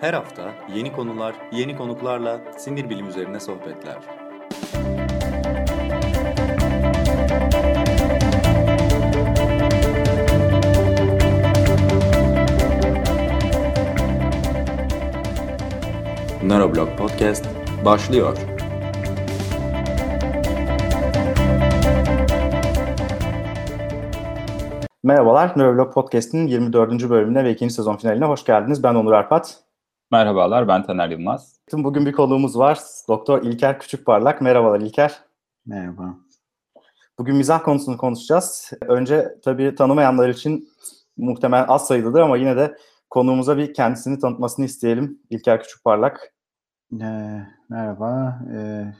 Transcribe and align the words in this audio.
Her 0.00 0.14
hafta 0.14 0.54
yeni 0.74 0.92
konular, 0.92 1.34
yeni 1.52 1.76
konuklarla 1.76 2.40
sinir 2.56 2.90
bilim 2.90 3.08
üzerine 3.08 3.40
sohbetler. 3.40 3.96
Neuroblog 16.42 16.98
Podcast 16.98 17.46
başlıyor. 17.84 18.36
Merhabalar, 25.02 25.52
Neuroblog 25.56 25.94
Podcast'in 25.94 26.46
24. 26.46 27.10
bölümüne 27.10 27.44
ve 27.44 27.50
ikinci 27.50 27.74
sezon 27.74 27.96
finaline 27.96 28.24
hoş 28.24 28.44
geldiniz. 28.44 28.82
Ben 28.82 28.94
Onur 28.94 29.12
Arpat. 29.12 29.67
Merhabalar, 30.10 30.68
ben 30.68 30.82
Taner 30.82 31.10
Yılmaz. 31.10 31.60
Bugün 31.72 32.06
bir 32.06 32.12
konuğumuz 32.12 32.58
var, 32.58 32.78
Doktor 33.08 33.42
İlker 33.42 33.78
Küçükparlak. 33.78 34.40
Merhabalar 34.40 34.80
İlker. 34.80 35.20
Merhaba. 35.66 36.14
Bugün 37.18 37.36
mizah 37.36 37.64
konusunu 37.64 37.96
konuşacağız. 37.96 38.70
Önce 38.86 39.38
tabii 39.44 39.74
tanımayanlar 39.74 40.28
için 40.28 40.68
muhtemelen 41.16 41.66
az 41.68 41.86
sayıdadır 41.86 42.20
ama 42.20 42.36
yine 42.36 42.56
de 42.56 42.76
konuğumuza 43.10 43.56
bir 43.56 43.74
kendisini 43.74 44.18
tanıtmasını 44.18 44.64
isteyelim. 44.64 45.22
İlker 45.30 45.62
Küçükparlak. 45.62 46.34
Ee, 47.02 47.42
merhaba, 47.68 48.40
ee, 48.54 48.94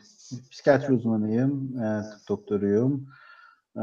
psikiyatri 0.51 0.95
uzmanıyım, 0.95 1.83
e, 1.83 2.03
tıp 2.03 2.29
doktoruyum. 2.29 3.07
E, 3.77 3.83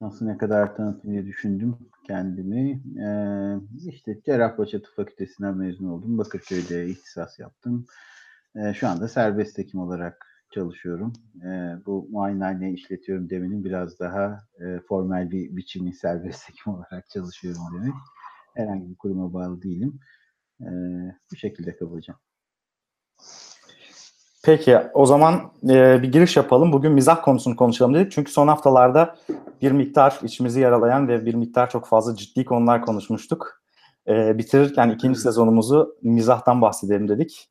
nasıl 0.00 0.26
ne 0.26 0.38
kadar 0.38 0.76
tanıtım 0.76 1.10
diye 1.10 1.26
düşündüm 1.26 1.76
kendimi. 2.06 2.70
Ee, 3.02 3.56
işte 3.86 4.20
Cerrahpaşa 4.26 4.82
Tıp 4.82 4.94
Fakültesinden 4.96 5.56
mezun 5.56 5.88
oldum. 5.88 6.18
Bakırköy'de 6.18 6.88
ihtisas 6.88 7.38
yaptım. 7.38 7.86
Ee, 8.56 8.74
şu 8.74 8.88
anda 8.88 9.08
serbest 9.08 9.58
hekim 9.58 9.80
olarak 9.80 10.26
çalışıyorum. 10.50 11.12
Ee, 11.44 11.76
bu 11.86 12.08
muayenehane 12.10 12.72
işletiyorum 12.72 13.30
demenin 13.30 13.64
biraz 13.64 14.00
daha 14.00 14.38
e, 14.60 14.80
formal 14.88 15.30
bir 15.30 15.56
biçimi 15.56 15.94
serbest 15.94 16.48
hekim 16.48 16.72
olarak 16.72 17.08
çalışıyorum 17.10 17.62
demek. 17.74 17.94
Herhangi 18.56 18.90
bir 18.90 18.96
kuruma 18.96 19.32
bağlı 19.32 19.62
değilim. 19.62 20.00
Ee, 20.60 20.66
bu 21.32 21.36
şekilde 21.36 21.76
kabaca. 21.76 22.14
Peki 24.44 24.78
o 24.94 25.06
zaman 25.06 25.52
e, 25.64 26.02
bir 26.02 26.12
giriş 26.12 26.36
yapalım. 26.36 26.72
Bugün 26.72 26.92
mizah 26.92 27.22
konusunu 27.22 27.56
konuşalım 27.56 27.94
dedik. 27.94 28.12
Çünkü 28.12 28.32
son 28.32 28.48
haftalarda 28.48 29.16
bir 29.62 29.72
miktar 29.72 30.18
içimizi 30.22 30.60
yaralayan 30.60 31.08
ve 31.08 31.26
bir 31.26 31.34
miktar 31.34 31.70
çok 31.70 31.86
fazla 31.86 32.16
ciddi 32.16 32.44
konular 32.44 32.82
konuşmuştuk. 32.82 33.62
E, 34.08 34.38
bitirirken 34.38 34.90
ikinci 34.90 35.20
sezonumuzu 35.20 35.96
mizahtan 36.02 36.62
bahsedelim 36.62 37.08
dedik. 37.08 37.48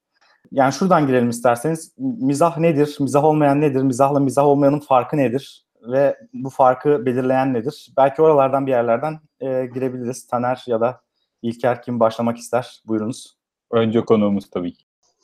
Yani 0.51 0.73
şuradan 0.73 1.07
girelim 1.07 1.29
isterseniz. 1.29 1.93
Mizah 1.97 2.57
nedir? 2.57 2.97
Mizah 2.99 3.23
olmayan 3.23 3.61
nedir? 3.61 3.81
Mizahla 3.81 4.19
mizah 4.19 4.45
olmayanın 4.45 4.79
farkı 4.79 5.17
nedir? 5.17 5.65
Ve 5.81 6.17
bu 6.33 6.49
farkı 6.49 7.05
belirleyen 7.05 7.53
nedir? 7.53 7.93
Belki 7.97 8.21
oralardan 8.21 8.67
bir 8.67 8.71
yerlerden 8.71 9.19
e, 9.39 9.65
girebiliriz. 9.65 10.27
Taner 10.27 10.63
ya 10.67 10.81
da 10.81 11.01
İlker 11.41 11.81
kim 11.81 11.99
başlamak 11.99 12.37
ister? 12.37 12.81
Buyurunuz. 12.87 13.37
Önce 13.71 14.05
konuğumuz 14.05 14.49
tabii 14.49 14.73
ki. 14.73 14.83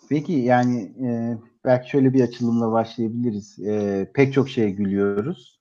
Peki 0.10 0.34
yani 0.34 0.92
e, 1.06 1.08
belki 1.66 1.90
şöyle 1.90 2.14
bir 2.14 2.22
açılımla 2.22 2.72
başlayabiliriz. 2.72 3.60
E, 3.60 4.12
pek 4.14 4.34
çok 4.34 4.50
şeye 4.50 4.70
gülüyoruz. 4.70 5.60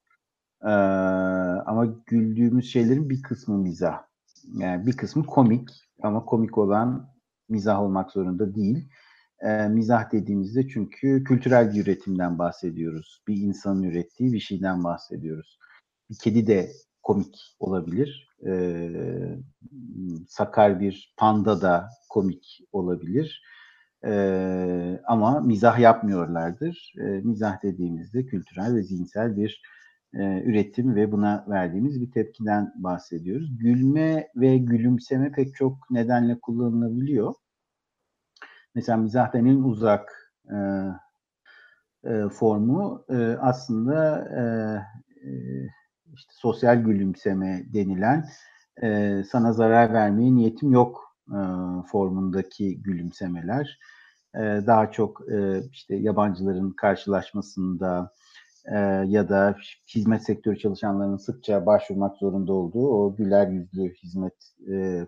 E, 0.63 0.73
ama 1.67 1.87
güldüğümüz 2.07 2.73
şeylerin 2.73 3.11
bir 3.11 3.23
kısmı 3.23 3.59
mizah. 3.59 4.03
Yani 4.59 4.87
bir 4.87 4.97
kısmı 4.97 5.27
komik 5.27 5.69
ama 6.03 6.25
komik 6.25 6.59
olan 6.59 7.09
mizah 7.49 7.81
olmak 7.81 8.11
zorunda 8.11 8.55
değil. 8.55 8.89
E, 9.41 9.69
mizah 9.69 10.13
dediğimizde 10.13 10.69
çünkü 10.69 11.25
kültürel 11.25 11.75
bir 11.75 11.83
üretimden 11.83 12.39
bahsediyoruz. 12.39 13.23
Bir 13.29 13.37
insanın 13.37 13.83
ürettiği 13.83 14.33
bir 14.33 14.41
şeyden 14.41 14.85
bahsediyoruz. 14.85 15.59
Bir 16.11 16.17
kedi 16.19 16.47
de 16.47 16.71
komik 17.03 17.37
olabilir. 17.59 18.29
E, 18.47 18.91
sakar 20.29 20.81
bir 20.81 21.15
panda 21.17 21.63
da 21.63 21.89
komik 22.11 22.61
olabilir. 22.73 23.43
Ee, 24.07 25.01
ama 25.07 25.41
mizah 25.41 25.79
yapmıyorlardır. 25.79 26.95
Ee, 26.99 27.03
mizah 27.03 27.63
dediğimizde 27.63 28.27
kültürel 28.27 28.75
ve 28.75 28.83
zihinsel 28.83 29.37
bir 29.37 29.63
e, 30.15 30.43
üretim 30.43 30.95
ve 30.95 31.13
buna 31.13 31.45
verdiğimiz 31.49 32.01
bir 32.01 32.11
tepkiden 32.11 32.73
bahsediyoruz. 32.77 33.59
Gülme 33.59 34.29
ve 34.37 34.59
gülümseme 34.59 35.33
pek 35.33 35.55
çok 35.55 35.91
nedenle 35.91 36.41
kullanılabiliyor. 36.41 37.35
Mesela 38.75 38.99
mizahtan 38.99 39.47
en 39.47 39.57
uzak 39.57 40.33
e, 40.51 40.57
e, 42.05 42.29
formu 42.29 43.05
e, 43.09 43.17
aslında 43.41 44.29
e, 44.37 44.43
e, 45.29 45.33
işte 46.15 46.33
sosyal 46.33 46.77
gülümseme 46.77 47.65
denilen 47.75 48.25
e, 48.83 49.23
sana 49.31 49.53
zarar 49.53 49.93
vermeye 49.93 50.35
niyetim 50.35 50.73
yok 50.73 51.14
e, 51.29 51.39
formundaki 51.87 52.83
gülümsemeler 52.83 53.79
daha 54.67 54.91
çok 54.91 55.21
işte 55.73 55.97
yabancıların 55.97 56.71
karşılaşmasında 56.71 58.11
ya 59.07 59.29
da 59.29 59.57
hizmet 59.95 60.23
sektörü 60.23 60.59
çalışanlarının 60.59 61.17
sıkça 61.17 61.67
başvurmak 61.67 62.17
zorunda 62.17 62.53
olduğu 62.53 62.89
o 62.89 63.17
güler 63.17 63.49
yüzlü 63.49 63.95
hizmet 63.95 64.35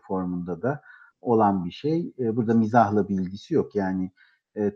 formunda 0.03 0.62
da 0.62 0.81
olan 1.21 1.65
bir 1.65 1.71
şey. 1.71 2.12
Burada 2.19 2.54
mizahla 2.54 3.09
bir 3.09 3.15
ilgisi 3.15 3.54
yok. 3.54 3.75
Yani 3.75 4.10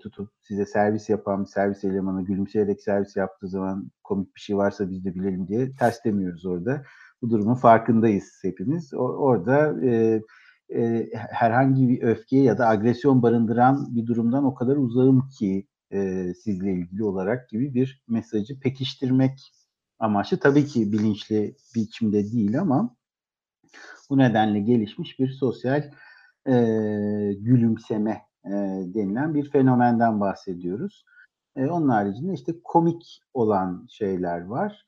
tutup 0.01 0.31
size 0.43 0.67
servis 0.67 1.09
yapan 1.09 1.45
servis 1.45 1.85
elemanı 1.85 2.25
gülümseyerek 2.25 2.81
servis 2.83 3.17
yaptığı 3.17 3.49
zaman 3.49 3.91
komik 4.05 4.35
bir 4.37 4.41
şey 4.41 4.57
varsa 4.57 4.91
biz 4.91 5.05
de 5.05 5.15
bilelim 5.15 5.49
diye 5.49 5.77
ters 5.77 6.05
demiyoruz 6.05 6.47
orada. 6.47 6.83
Bu 7.23 7.31
durumun 7.31 7.55
farkındayız 7.55 8.39
hepimiz. 8.43 8.95
orada 8.95 9.87
e, 9.87 10.23
e, 10.75 11.11
herhangi 11.13 11.89
bir 11.89 12.03
öfke 12.03 12.39
ya 12.39 12.59
da 12.59 12.69
agresyon 12.69 13.23
barındıran 13.23 13.97
bir 13.97 14.07
durumdan 14.07 14.45
o 14.45 14.55
kadar 14.55 14.77
uzağım 14.77 15.29
ki 15.29 15.67
e, 15.93 16.33
sizle 16.35 16.73
ilgili 16.73 17.05
olarak 17.05 17.49
gibi 17.49 17.75
bir 17.75 18.05
mesajı 18.09 18.61
pekiştirmek 18.61 19.53
amaçlı. 19.99 20.39
Tabii 20.41 20.67
ki 20.67 20.93
bilinçli 20.93 21.57
biçimde 21.75 22.33
değil 22.33 22.61
ama 22.61 22.97
bu 24.11 24.19
nedenle 24.19 24.61
gelişmiş 24.61 25.19
bir 25.19 25.29
sosyal 25.29 25.83
e, 26.47 26.55
gülümseme 27.39 28.23
e, 28.45 28.51
denilen 28.95 29.35
bir 29.35 29.51
fenomenden 29.51 30.21
bahsediyoruz. 30.21 31.05
E, 31.57 31.67
onun 31.67 31.89
haricinde 31.89 32.33
işte 32.33 32.53
komik 32.65 33.21
olan 33.35 33.87
şeyler 33.91 34.41
var 34.45 34.87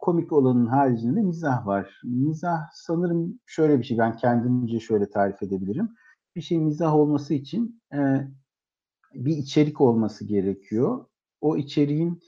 komik 0.00 0.32
olanın 0.32 0.66
haricinde 0.66 1.22
mizah 1.22 1.66
var. 1.66 2.00
Mizah 2.04 2.60
sanırım 2.72 3.40
şöyle 3.46 3.78
bir 3.78 3.84
şey, 3.84 3.98
ben 3.98 4.16
kendimce 4.16 4.80
şöyle 4.80 5.10
tarif 5.10 5.42
edebilirim. 5.42 5.88
Bir 6.36 6.40
şey 6.40 6.58
mizah 6.58 6.94
olması 6.94 7.34
için 7.34 7.82
e, 7.94 8.28
bir 9.14 9.36
içerik 9.36 9.80
olması 9.80 10.24
gerekiyor. 10.24 11.06
O 11.40 11.56
içeriğin 11.56 12.20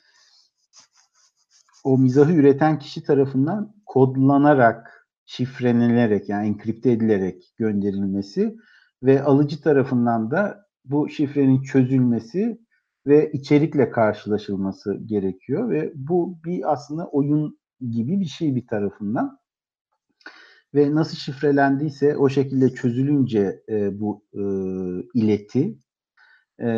o 1.84 1.98
mizahı 1.98 2.32
üreten 2.32 2.78
kişi 2.78 3.02
tarafından 3.02 3.74
kodlanarak, 3.86 5.08
şifrelenerek 5.26 6.28
yani 6.28 6.46
enkripte 6.46 6.90
edilerek 6.90 7.54
gönderilmesi 7.56 8.56
ve 9.02 9.22
alıcı 9.22 9.60
tarafından 9.60 10.30
da 10.30 10.66
bu 10.84 11.08
şifrenin 11.08 11.62
çözülmesi 11.62 12.65
ve 13.06 13.32
içerikle 13.32 13.90
karşılaşılması 13.90 14.94
gerekiyor 15.06 15.70
ve 15.70 15.92
bu 15.94 16.38
bir 16.44 16.72
aslında 16.72 17.06
oyun 17.06 17.58
gibi 17.90 18.20
bir 18.20 18.26
şey 18.26 18.54
bir 18.54 18.66
tarafından 18.66 19.38
ve 20.74 20.94
nasıl 20.94 21.16
şifrelendiyse 21.16 22.16
o 22.16 22.28
şekilde 22.28 22.68
çözülünce 22.68 23.62
e, 23.68 24.00
bu 24.00 24.24
e, 24.34 24.42
ileti 25.14 25.78
e, 26.60 26.70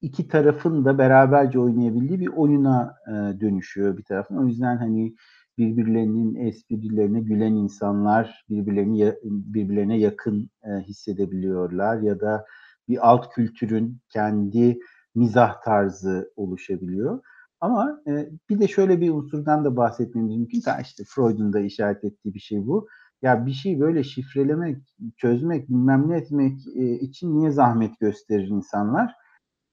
iki 0.00 0.28
tarafın 0.28 0.84
da 0.84 0.98
beraberce 0.98 1.58
oynayabildiği 1.58 2.20
bir 2.20 2.28
oyuna 2.28 2.96
e, 3.06 3.40
dönüşüyor 3.40 3.96
bir 3.98 4.02
tarafın. 4.02 4.36
O 4.36 4.44
yüzden 4.44 4.76
hani 4.76 5.14
birbirlerinin 5.58 6.34
esprilerine 6.34 7.20
gülen 7.20 7.52
insanlar 7.52 8.44
birbirlerini 8.50 9.14
birbirlerine 9.24 9.98
yakın 9.98 10.50
e, 10.64 10.70
hissedebiliyorlar 10.80 12.00
ya 12.00 12.20
da 12.20 12.46
bir 12.88 13.08
alt 13.10 13.30
kültürün 13.30 13.98
kendi 14.08 14.78
mizah 15.14 15.62
tarzı 15.62 16.32
oluşabiliyor. 16.36 17.20
Ama 17.60 18.00
e, 18.06 18.28
bir 18.50 18.58
de 18.58 18.68
şöyle 18.68 19.00
bir 19.00 19.10
unsurdan 19.10 19.64
da 19.64 19.76
bahsetmemiz 19.76 20.36
mümkün. 20.36 20.60
Ta 20.60 20.80
işte 20.80 21.04
Freud'un 21.06 21.52
da 21.52 21.60
işaret 21.60 22.04
ettiği 22.04 22.34
bir 22.34 22.40
şey 22.40 22.66
bu. 22.66 22.88
Ya 23.22 23.46
bir 23.46 23.52
şey 23.52 23.80
böyle 23.80 24.04
şifrelemek, 24.04 24.78
çözmek, 25.16 25.68
bilmem 25.68 26.10
ne 26.10 26.16
etmek 26.16 26.58
e, 26.76 26.92
için 26.92 27.38
niye 27.38 27.50
zahmet 27.50 28.00
gösterir 28.00 28.48
insanlar? 28.48 29.14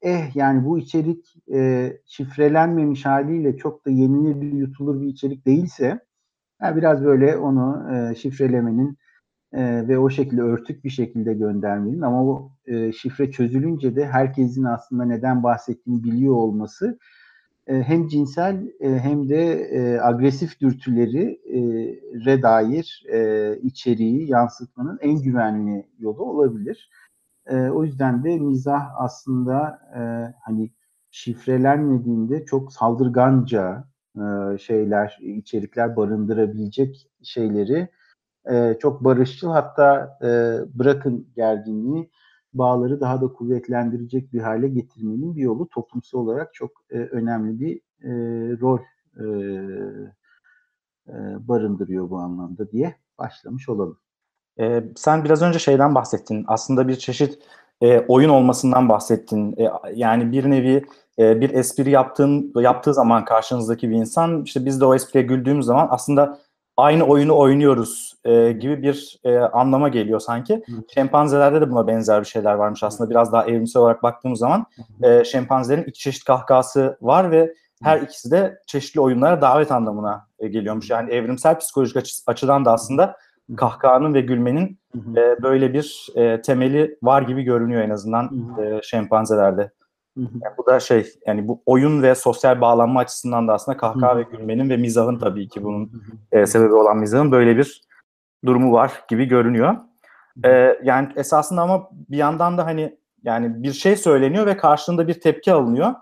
Eh 0.02 0.36
yani 0.36 0.66
bu 0.66 0.80
içerik 0.80 1.36
e, 1.54 1.92
şifrelenmemiş 2.06 3.06
haliyle 3.06 3.58
çok 3.58 3.86
da 3.86 3.90
yenilir, 3.90 4.52
yutulur 4.54 5.02
bir 5.02 5.08
içerik 5.08 5.46
değilse 5.46 6.00
ya 6.62 6.76
biraz 6.76 7.04
böyle 7.04 7.38
onu 7.38 7.94
e, 7.94 8.16
şifrelemenin 8.16 8.98
e, 9.54 9.88
ve 9.88 10.00
o 10.00 10.10
şekilde 10.10 10.42
örtük 10.42 10.84
bir 10.84 10.90
şekilde 10.90 11.34
göndermenin 11.34 12.02
ama 12.02 12.26
bu 12.26 12.52
e, 12.66 12.92
şifre 12.92 13.32
çözülünce 13.32 13.96
de 13.96 14.08
herkesin 14.08 14.64
aslında 14.64 15.06
neden 15.06 15.44
bahsettiğini 15.44 16.04
biliyor 16.04 16.36
olması 16.36 17.00
e, 17.68 17.84
hem 17.84 18.08
cinsel 18.08 18.72
e, 18.80 19.00
hem 19.00 19.30
de 19.30 19.54
e, 19.54 20.00
agresif 20.00 20.62
dürtüleri 20.62 21.42
e, 21.46 21.60
re 22.26 22.42
dair 22.42 23.06
e, 23.14 23.60
içeriği 23.64 24.30
yansıtmanın 24.30 25.00
en 25.02 25.22
güvenli 25.22 25.88
yolu 26.00 26.24
olabilir. 26.24 26.90
E, 27.48 27.56
o 27.70 27.84
yüzden 27.84 28.24
de 28.24 28.38
mizah 28.40 28.90
aslında 28.98 29.80
e, 29.96 30.02
hani 30.44 30.72
şifrelenmediğinde 31.12 32.46
çok 32.46 32.74
saldırganca 32.74 33.88
e, 34.16 34.58
şeyler, 34.58 35.18
içerikler 35.22 35.96
barındırabilecek 35.96 37.10
şeyleri 37.24 37.90
e, 38.52 38.78
çok 38.80 39.04
barışçıl 39.04 39.50
hatta 39.50 40.18
e, 40.22 40.28
bırakın 40.80 41.28
gerginliği 41.36 42.10
bağları 42.54 43.02
daha 43.02 43.22
da 43.22 43.28
kuvvetlendirecek 43.28 44.34
bir 44.34 44.42
hale 44.42 44.68
getirmenin 44.68 45.36
bir 45.36 45.42
yolu 45.42 45.70
toplumsal 45.70 46.20
olarak 46.20 46.54
çok 46.54 46.72
e, 46.90 46.98
önemli 46.98 47.60
bir 47.60 47.76
e, 48.04 48.12
rol 48.60 48.80
e, 49.20 49.26
e, 51.08 51.14
barındırıyor 51.48 52.10
bu 52.10 52.18
anlamda 52.18 52.72
diye 52.72 52.96
başlamış 53.20 53.70
olalım. 53.70 54.00
E, 54.60 54.84
sen 54.96 55.24
biraz 55.24 55.42
önce 55.42 55.60
şeyden 55.60 55.96
bahsettin. 55.96 56.46
Aslında 56.48 56.88
bir 56.88 56.96
çeşit 56.96 57.40
e, 57.82 58.00
oyun 58.00 58.30
olmasından 58.30 58.90
bahsettin. 58.90 59.56
E, 59.58 59.72
yani 59.94 60.32
bir 60.32 60.50
nevi 60.50 60.86
e, 61.20 61.42
bir 61.42 61.50
espri 61.50 61.90
yaptığın 61.90 62.54
yaptığı 62.56 62.94
zaman 62.94 63.26
karşınızdaki 63.26 63.90
bir 63.90 63.96
insan 63.96 64.44
işte 64.44 64.66
biz 64.66 64.82
de 64.82 64.86
o 64.86 64.96
espriye 64.96 65.26
güldüğümüz 65.26 65.66
zaman 65.66 65.88
aslında 65.92 66.40
aynı 66.78 67.04
oyunu 67.04 67.38
oynuyoruz 67.38 68.16
e, 68.26 68.52
gibi 68.52 68.84
bir 68.84 69.20
e, 69.24 69.38
anlama 69.38 69.90
geliyor 69.90 70.20
sanki. 70.20 70.56
Hı. 70.56 70.72
Şempanzelerde 70.94 71.62
de 71.62 71.72
buna 71.72 71.88
benzer 71.88 72.22
bir 72.22 72.28
şeyler 72.28 72.54
varmış 72.54 72.84
aslında. 72.84 73.10
Biraz 73.10 73.34
daha 73.34 73.46
evrimsel 73.46 73.82
olarak 73.82 74.04
baktığımız 74.04 74.40
zaman 74.40 74.66
e, 75.04 75.24
şempanzelerin 75.24 75.84
iki 75.84 76.00
çeşit 76.00 76.24
kahkası 76.24 76.98
var 77.02 77.32
ve 77.32 77.54
her 77.84 78.02
ikisi 78.02 78.32
de 78.32 78.60
çeşitli 78.68 79.02
oyunlara 79.02 79.42
davet 79.42 79.72
anlamına 79.72 80.28
e, 80.40 80.48
geliyormuş. 80.48 80.90
Yani 80.90 81.12
evrimsel 81.12 81.60
psikolojik 81.60 81.98
açı, 81.98 82.14
açıdan 82.28 82.66
da 82.66 82.74
aslında 82.74 83.18
kahkahanın 83.58 84.14
ve 84.14 84.22
gülmenin 84.22 84.80
e, 84.96 85.44
böyle 85.44 85.74
bir 85.74 86.08
e, 86.16 86.42
temeli 86.42 86.98
var 87.04 87.22
gibi 87.22 87.44
görünüyor 87.44 87.82
en 87.82 87.90
azından 87.90 88.56
e, 88.62 88.80
şempanzelerde. 88.84 89.72
Yani 90.18 90.54
bu 90.58 90.66
da 90.66 90.80
şey 90.80 91.06
yani 91.28 91.48
bu 91.48 91.62
oyun 91.66 92.04
ve 92.04 92.16
sosyal 92.16 92.62
bağlanma 92.62 93.00
açısından 93.00 93.48
da 93.48 93.54
aslında 93.54 93.78
kahkaha 93.78 94.18
ve 94.18 94.24
gülmenin 94.24 94.70
ve 94.70 94.78
mizahın 94.78 95.20
tabii 95.20 95.48
ki 95.48 95.64
bunun 95.64 95.92
e, 96.32 96.46
sebebi 96.46 96.74
olan 96.74 96.98
mizahın 96.98 97.32
böyle 97.32 97.58
bir 97.58 97.82
durumu 98.46 98.72
var 98.72 98.92
gibi 99.10 99.26
görünüyor. 99.26 99.76
E, 100.46 100.80
yani 100.84 101.10
esasında 101.16 101.62
ama 101.62 101.90
bir 101.92 102.18
yandan 102.18 102.58
da 102.58 102.66
hani 102.66 102.98
yani 103.24 103.64
bir 103.64 103.74
şey 103.74 103.96
söyleniyor 103.96 104.46
ve 104.46 104.58
karşılığında 104.58 105.08
bir 105.08 105.22
tepki 105.22 105.54
alınıyor. 105.54 105.94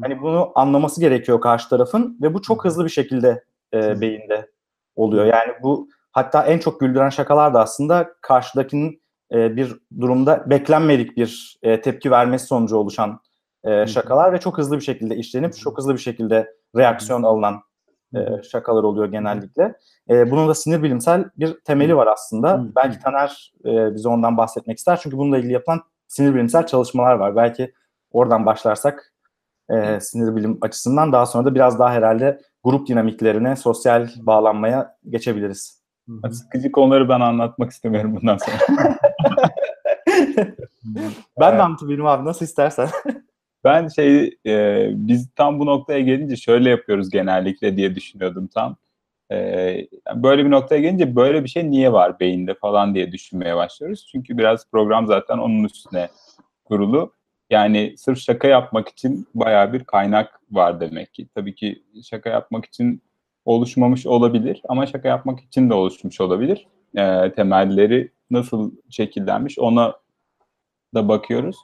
Hani 0.00 0.22
bunu 0.22 0.52
anlaması 0.54 1.00
gerekiyor 1.00 1.40
karşı 1.40 1.68
tarafın 1.68 2.18
ve 2.22 2.34
bu 2.34 2.42
çok 2.42 2.64
hızlı 2.64 2.84
bir 2.84 2.90
şekilde 2.90 3.44
e, 3.74 4.00
beyinde 4.00 4.50
oluyor. 4.96 5.24
Yani 5.24 5.52
bu 5.62 5.88
hatta 6.12 6.46
en 6.46 6.58
çok 6.58 6.80
güldüren 6.80 7.08
şakalar 7.08 7.54
da 7.54 7.60
aslında 7.60 8.14
karşıdakinin 8.20 9.02
e, 9.32 9.56
bir 9.56 9.76
durumda 10.00 10.50
beklenmedik 10.50 11.16
bir 11.16 11.58
e, 11.62 11.80
tepki 11.80 12.10
vermesi 12.10 12.46
sonucu 12.46 12.76
oluşan 12.76 13.20
e, 13.64 13.86
şakalar 13.86 14.32
ve 14.32 14.40
çok 14.40 14.58
hızlı 14.58 14.76
bir 14.76 14.84
şekilde 14.84 15.16
işlenip 15.16 15.56
çok 15.56 15.78
hızlı 15.78 15.92
bir 15.92 16.00
şekilde 16.00 16.54
reaksiyon 16.76 17.22
alınan 17.22 17.62
e, 18.14 18.42
şakalar 18.42 18.82
oluyor 18.82 19.06
genellikle. 19.06 19.74
E, 20.10 20.30
bunun 20.30 20.48
da 20.48 20.54
sinir 20.54 20.82
bilimsel 20.82 21.24
bir 21.36 21.60
temeli 21.64 21.96
var 21.96 22.06
aslında. 22.06 22.64
Belki 22.76 22.98
Taner 22.98 23.52
e, 23.64 23.94
bize 23.94 24.08
ondan 24.08 24.36
bahsetmek 24.36 24.78
ister. 24.78 25.00
Çünkü 25.02 25.18
bununla 25.18 25.38
ilgili 25.38 25.52
yapılan 25.52 25.80
sinir 26.08 26.34
bilimsel 26.34 26.66
çalışmalar 26.66 27.14
var. 27.14 27.36
Belki 27.36 27.72
oradan 28.12 28.46
başlarsak 28.46 29.12
e, 29.70 30.00
sinir 30.00 30.36
bilim 30.36 30.58
açısından 30.60 31.12
daha 31.12 31.26
sonra 31.26 31.44
da 31.44 31.54
biraz 31.54 31.78
daha 31.78 31.92
herhalde 31.92 32.40
grup 32.64 32.86
dinamiklerine, 32.88 33.56
sosyal 33.56 34.08
bağlanmaya 34.16 34.96
geçebiliriz. 35.08 35.82
Sıkıcı 36.32 36.72
konuları 36.72 37.08
ben 37.08 37.20
anlatmak 37.20 37.70
istemiyorum 37.70 38.16
bundan 38.20 38.36
sonra. 38.36 38.56
ben 41.40 41.58
de 41.58 41.62
anlatabilirim 41.62 42.06
abi. 42.06 42.24
Nasıl 42.24 42.44
istersen. 42.44 42.88
Ben 43.64 43.88
şey 43.88 44.38
e, 44.46 44.88
biz 44.94 45.28
tam 45.36 45.58
bu 45.58 45.66
noktaya 45.66 46.00
gelince 46.00 46.36
şöyle 46.36 46.70
yapıyoruz 46.70 47.10
genellikle 47.10 47.76
diye 47.76 47.94
düşünüyordum 47.94 48.46
tam. 48.54 48.76
E, 49.32 49.36
böyle 50.14 50.44
bir 50.44 50.50
noktaya 50.50 50.80
gelince 50.80 51.16
böyle 51.16 51.44
bir 51.44 51.48
şey 51.48 51.70
niye 51.70 51.92
var 51.92 52.20
beyinde 52.20 52.54
falan 52.54 52.94
diye 52.94 53.12
düşünmeye 53.12 53.56
başlıyoruz. 53.56 54.08
Çünkü 54.12 54.38
biraz 54.38 54.70
program 54.70 55.06
zaten 55.06 55.38
onun 55.38 55.64
üstüne 55.64 56.08
kurulu. 56.64 57.12
Yani 57.50 57.94
sırf 57.98 58.18
şaka 58.18 58.48
yapmak 58.48 58.88
için 58.88 59.26
baya 59.34 59.72
bir 59.72 59.84
kaynak 59.84 60.40
var 60.50 60.80
demek 60.80 61.14
ki. 61.14 61.28
Tabii 61.34 61.54
ki 61.54 61.82
şaka 62.04 62.30
yapmak 62.30 62.64
için 62.64 63.02
oluşmamış 63.44 64.06
olabilir 64.06 64.62
ama 64.68 64.86
şaka 64.86 65.08
yapmak 65.08 65.40
için 65.40 65.70
de 65.70 65.74
oluşmuş 65.74 66.20
olabilir. 66.20 66.66
E, 66.96 67.32
temelleri 67.32 68.10
nasıl 68.30 68.72
şekillenmiş 68.90 69.58
ona 69.58 69.94
da 70.94 71.08
bakıyoruz. 71.08 71.56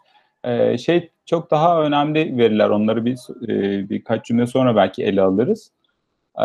E, 0.45 0.79
şey 0.79 1.11
çok 1.27 1.51
daha 1.51 1.83
önemli 1.83 2.39
veriler. 2.39 2.69
Onları 2.69 3.05
bir 3.05 3.19
e, 3.49 3.89
birkaç 3.89 4.25
cümle 4.25 4.47
sonra 4.47 4.77
belki 4.77 5.05
ele 5.05 5.23
alırız. 5.23 5.71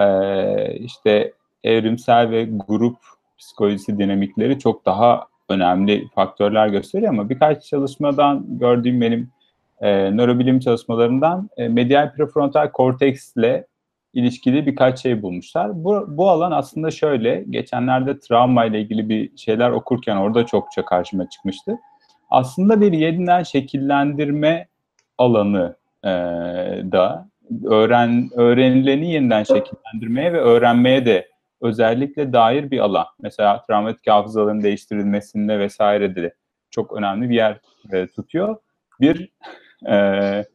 E, 0.02 0.76
işte 0.76 1.34
evrimsel 1.64 2.30
ve 2.30 2.48
grup 2.68 2.98
psikolojisi 3.38 3.98
dinamikleri 3.98 4.60
çok 4.60 4.86
daha 4.86 5.28
önemli 5.50 6.08
faktörler 6.16 6.68
gösteriyor 6.68 7.14
ama 7.14 7.30
birkaç 7.30 7.66
çalışmadan 7.66 8.46
gördüğüm 8.60 9.02
benim 9.02 9.30
e, 9.82 10.12
nörobilim 10.12 10.60
çalışmalarından 10.60 11.50
e, 11.58 11.68
medial 11.68 12.14
prefrontal 12.14 12.72
korteksle 12.72 13.68
ilişkili 14.14 14.66
birkaç 14.66 15.02
şey 15.02 15.22
bulmuşlar. 15.22 15.84
Bu, 15.84 16.06
bu 16.08 16.30
alan 16.30 16.52
aslında 16.52 16.92
şöyle, 16.92 17.46
geçenlerde 17.50 18.20
travma 18.20 18.66
ile 18.66 18.82
ilgili 18.82 19.10
bir 19.10 19.38
şeyler 19.38 19.72
okurken 19.72 20.16
orada 20.16 20.46
çokça 20.46 20.86
karşıma 20.86 21.30
çıkmıştı. 21.30 21.78
Aslında 22.34 22.82
bir 22.82 22.92
yeniden 22.92 23.44
şekillendirme 23.44 24.68
alanı 25.18 25.76
e, 26.04 26.10
da 26.92 27.30
öğren 27.66 28.30
öğrenileni 28.36 29.12
yeniden 29.12 29.44
şekillendirmeye 29.44 30.34
ve 30.34 30.40
öğrenmeye 30.40 31.06
de 31.06 31.30
özellikle 31.62 32.34
dair 32.34 32.72
bir 32.72 32.80
alan. 32.80 33.06
Mesela 33.22 33.62
travmatik 33.62 34.08
hafızaların 34.08 34.64
değiştirilmesinde 34.64 35.60
vesaire 35.60 36.16
de 36.16 36.34
çok 36.72 36.94
önemli 36.98 37.30
bir 37.30 37.36
yer 37.36 37.60
e, 37.94 38.08
tutuyor. 38.08 38.56
Bir 39.02 39.30
e, 39.90 40.46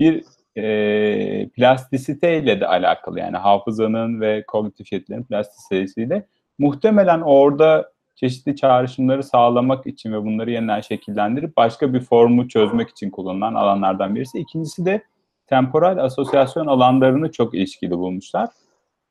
bir 0.00 0.24
e, 0.56 1.48
plastisiteyle 1.48 2.60
de 2.60 2.66
alakalı 2.66 3.20
yani 3.20 3.36
hafızanın 3.36 4.20
ve 4.20 4.44
kognitif 4.46 4.92
yetilerin 4.92 5.24
plastisitesiyle 5.24 6.26
muhtemelen 6.58 7.20
orada 7.20 7.91
çeşitli 8.14 8.56
çağrışımları 8.56 9.22
sağlamak 9.22 9.86
için 9.86 10.12
ve 10.12 10.24
bunları 10.24 10.50
yeniden 10.50 10.80
şekillendirip 10.80 11.56
başka 11.56 11.94
bir 11.94 12.00
formu 12.00 12.48
çözmek 12.48 12.88
için 12.90 13.10
kullanılan 13.10 13.54
alanlardan 13.54 14.14
birisi. 14.14 14.38
İkincisi 14.38 14.84
de 14.84 15.02
temporal 15.46 15.98
asosyasyon 15.98 16.66
alanlarını 16.66 17.32
çok 17.32 17.54
ilişkili 17.54 17.90
bulmuşlar. 17.90 18.48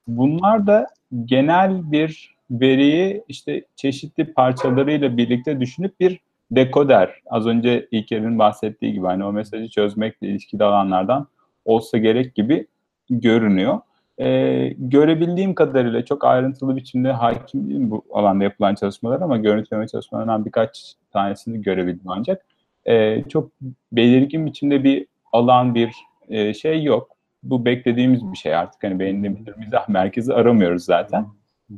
Bunlar 0.07 0.67
da 0.67 0.87
genel 1.25 1.91
bir 1.91 2.35
veriyi 2.51 3.23
işte 3.27 3.65
çeşitli 3.75 4.33
parçalarıyla 4.33 5.17
birlikte 5.17 5.59
düşünüp 5.59 5.99
bir 5.99 6.19
dekoder, 6.51 7.21
az 7.25 7.47
önce 7.47 7.87
İlker'in 7.91 8.39
bahsettiği 8.39 8.93
gibi 8.93 9.05
hani 9.05 9.23
o 9.25 9.31
mesajı 9.33 9.69
çözmekle 9.69 10.27
ilişkili 10.27 10.63
alanlardan 10.63 11.27
olsa 11.65 11.97
gerek 11.97 12.35
gibi 12.35 12.67
görünüyor. 13.09 13.79
Ee, 14.21 14.73
görebildiğim 14.77 15.55
kadarıyla 15.55 16.05
çok 16.05 16.25
ayrıntılı 16.25 16.75
biçimde 16.75 17.11
hakim 17.11 17.69
değilim 17.69 17.91
bu 17.91 18.03
alanda 18.13 18.43
yapılan 18.43 18.75
çalışmalar 18.75 19.21
ama 19.21 19.37
görüntüleme 19.37 19.87
çalışmalarından 19.87 20.45
birkaç 20.45 20.95
tanesini 21.13 21.61
görebildim 21.61 22.05
ancak. 22.09 22.45
Ee, 22.85 23.23
çok 23.29 23.51
belirgin 23.91 24.45
biçimde 24.45 24.83
bir 24.83 25.07
alan, 25.31 25.75
bir 25.75 25.91
e, 26.29 26.53
şey 26.53 26.83
yok. 26.83 27.09
Bu 27.43 27.65
beklediğimiz 27.65 28.31
bir 28.31 28.37
şey 28.37 28.55
artık. 28.55 28.83
Hani 28.83 28.99
beyinde 28.99 29.45
bir 29.45 29.57
mizah 29.57 29.89
merkezi 29.89 30.33
aramıyoruz 30.33 30.83
zaten. 30.83 31.25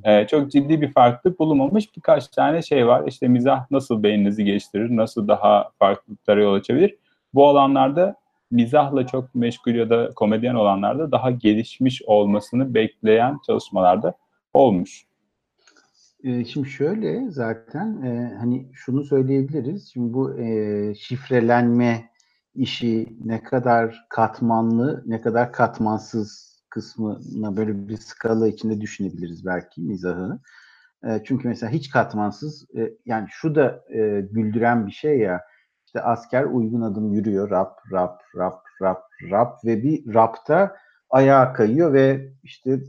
Ee, 0.03 0.27
çok 0.27 0.51
ciddi 0.51 0.81
bir 0.81 0.91
farklılık 0.91 1.39
bulunmamış 1.39 1.95
birkaç 1.97 2.27
tane 2.27 2.61
şey 2.61 2.87
var. 2.87 3.03
İşte 3.07 3.27
mizah 3.27 3.71
nasıl 3.71 4.03
beyninizi 4.03 4.43
geliştirir, 4.43 4.97
nasıl 4.97 5.27
daha 5.27 5.69
farklılıklara 5.79 6.41
yol 6.41 6.53
açabilir. 6.53 6.95
Bu 7.33 7.47
alanlarda 7.47 8.15
mizahla 8.53 9.07
çok 9.07 9.35
meşgul 9.35 9.75
ya 9.75 9.89
da 9.89 10.09
komedyen 10.15 10.55
olanlarda 10.55 11.11
daha 11.11 11.31
gelişmiş 11.31 12.01
olmasını 12.05 12.73
bekleyen 12.73 13.39
çalışmalarda 13.47 14.13
olmuş. 14.53 15.05
Ee, 16.23 16.45
şimdi 16.45 16.69
şöyle 16.69 17.31
zaten 17.31 18.01
e, 18.01 18.35
hani 18.39 18.69
şunu 18.73 19.03
söyleyebiliriz. 19.03 19.89
Şimdi 19.93 20.13
bu 20.13 20.39
e, 20.39 20.95
şifrelenme 20.95 22.09
işi 22.55 23.17
ne 23.25 23.43
kadar 23.43 24.05
katmanlı, 24.09 25.03
ne 25.05 25.21
kadar 25.21 25.51
katmansız 25.51 26.53
kısmına 26.69 27.57
böyle 27.57 27.87
bir 27.87 27.97
skala 27.97 28.47
içinde 28.47 28.81
düşünebiliriz 28.81 29.45
belki 29.45 29.81
mizahı. 29.81 30.39
E, 31.03 31.21
çünkü 31.23 31.47
mesela 31.47 31.71
hiç 31.71 31.89
katmansız 31.89 32.67
yani 33.05 33.27
şu 33.31 33.55
da 33.55 33.83
güldüren 34.31 34.87
bir 34.87 34.91
şey 34.91 35.19
ya 35.19 35.41
işte 35.95 36.05
asker 36.05 36.43
uygun 36.43 36.81
adım 36.81 37.13
yürüyor 37.13 37.49
rap 37.49 37.79
rap 37.91 38.21
rap 38.35 38.61
rap 38.81 39.03
rap 39.31 39.65
ve 39.65 39.83
bir 39.83 40.13
rapta 40.13 40.75
ayağa 41.09 41.53
kayıyor 41.53 41.93
ve 41.93 42.33
işte 42.43 42.79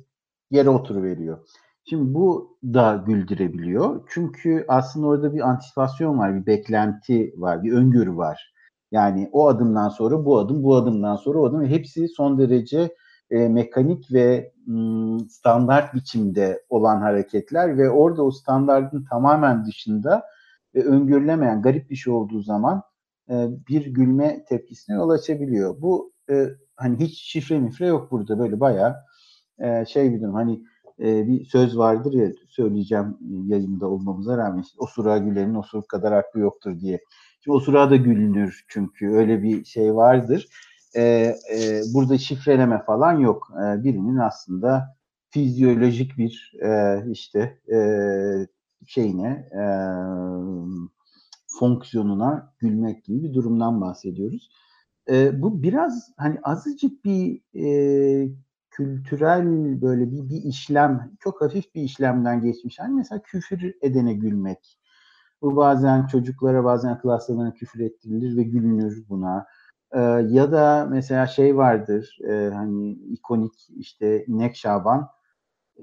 yere 0.50 0.70
oturuveriyor. 0.70 1.38
Şimdi 1.84 2.14
bu 2.14 2.58
da 2.64 3.02
güldürebiliyor. 3.06 4.08
Çünkü 4.11 4.64
aslında 4.68 5.06
orada 5.06 5.34
bir 5.34 5.40
antisipasyon 5.40 6.18
var, 6.18 6.34
bir 6.34 6.46
beklenti 6.46 7.34
var, 7.37 7.62
bir 7.62 7.73
öngörü 7.73 8.16
var. 8.16 8.54
Yani 8.92 9.28
o 9.32 9.49
adımdan 9.49 9.88
sonra 9.88 10.25
bu 10.25 10.38
adım, 10.38 10.62
bu 10.62 10.76
adımdan 10.76 11.16
sonra 11.16 11.38
o 11.38 11.46
adım. 11.46 11.64
Hepsi 11.64 12.08
son 12.08 12.38
derece 12.38 12.94
e, 13.30 13.49
mekanik 13.49 14.12
ve 14.12 14.52
m, 14.66 15.18
standart 15.28 15.94
biçimde 15.94 16.62
olan 16.68 17.00
hareketler 17.00 17.78
ve 17.78 17.90
orada 17.90 18.23
o 18.23 18.30
standartın 18.30 19.04
tamamen 19.11 19.64
dışında 19.64 20.23
ve 20.75 20.84
öngörülemeyen 20.84 21.62
garip 21.62 21.90
bir 21.90 21.96
şey 21.96 22.12
olduğu 22.12 22.40
zaman 22.40 22.82
e, 23.30 23.48
bir 23.68 23.86
gülme 23.86 24.44
tepkisine 24.48 24.96
yol 24.96 25.10
açabiliyor. 25.10 25.80
Bu 25.80 26.12
e, 26.30 26.48
hani 26.76 26.96
hiç 27.00 27.22
şifre 27.22 27.58
mifre 27.58 27.86
yok 27.86 28.10
burada 28.10 28.38
böyle 28.38 28.60
bayağı 28.60 28.96
e, 29.58 29.84
şey 29.86 30.12
bir 30.12 30.20
durum. 30.20 30.34
Hani 30.34 30.62
e, 31.00 31.26
bir 31.26 31.44
söz 31.44 31.78
vardır 31.78 32.12
ya 32.12 32.32
söyleyeceğim 32.48 33.16
yayında 33.46 33.88
olmamıza 33.88 34.38
rağmen 34.38 34.62
işte, 34.62 34.76
osurağa 34.78 35.18
gülenin 35.18 35.54
osuruk 35.54 35.88
kadar 35.88 36.12
aklı 36.12 36.40
yoktur 36.40 36.80
diye. 36.80 37.00
Şimdi 37.40 37.56
osurağa 37.56 37.90
da 37.90 37.96
gülünür 37.96 38.64
çünkü 38.68 39.08
öyle 39.08 39.42
bir 39.42 39.64
şey 39.64 39.94
vardır. 39.94 40.48
E, 40.96 41.02
e, 41.02 41.34
burada 41.94 42.18
şifreleme 42.18 42.82
falan 42.84 43.12
yok. 43.18 43.48
E, 43.52 43.84
birinin 43.84 44.16
aslında 44.16 44.96
fizyolojik 45.30 46.18
bir 46.18 46.52
e, 46.62 47.02
işte 47.10 47.58
e, 47.74 47.78
şeyine 48.86 49.48
e, 49.52 49.62
fonksiyonuna 51.58 52.52
gülmek 52.58 53.04
gibi 53.04 53.23
bir 53.23 53.34
durumdan 53.34 53.80
bahsediyoruz. 53.80 54.49
E, 55.11 55.42
bu 55.42 55.62
biraz 55.62 56.12
hani 56.16 56.38
azıcık 56.42 57.04
bir 57.04 57.40
e, 57.54 58.28
kültürel 58.70 59.46
böyle 59.82 60.11
bir, 60.12 60.28
bir 60.28 60.42
işlem, 60.42 61.11
çok 61.20 61.40
hafif 61.40 61.75
bir 61.75 61.82
işlemden 61.82 62.40
geçmiş. 62.40 62.78
Hani 62.78 62.94
mesela 62.94 63.23
küfür 63.23 63.75
edene 63.82 64.14
gülmek. 64.14 64.78
Bu 65.42 65.56
bazen 65.56 66.06
çocuklara 66.06 66.64
bazen 66.64 66.88
akıl 66.88 67.08
hastalarına 67.08 67.54
küfür 67.54 67.80
ettirilir 67.80 68.37
ve 68.37 68.42
gülünür 68.42 69.08
buna. 69.08 69.46
Ee, 69.92 70.00
ya 70.28 70.52
da 70.52 70.87
mesela 70.90 71.26
şey 71.26 71.56
vardır 71.56 72.18
e, 72.28 72.50
hani 72.54 72.92
ikonik 72.92 73.52
işte 73.76 74.25
İnek 74.26 74.56
Şaban 74.56 75.08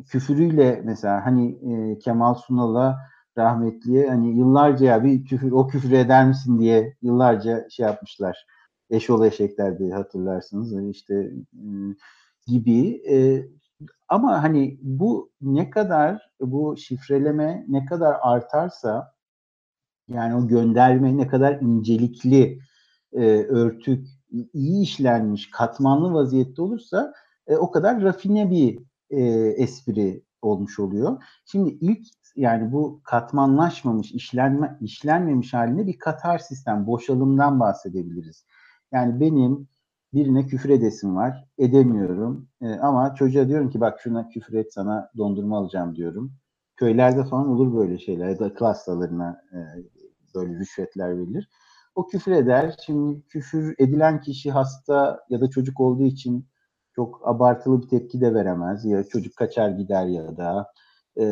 küfürüyle 0.08 0.82
mesela 0.86 1.26
hani 1.26 1.52
e, 1.74 2.00
Kemal 2.00 2.34
Sunal'a 2.34 3.00
rahmetliye 3.38 4.10
hani 4.10 4.38
yıllarca 4.38 4.86
ya 4.86 5.04
bir 5.04 5.26
küfür 5.26 5.52
o 5.52 5.68
küfür 5.68 5.92
eder 5.92 6.28
misin 6.28 6.60
diye 6.60 6.98
yıllarca 7.02 7.70
şey 7.70 7.86
yapmışlar. 7.86 8.46
Eşol 8.90 9.26
eşekler 9.26 9.80
diye 9.80 9.94
hatırlarsınız. 9.94 10.72
Yani 10.72 10.90
işte 10.90 11.32
gibi 12.48 13.02
ama 14.10 14.44
hani 14.44 14.80
bu 14.82 15.32
ne 15.42 15.70
kadar 15.70 16.30
bu 16.42 16.78
şifreleme 16.78 17.66
ne 17.68 17.86
kadar 17.86 18.16
artarsa 18.22 19.14
yani 20.08 20.36
o 20.36 20.48
gönderme 20.48 21.18
ne 21.18 21.28
kadar 21.28 21.62
incelikli 21.62 22.60
örtük 23.50 24.08
iyi 24.54 24.84
işlenmiş 24.84 25.50
katmanlı 25.50 26.14
vaziyette 26.14 26.62
olursa 26.62 27.14
e, 27.48 27.56
o 27.56 27.72
kadar 27.72 28.02
rafine 28.02 28.50
bir 28.52 28.80
e, 29.10 29.22
espri 29.58 30.24
olmuş 30.42 30.80
oluyor. 30.80 31.24
Şimdi 31.46 31.70
ilk 31.70 32.08
yani 32.36 32.72
bu 32.72 33.02
katmanlaşmamış, 33.04 34.12
işlenme, 34.12 34.78
işlenmemiş 34.82 35.54
halinde 35.54 35.88
bir 35.88 36.00
katar 36.00 36.38
sistem, 36.38 36.88
boşalımdan 36.88 37.60
bahsedebiliriz. 37.60 38.46
Yani 38.92 39.20
benim 39.20 39.68
birine 40.14 40.46
küfür 40.46 40.70
edesim 40.70 41.16
var. 41.16 41.46
Edemiyorum. 41.58 42.50
E, 42.62 42.74
ama 42.74 43.16
çocuğa 43.16 43.48
diyorum 43.48 43.70
ki 43.70 43.80
bak 43.80 44.00
şuna 44.02 44.30
küfür 44.30 44.54
et 44.54 44.74
sana 44.74 45.10
dondurma 45.18 45.58
alacağım 45.58 45.96
diyorum. 45.96 46.34
Köylerde 46.76 47.24
falan 47.24 47.48
olur 47.48 47.76
böyle 47.76 48.00
şeyler 48.00 48.30
ya 48.30 48.40
da 48.40 48.54
klaslalarına 48.54 49.42
e, 49.54 49.60
böyle 50.36 50.60
rüşvetler 50.60 51.18
verilir. 51.18 51.50
O 51.96 52.08
küfür 52.08 52.32
eder. 52.32 52.76
Şimdi 52.86 53.22
küfür 53.28 53.76
edilen 53.80 54.22
kişi 54.22 54.52
hasta 54.52 55.20
ya 55.30 55.42
da 55.42 55.50
çocuk 55.50 55.80
olduğu 55.80 56.06
için 56.06 56.48
çok 56.96 57.28
abartılı 57.28 57.82
bir 57.82 57.88
tepki 57.88 58.22
de 58.22 58.34
veremez. 58.34 58.86
Ya 58.86 59.04
çocuk 59.04 59.36
kaçar 59.36 59.70
gider 59.70 60.06
ya 60.06 60.38
da 60.38 60.72
e, 61.20 61.26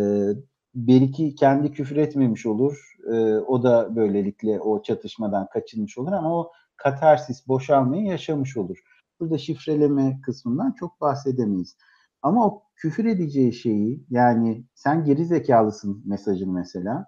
belki 0.75 1.35
kendi 1.35 1.71
küfür 1.71 1.95
etmemiş 1.95 2.45
olur. 2.45 2.95
E, 3.13 3.37
o 3.37 3.63
da 3.63 3.95
böylelikle 3.95 4.59
o 4.59 4.83
çatışmadan 4.83 5.47
kaçınmış 5.49 5.97
olur 5.97 6.11
ama 6.11 6.39
o 6.39 6.51
katarsis, 6.77 7.47
boşalmayı 7.47 8.03
yaşamış 8.05 8.57
olur. 8.57 8.77
Burada 9.19 9.37
şifreleme 9.37 10.21
kısmından 10.21 10.71
çok 10.71 11.01
bahsedemeyiz. 11.01 11.77
Ama 12.21 12.45
o 12.47 12.63
küfür 12.75 13.05
edeceği 13.05 13.53
şeyi 13.53 14.05
yani 14.09 14.65
sen 14.73 15.05
geri 15.05 15.25
zekalısın 15.25 16.03
mesajını 16.05 16.53
mesela 16.53 17.07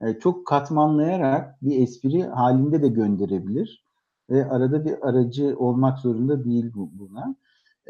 e, 0.00 0.18
çok 0.18 0.46
katmanlayarak 0.46 1.62
bir 1.62 1.82
espri 1.82 2.22
halinde 2.22 2.82
de 2.82 2.88
gönderebilir. 2.88 3.84
Ve 4.30 4.50
arada 4.50 4.84
bir 4.84 5.08
aracı 5.08 5.56
olmak 5.58 5.98
zorunda 5.98 6.44
değil 6.44 6.72
bu, 6.74 6.90
buna. 6.92 7.36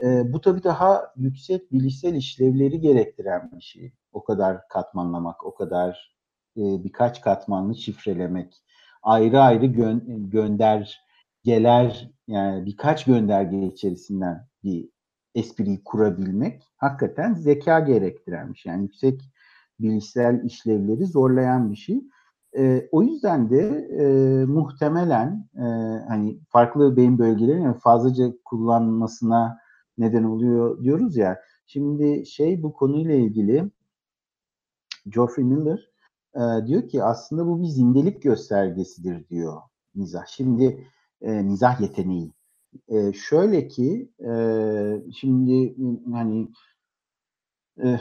E, 0.02 0.32
bu 0.32 0.40
tabii 0.40 0.64
daha 0.64 1.12
yüksek 1.16 1.72
bilişsel 1.72 2.14
işlevleri 2.14 2.80
gerektiren 2.80 3.50
bir 3.56 3.60
şey. 3.60 3.92
O 4.12 4.24
kadar 4.24 4.68
katmanlamak, 4.68 5.46
o 5.46 5.54
kadar 5.54 6.14
e, 6.56 6.62
birkaç 6.84 7.20
katmanlı 7.20 7.74
şifrelemek 7.74 8.62
ayrı 9.02 9.40
ayrı 9.40 9.66
gö- 9.66 10.30
göndergeler 10.30 12.10
yani 12.26 12.66
birkaç 12.66 13.04
gönderge 13.04 13.66
içerisinden 13.66 14.46
bir 14.64 14.88
espriyi 15.34 15.84
kurabilmek 15.84 16.62
hakikaten 16.76 17.34
zeka 17.34 17.80
gerektirenmiş. 17.80 18.66
Yani 18.66 18.82
yüksek 18.82 19.20
bilişsel 19.80 20.44
işlevleri 20.44 21.06
zorlayan 21.06 21.72
bir 21.72 21.76
şey. 21.76 22.02
E, 22.58 22.88
o 22.92 23.02
yüzden 23.02 23.50
de 23.50 23.88
e, 24.00 24.04
muhtemelen 24.44 25.48
e, 25.56 25.64
hani 26.08 26.38
farklı 26.48 26.96
beyin 26.96 27.18
bölgelerinin 27.18 27.72
fazlaca 27.72 28.32
kullanmasına 28.44 29.58
neden 29.98 30.24
oluyor 30.24 30.82
diyoruz 30.82 31.16
ya. 31.16 31.38
Şimdi 31.66 32.26
şey 32.26 32.62
bu 32.62 32.72
konuyla 32.72 33.14
ilgili 33.14 33.70
Geoffrey 35.10 35.44
Miller 35.44 35.90
e, 36.34 36.66
diyor 36.66 36.88
ki 36.88 37.02
aslında 37.04 37.46
bu 37.46 37.62
bir 37.62 37.66
zindelik 37.66 38.22
göstergesidir 38.22 39.28
diyor 39.28 39.62
mizah. 39.94 40.26
Şimdi 40.26 40.86
e, 41.22 41.42
mizah 41.42 41.80
yeteneği. 41.80 42.32
E, 42.88 43.12
şöyle 43.12 43.68
ki 43.68 44.12
e, 44.26 44.32
şimdi 45.12 45.76
hani 46.12 46.48
e, 47.84 48.00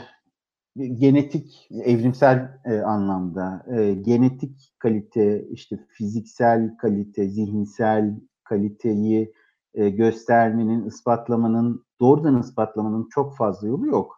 genetik 0.76 1.68
evrimsel 1.70 2.60
e, 2.64 2.78
anlamda 2.78 3.66
e, 3.76 3.94
genetik 3.94 4.72
kalite 4.78 5.48
işte 5.50 5.86
fiziksel 5.88 6.76
kalite 6.76 7.28
zihinsel 7.28 8.20
kaliteyi 8.44 9.32
e, 9.74 9.90
göstermenin 9.90 10.86
ispatlamanın 10.86 11.84
doğrudan 12.00 12.40
ispatlamanın 12.40 13.08
çok 13.10 13.36
fazla 13.36 13.68
yolu 13.68 13.86
yok. 13.86 14.17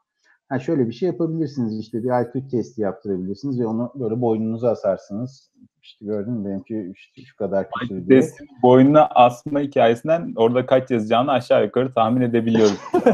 Ha 0.50 0.58
şöyle 0.58 0.88
bir 0.88 0.92
şey 0.92 1.06
yapabilirsiniz 1.06 1.78
işte 1.78 2.02
bir 2.02 2.22
IQ 2.22 2.48
testi 2.48 2.80
yaptırabilirsiniz 2.80 3.60
ve 3.60 3.66
onu 3.66 3.92
böyle 3.94 4.20
boynunuza 4.20 4.70
asarsınız. 4.70 5.50
İşte 5.82 6.06
gördün 6.06 6.32
mü 6.32 6.48
benimki 6.48 6.92
işte 6.94 7.22
şu 7.22 7.36
kadar 7.36 7.70
küsür 7.70 8.08
diye. 8.08 8.20
Testi 8.20 8.44
boynuna 8.62 9.06
asma 9.06 9.60
hikayesinden 9.60 10.32
orada 10.36 10.66
kaç 10.66 10.90
yazacağını 10.90 11.32
aşağı 11.32 11.64
yukarı 11.64 11.94
tahmin 11.94 12.20
edebiliyoruz. 12.20 12.80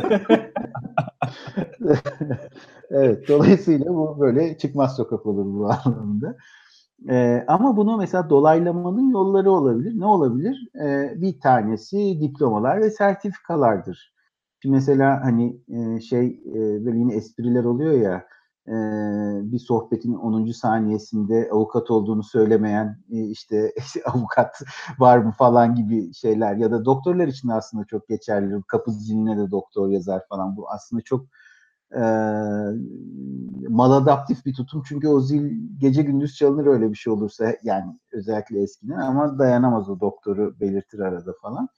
evet 2.90 3.28
dolayısıyla 3.28 3.95
bu 3.95 4.21
böyle 4.21 4.59
çıkmaz 4.59 4.97
sokak 4.97 5.26
olur 5.26 5.45
bu 5.45 5.71
anlamda. 5.71 6.37
Ee, 7.09 7.45
ama 7.49 7.76
bunu 7.76 7.97
mesela 7.97 8.31
dolaylamanın 8.31 9.11
yolları 9.11 9.50
olabilir. 9.50 10.00
Ne 10.00 10.07
olabilir? 10.07 10.69
Ee, 10.85 11.12
bir 11.16 11.40
tanesi 11.40 12.21
diplomalar 12.21 12.81
ve 12.81 12.90
sertifikalardır. 12.90 14.15
Şimdi 14.62 14.75
mesela 14.75 15.25
hani 15.25 15.60
e, 15.68 16.00
şey 16.00 16.26
e, 16.26 16.84
böyle 16.84 16.98
yine 16.98 17.14
espriler 17.14 17.64
oluyor 17.64 17.92
ya 17.92 18.26
e, 18.68 18.72
bir 19.52 19.58
sohbetin 19.58 20.14
10. 20.14 20.52
saniyesinde 20.52 21.48
avukat 21.52 21.90
olduğunu 21.90 22.22
söylemeyen 22.22 22.98
e, 23.10 23.25
işte 23.25 23.72
avukat 24.04 24.62
var 24.98 25.18
mı 25.18 25.32
falan 25.38 25.75
gibi 25.75 26.14
şeyler 26.14 26.56
ya 26.56 26.70
da 26.70 26.84
doktorlar 26.84 27.28
için 27.28 27.48
aslında 27.48 27.84
çok 27.84 28.08
geçerli. 28.08 28.62
Kapı 28.68 28.92
ziline 28.92 29.38
de 29.38 29.50
doktor 29.50 29.88
yazar 29.88 30.22
falan. 30.28 30.56
Bu 30.56 30.70
aslında 30.70 31.02
çok 31.02 31.26
e, 31.96 32.02
maladaptif 33.68 34.46
bir 34.46 34.54
tutum 34.54 34.82
çünkü 34.88 35.08
o 35.08 35.20
zil 35.20 35.52
gece 35.78 36.02
gündüz 36.02 36.36
çalınır 36.36 36.66
öyle 36.66 36.90
bir 36.90 36.96
şey 36.96 37.12
olursa 37.12 37.56
yani 37.62 37.98
özellikle 38.12 38.62
eskiden 38.62 38.96
ama 38.98 39.38
dayanamaz 39.38 39.90
o 39.90 40.00
doktoru 40.00 40.60
belirtir 40.60 40.98
arada 40.98 41.32
falan. 41.42 41.68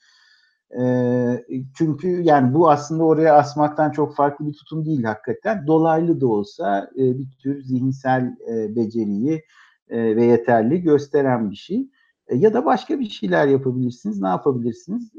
E, 0.80 1.44
çünkü 1.74 2.22
yani 2.22 2.54
bu 2.54 2.70
aslında 2.70 3.04
oraya 3.04 3.34
asmaktan 3.34 3.90
çok 3.90 4.16
farklı 4.16 4.46
bir 4.46 4.52
tutum 4.52 4.84
değil 4.84 5.04
hakikaten. 5.04 5.66
Dolaylı 5.66 6.20
da 6.20 6.26
olsa 6.26 6.90
e, 6.96 7.18
bir 7.18 7.30
tür 7.42 7.62
zihinsel 7.62 8.36
e, 8.48 8.76
beceriyi 8.76 9.42
e, 9.88 10.16
ve 10.16 10.24
yeterli 10.24 10.82
gösteren 10.82 11.50
bir 11.50 11.56
şey. 11.56 11.88
Ya 12.30 12.54
da 12.54 12.64
başka 12.64 13.00
bir 13.00 13.08
şeyler 13.08 13.46
yapabilirsiniz. 13.46 14.20
Ne 14.20 14.28
yapabilirsiniz? 14.28 15.12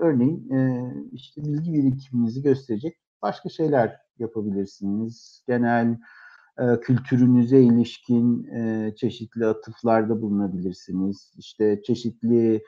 Örneğin 0.00 0.48
işte 1.12 1.44
bilgi 1.44 1.72
birikiminizi 1.72 2.42
gösterecek 2.42 2.96
başka 3.22 3.48
şeyler 3.48 3.96
yapabilirsiniz. 4.18 5.42
Genel 5.48 5.98
kültürünüze 6.82 7.60
ilişkin 7.60 8.50
çeşitli 8.94 9.46
atıflarda 9.46 10.22
bulunabilirsiniz. 10.22 11.32
İşte 11.38 11.82
çeşitli 11.82 12.62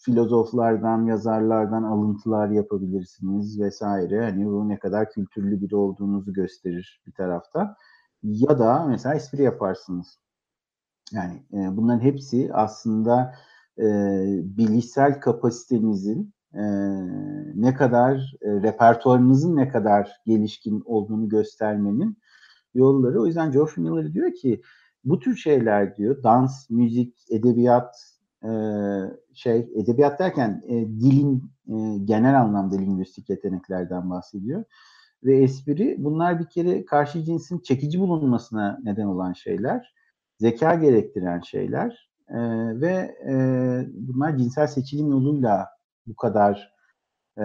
filozoflardan, 0.00 1.06
yazarlardan 1.06 1.82
alıntılar 1.82 2.48
yapabilirsiniz 2.48 3.60
vesaire. 3.60 4.24
Hani 4.24 4.46
bu 4.46 4.68
ne 4.68 4.78
kadar 4.78 5.10
kültürlü 5.10 5.60
biri 5.60 5.76
olduğunuzu 5.76 6.32
gösterir 6.32 7.02
bir 7.06 7.12
tarafta. 7.12 7.76
Ya 8.22 8.58
da 8.58 8.84
mesela 8.84 9.14
espri 9.14 9.42
yaparsınız. 9.42 10.18
Yani 11.12 11.42
e, 11.52 11.76
bunların 11.76 12.00
hepsi 12.00 12.50
aslında 12.52 13.34
e, 13.78 13.84
bilişsel 14.42 15.20
kapasitenizin 15.20 16.34
e, 16.54 16.64
ne 17.54 17.74
kadar, 17.74 18.36
e, 18.42 18.50
repertuarınızın 18.50 19.56
ne 19.56 19.68
kadar 19.68 20.20
gelişkin 20.26 20.82
olduğunu 20.84 21.28
göstermenin 21.28 22.18
yolları. 22.74 23.22
O 23.22 23.26
yüzden 23.26 23.52
George 23.52 23.72
Miller 23.76 24.12
diyor 24.12 24.34
ki 24.34 24.62
bu 25.04 25.18
tür 25.18 25.36
şeyler 25.36 25.96
diyor, 25.96 26.22
dans, 26.22 26.70
müzik, 26.70 27.26
edebiyat, 27.30 28.17
e, 28.44 28.50
şey, 29.34 29.58
edebiyat 29.76 30.18
derken 30.18 30.62
e, 30.66 30.74
dilin 30.74 31.50
e, 31.68 31.98
genel 32.04 32.40
anlamda 32.40 32.76
lingüistik 32.76 33.30
yeteneklerden 33.30 34.10
bahsediyor. 34.10 34.64
Ve 35.24 35.42
espri 35.42 35.96
bunlar 35.98 36.40
bir 36.40 36.48
kere 36.48 36.84
karşı 36.84 37.24
cinsin 37.24 37.58
çekici 37.58 38.00
bulunmasına 38.00 38.78
neden 38.84 39.06
olan 39.06 39.32
şeyler 39.32 39.94
zeka 40.38 40.74
gerektiren 40.74 41.40
şeyler 41.40 42.10
e, 42.28 42.38
ve 42.80 43.16
e, 43.28 43.34
bunlar 43.94 44.36
cinsel 44.36 44.66
seçilim 44.66 45.10
yoluyla 45.10 45.68
bu 46.06 46.16
kadar 46.16 46.72
e, 47.38 47.44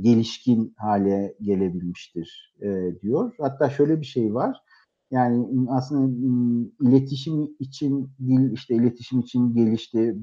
gelişkin 0.00 0.74
hale 0.78 1.34
gelebilmiştir 1.40 2.54
e, 2.62 3.00
diyor. 3.02 3.34
Hatta 3.40 3.70
şöyle 3.70 4.00
bir 4.00 4.06
şey 4.06 4.34
var. 4.34 4.62
Yani 5.12 5.66
aslında 5.70 6.12
iletişim 6.80 7.56
için 7.58 8.10
dil 8.18 8.52
işte 8.52 8.74
iletişim 8.74 9.20
için 9.20 9.54
gelişti, 9.54 10.16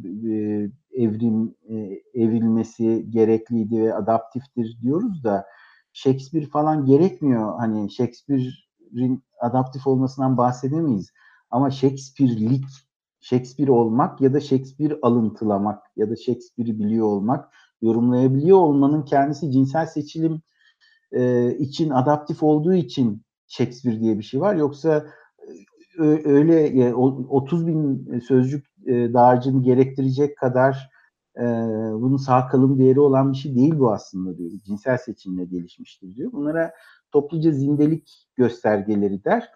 evrim 0.94 1.56
e, 1.70 1.76
evrilmesi 2.14 3.06
gerekliydi 3.10 3.82
ve 3.82 3.94
adaptiftir 3.96 4.78
diyoruz 4.82 5.24
da 5.24 5.46
Shakespeare 5.94 6.46
falan 6.46 6.86
gerekmiyor. 6.86 7.60
Hani 7.60 7.92
Shakespeare'in 7.92 9.24
adaptif 9.42 9.88
olmasından 9.88 10.38
bahsedemeyiz 10.38 11.12
ama 11.52 11.72
Shakespeare'lik, 11.72 12.66
Shakespeare 13.20 13.72
olmak 13.72 14.22
ya 14.22 14.34
da 14.34 14.40
Shakespeare 14.40 15.00
alıntılamak 15.02 15.84
ya 15.96 16.10
da 16.10 16.16
Shakespeare'i 16.16 16.80
biliyor 16.80 17.06
olmak, 17.06 17.54
yorumlayabiliyor 17.82 18.58
olmanın 18.58 19.02
kendisi 19.02 19.52
cinsel 19.52 19.86
seçilim 19.86 20.42
e, 21.12 21.54
için 21.58 21.90
adaptif 21.90 22.44
olduğu 22.44 22.74
için 22.74 23.24
Shakespeare 23.50 24.00
diye 24.00 24.18
bir 24.18 24.24
şey 24.24 24.42
var. 24.42 24.56
Yoksa 24.56 25.08
e, 26.00 26.04
öyle 26.26 26.68
e, 26.68 26.94
30 26.94 27.68
bin 27.68 28.20
sözcük 28.20 28.66
e, 28.86 29.14
dağarcığını 29.14 29.64
gerektirecek 29.64 30.38
kadar 30.38 30.90
e, 31.38 31.44
bunun 31.94 32.18
sağ 32.18 32.48
kalım 32.48 32.80
değeri 32.80 33.00
olan 33.00 33.32
bir 33.32 33.38
şey 33.38 33.56
değil 33.56 33.80
bu 33.80 33.92
aslında 33.92 34.38
diyor. 34.38 34.52
Cinsel 34.66 34.98
seçimle 34.98 35.46
gelişmiştir 35.46 36.16
diyor. 36.16 36.32
Bunlara 36.32 36.72
topluca 37.12 37.52
zindelik 37.52 38.28
göstergeleri 38.36 39.24
der 39.24 39.50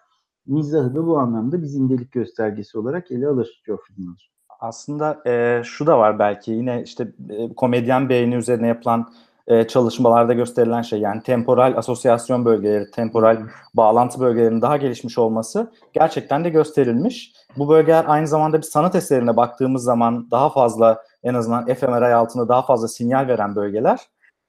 mizahı 0.46 0.94
da 0.94 1.06
bu 1.06 1.18
anlamda 1.18 1.62
bir 1.62 1.66
zindelik 1.66 2.12
göstergesi 2.12 2.78
olarak 2.78 3.10
ele 3.10 3.28
alır 3.28 3.62
Geoffrey 3.66 3.96
Miller. 3.98 4.30
Aslında 4.60 5.22
e, 5.26 5.62
şu 5.64 5.86
da 5.86 5.98
var 5.98 6.18
belki 6.18 6.52
yine 6.52 6.82
işte 6.82 7.12
e, 7.28 7.54
komedyen 7.54 8.08
beyni 8.08 8.34
üzerine 8.34 8.66
yapılan 8.66 9.12
e, 9.46 9.66
çalışmalarda 9.66 10.32
gösterilen 10.32 10.82
şey 10.82 11.00
yani 11.00 11.22
temporal 11.22 11.74
asosyasyon 11.76 12.44
bölgeleri, 12.44 12.90
temporal 12.90 13.38
bağlantı 13.74 14.20
bölgelerinin 14.20 14.62
daha 14.62 14.76
gelişmiş 14.76 15.18
olması 15.18 15.72
gerçekten 15.92 16.44
de 16.44 16.48
gösterilmiş. 16.48 17.32
Bu 17.56 17.68
bölgeler 17.68 18.04
aynı 18.08 18.26
zamanda 18.26 18.58
bir 18.58 18.62
sanat 18.62 18.94
eserine 18.94 19.36
baktığımız 19.36 19.84
zaman 19.84 20.30
daha 20.30 20.50
fazla 20.50 21.02
en 21.22 21.34
azından 21.34 21.74
fMRI 21.74 22.14
altında 22.14 22.48
daha 22.48 22.62
fazla 22.62 22.88
sinyal 22.88 23.28
veren 23.28 23.56
bölgeler. 23.56 24.00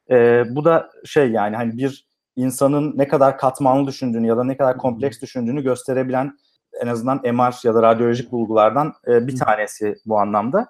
E, 0.09 0.43
bu 0.55 0.65
da 0.65 0.89
şey 1.05 1.31
yani 1.31 1.55
hani 1.55 1.77
bir 1.77 2.07
insanın 2.35 2.97
ne 2.97 3.07
kadar 3.07 3.37
katmanlı 3.37 3.87
düşündüğünü 3.87 4.27
ya 4.27 4.37
da 4.37 4.43
ne 4.43 4.57
kadar 4.57 4.77
kompleks 4.77 5.21
düşündüğünü 5.21 5.63
gösterebilen 5.63 6.37
en 6.81 6.87
azından 6.87 7.21
MR 7.33 7.67
ya 7.67 7.75
da 7.75 7.81
radyolojik 7.81 8.31
bulgulardan 8.31 8.93
e, 9.07 9.27
bir 9.27 9.39
tanesi 9.39 9.95
bu 10.05 10.19
anlamda. 10.19 10.67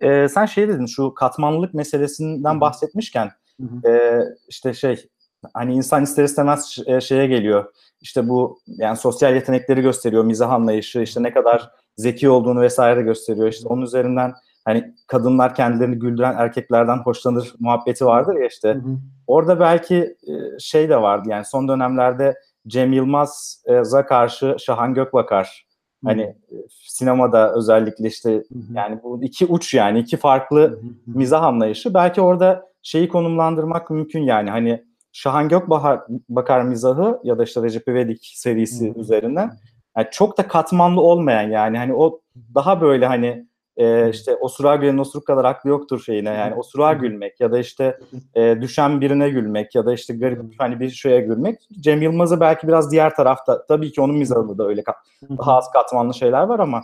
E, 0.00 0.28
sen 0.28 0.46
şey 0.46 0.68
dedin 0.68 0.86
şu 0.86 1.14
katmanlılık 1.14 1.74
meselesinden 1.74 2.60
bahsetmişken 2.60 3.30
e, 3.86 4.20
işte 4.48 4.74
şey 4.74 5.08
hani 5.54 5.74
insan 5.74 6.02
ister 6.02 6.24
istemez 6.24 6.78
şeye 7.00 7.26
geliyor. 7.26 7.64
İşte 8.00 8.28
bu 8.28 8.58
yani 8.66 8.96
sosyal 8.96 9.34
yetenekleri 9.34 9.82
gösteriyor, 9.82 10.24
mizah 10.24 10.50
anlayışı, 10.50 11.00
işte 11.00 11.22
ne 11.22 11.32
kadar 11.32 11.70
zeki 11.96 12.30
olduğunu 12.30 12.60
vesaire 12.60 13.02
gösteriyor. 13.02 13.48
İşte 13.48 13.68
onun 13.68 13.82
üzerinden 13.82 14.32
hani 14.64 14.94
kadınlar 15.06 15.54
kendilerini 15.54 15.98
güldüren 15.98 16.34
erkeklerden 16.38 16.98
hoşlanır 16.98 17.54
muhabbeti 17.58 18.06
vardır 18.06 18.34
ya 18.36 18.46
işte. 18.46 18.68
Hı 18.68 18.78
hı. 18.78 18.98
Orada 19.26 19.60
belki 19.60 20.16
şey 20.58 20.88
de 20.88 21.02
vardı 21.02 21.28
yani 21.30 21.44
son 21.44 21.68
dönemlerde 21.68 22.34
Cem 22.66 22.92
Yılmaz'a 22.92 24.06
karşı 24.06 24.56
Şahan 24.58 24.94
Gökbakar 24.94 25.66
hı. 26.04 26.08
hani 26.08 26.36
sinemada 26.70 27.54
özellikle 27.54 28.08
işte 28.08 28.32
hı 28.32 28.38
hı. 28.38 28.74
yani 28.74 29.00
bu 29.02 29.22
iki 29.22 29.46
uç 29.46 29.74
yani 29.74 29.98
iki 29.98 30.16
farklı 30.16 30.60
hı 30.60 30.66
hı. 30.66 30.78
mizah 31.06 31.42
anlayışı 31.42 31.94
belki 31.94 32.20
orada 32.20 32.71
şeyi 32.82 33.08
konumlandırmak 33.08 33.90
mümkün 33.90 34.20
yani. 34.20 34.50
Hani 34.50 34.84
Şahan 35.12 35.48
Gökbakar 35.48 36.62
mizahı 36.62 37.20
ya 37.24 37.38
da 37.38 37.44
işte 37.44 37.62
Recep 37.62 37.88
İvedik 37.88 38.32
serisi 38.34 38.94
hı. 38.94 38.98
üzerinden 39.00 39.50
yani 39.96 40.06
çok 40.10 40.38
da 40.38 40.48
katmanlı 40.48 41.00
olmayan 41.00 41.50
yani. 41.50 41.78
Hani 41.78 41.94
o 41.94 42.20
daha 42.54 42.80
böyle 42.80 43.06
hani 43.06 43.46
e, 43.76 44.10
işte 44.10 44.36
osurağa 44.36 44.76
gülen 44.76 44.98
osuruk 44.98 45.26
kadar 45.26 45.44
aklı 45.44 45.70
yoktur 45.70 46.02
şeyine. 46.02 46.28
Yani 46.28 46.54
osurağa 46.54 46.92
gülmek 46.92 47.40
ya 47.40 47.52
da 47.52 47.58
işte 47.58 47.98
e, 48.34 48.56
düşen 48.60 49.00
birine 49.00 49.30
gülmek 49.30 49.74
ya 49.74 49.86
da 49.86 49.92
işte 49.92 50.16
garip 50.16 50.42
hani 50.58 50.80
bir 50.80 50.90
şeye 50.90 51.20
gülmek. 51.20 51.58
Cem 51.80 52.02
Yılmaz'ı 52.02 52.40
belki 52.40 52.68
biraz 52.68 52.90
diğer 52.90 53.16
tarafta 53.16 53.66
tabii 53.66 53.92
ki 53.92 54.00
onun 54.00 54.16
mizahında 54.16 54.58
da 54.58 54.66
öyle 54.66 54.82
daha 55.38 55.56
az 55.56 55.70
katmanlı 55.70 56.14
şeyler 56.14 56.42
var 56.42 56.58
ama 56.58 56.82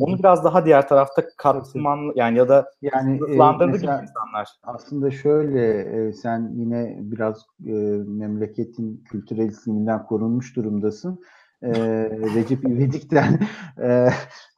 onu 0.00 0.18
biraz 0.18 0.44
daha 0.44 0.64
diğer 0.64 0.88
tarafta 0.88 1.22
katmanlı 1.36 2.12
yani 2.16 2.38
ya 2.38 2.48
da 2.48 2.70
yani 2.82 3.18
sınıflandırdı 3.18 3.76
e, 3.76 3.78
insanlar. 3.78 4.48
Aslında 4.62 5.10
şöyle 5.10 5.78
e, 5.78 6.12
sen 6.12 6.52
yine 6.54 6.96
biraz 7.00 7.46
e, 7.66 7.72
memleketin 8.06 9.04
kültürel 9.04 9.48
ikliminden 9.48 10.06
korunmuş 10.06 10.56
durumdasın. 10.56 11.20
E, 11.62 11.70
Recep 12.34 12.64
İvedik'ten 12.64 13.40
e, 13.82 14.08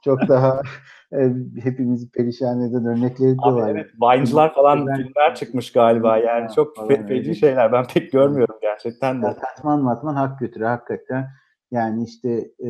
çok 0.05 0.29
daha 0.29 0.63
e, 1.13 1.33
hepimizi 1.63 2.11
perişan 2.11 2.61
eden 2.61 2.87
örnekleri 2.87 3.39
de 3.39 3.43
Abi 3.43 3.55
var. 3.55 3.71
Evet, 3.71 3.91
Vine'cılar 4.03 4.55
falan 4.55 4.87
ben, 4.87 4.97
filmler 4.97 5.35
çıkmış 5.35 5.73
galiba 5.73 6.19
yani 6.19 6.53
çok 6.55 6.89
fe, 6.89 7.07
feci 7.07 7.35
şeyler 7.35 7.73
ben 7.73 7.85
pek 7.95 8.13
görmüyorum 8.13 8.57
gerçekten 8.63 9.23
de. 9.23 9.27
Ya, 9.27 9.37
katman 9.37 9.83
matman 9.83 10.15
hak 10.15 10.39
götürü 10.39 10.65
hakikaten 10.65 11.29
yani 11.71 12.05
işte 12.05 12.31
e, 12.65 12.69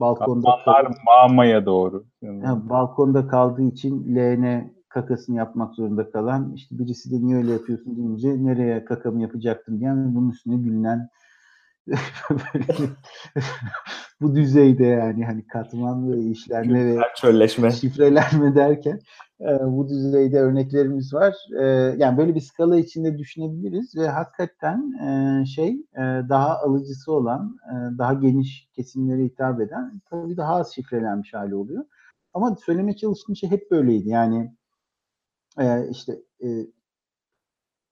balkonda 0.00 0.50
Katmanlar 0.50 0.94
mağmaya 1.06 1.66
doğru. 1.66 2.04
Ha, 2.42 2.68
balkonda 2.70 3.28
kaldığı 3.28 3.62
için 3.62 4.14
leğene 4.14 4.74
kakasını 4.88 5.36
yapmak 5.36 5.74
zorunda 5.74 6.10
kalan 6.10 6.52
işte 6.54 6.78
birisi 6.78 7.10
de 7.10 7.26
niye 7.26 7.36
öyle 7.36 7.52
yapıyorsun 7.52 7.96
deyince 7.96 8.44
nereye 8.44 8.84
kakamı 8.84 9.22
yapacaktım 9.22 9.80
diyen 9.80 10.14
bunun 10.14 10.30
üstüne 10.30 10.56
gülünen 10.56 11.08
bu 14.20 14.36
düzeyde 14.36 14.84
yani 14.84 15.24
hani 15.24 15.46
katmanlı 15.46 16.18
işlenme 16.18 16.86
ve 16.86 16.98
çölleşme. 17.16 17.70
şifrelenme 17.70 18.54
derken 18.54 19.00
e, 19.40 19.46
bu 19.60 19.88
düzeyde 19.88 20.40
örneklerimiz 20.40 21.14
var. 21.14 21.34
E, 21.60 21.64
yani 21.98 22.18
böyle 22.18 22.34
bir 22.34 22.40
skala 22.40 22.78
içinde 22.78 23.18
düşünebiliriz 23.18 23.96
ve 23.96 24.08
hakikaten 24.08 24.92
e, 24.92 25.44
şey 25.46 25.70
e, 25.70 26.02
daha 26.28 26.58
alıcısı 26.58 27.12
olan, 27.12 27.56
e, 27.70 27.98
daha 27.98 28.12
geniş 28.12 28.68
kesimlere 28.72 29.24
hitap 29.24 29.60
eden 29.60 30.00
tabii 30.10 30.36
daha 30.36 30.54
az 30.54 30.74
şifrelenmiş 30.74 31.34
hali 31.34 31.54
oluyor. 31.54 31.84
Ama 32.34 32.56
söylemeye 32.66 32.96
çalıştığım 32.96 33.36
şey 33.36 33.50
hep 33.50 33.70
böyleydi. 33.70 34.08
Yani 34.08 34.52
e, 35.60 35.88
işte 35.90 36.12
e, 36.44 36.46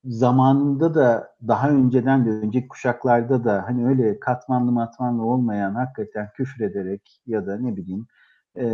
zamanında 0.05 0.95
da 0.95 1.35
daha 1.47 1.69
önceden 1.69 2.25
de 2.25 2.29
önceki 2.29 2.67
kuşaklarda 2.67 3.43
da 3.43 3.63
hani 3.67 3.87
öyle 3.87 4.19
katmanlı 4.19 4.71
matmanlı 4.71 5.25
olmayan 5.25 5.75
hakikaten 5.75 6.29
küfür 6.33 6.65
ederek 6.65 7.21
ya 7.27 7.47
da 7.47 7.57
ne 7.57 7.75
bileyim 7.75 8.07
e, 8.57 8.65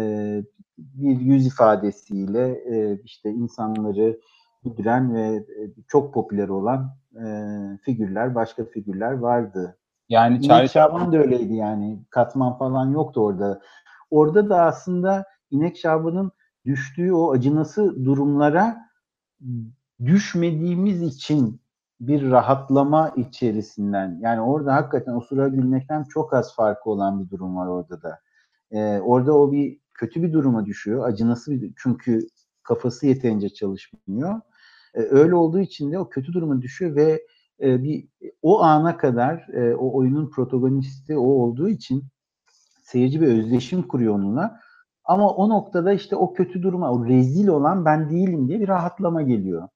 bir 0.77 1.19
yüz 1.19 1.47
ifadesiyle 1.47 2.47
e, 2.49 3.01
işte 3.03 3.29
insanları 3.29 4.19
giren 4.77 5.13
ve 5.13 5.35
e, 5.35 5.61
çok 5.87 6.13
popüler 6.13 6.49
olan 6.49 6.95
e, 7.15 7.25
figürler, 7.81 8.35
başka 8.35 8.65
figürler 8.65 9.11
vardı. 9.11 9.77
Yani 10.09 10.41
Charlie 10.41 10.69
Şaban 10.69 11.13
da 11.13 11.17
öyleydi 11.17 11.53
yani. 11.53 11.99
Katman 12.09 12.57
falan 12.57 12.89
yoktu 12.89 13.21
orada. 13.21 13.61
Orada 14.09 14.49
da 14.49 14.61
aslında 14.61 15.25
İnek 15.51 15.77
Şaban'ın 15.77 16.31
düştüğü 16.65 17.13
o 17.13 17.31
acınası 17.31 18.05
durumlara 18.05 18.77
düşmediğimiz 20.05 21.01
için 21.01 21.61
bir 21.99 22.31
rahatlama 22.31 23.09
içerisinden 23.15 24.19
yani 24.21 24.41
orada 24.41 24.75
hakikaten 24.75 25.13
osura 25.13 25.47
gülmekten 25.47 26.03
çok 26.03 26.33
az 26.33 26.55
farkı 26.55 26.89
olan 26.89 27.23
bir 27.23 27.29
durum 27.29 27.55
var 27.55 27.67
orada 27.67 28.01
da. 28.01 28.19
Ee, 28.71 28.99
orada 28.99 29.37
o 29.37 29.51
bir 29.51 29.79
kötü 29.93 30.23
bir 30.23 30.33
duruma 30.33 30.65
düşüyor. 30.65 31.07
Acınası 31.07 31.51
bir 31.51 31.73
çünkü 31.77 32.27
kafası 32.63 33.07
yeterince 33.07 33.49
çalışmıyor. 33.49 34.41
Ee, 34.95 34.99
öyle 34.99 35.35
olduğu 35.35 35.59
için 35.59 35.91
de 35.91 35.99
o 35.99 36.09
kötü 36.09 36.33
duruma 36.33 36.61
düşüyor 36.61 36.95
ve 36.95 37.21
e, 37.61 37.83
bir 37.83 38.07
o 38.41 38.61
ana 38.61 38.97
kadar 38.97 39.47
e, 39.53 39.75
o 39.75 39.97
oyunun 39.97 40.29
protagonisti 40.29 41.17
o 41.17 41.23
olduğu 41.23 41.69
için 41.69 42.03
seyirci 42.83 43.21
bir 43.21 43.27
özdeşim 43.27 43.83
kuruyor 43.83 44.15
onunla. 44.15 44.59
Ama 45.03 45.29
o 45.29 45.49
noktada 45.49 45.93
işte 45.93 46.15
o 46.15 46.33
kötü 46.33 46.63
duruma, 46.63 46.91
o 46.91 47.05
rezil 47.05 47.47
olan 47.47 47.85
ben 47.85 48.09
değilim 48.09 48.47
diye 48.47 48.59
bir 48.59 48.67
rahatlama 48.67 49.21
geliyor. 49.21 49.67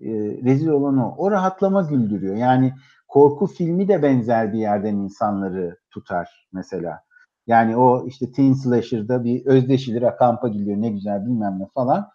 E, 0.00 0.08
rezil 0.44 0.68
olan 0.68 0.98
o. 0.98 1.14
O 1.18 1.30
rahatlama 1.30 1.82
güldürüyor. 1.82 2.36
Yani 2.36 2.74
korku 3.08 3.46
filmi 3.46 3.88
de 3.88 4.02
benzer 4.02 4.52
bir 4.52 4.58
yerden 4.58 4.94
insanları 4.94 5.76
tutar 5.90 6.48
mesela. 6.52 7.00
Yani 7.46 7.76
o 7.76 8.06
işte 8.06 8.32
teen 8.32 8.52
slasher'da 8.52 9.24
bir 9.24 9.46
özdeşilir, 9.46 10.04
kampa 10.18 10.48
gidiyor 10.48 10.76
ne 10.80 10.88
güzel 10.88 11.26
bilmem 11.26 11.58
ne 11.58 11.66
falan. 11.74 12.08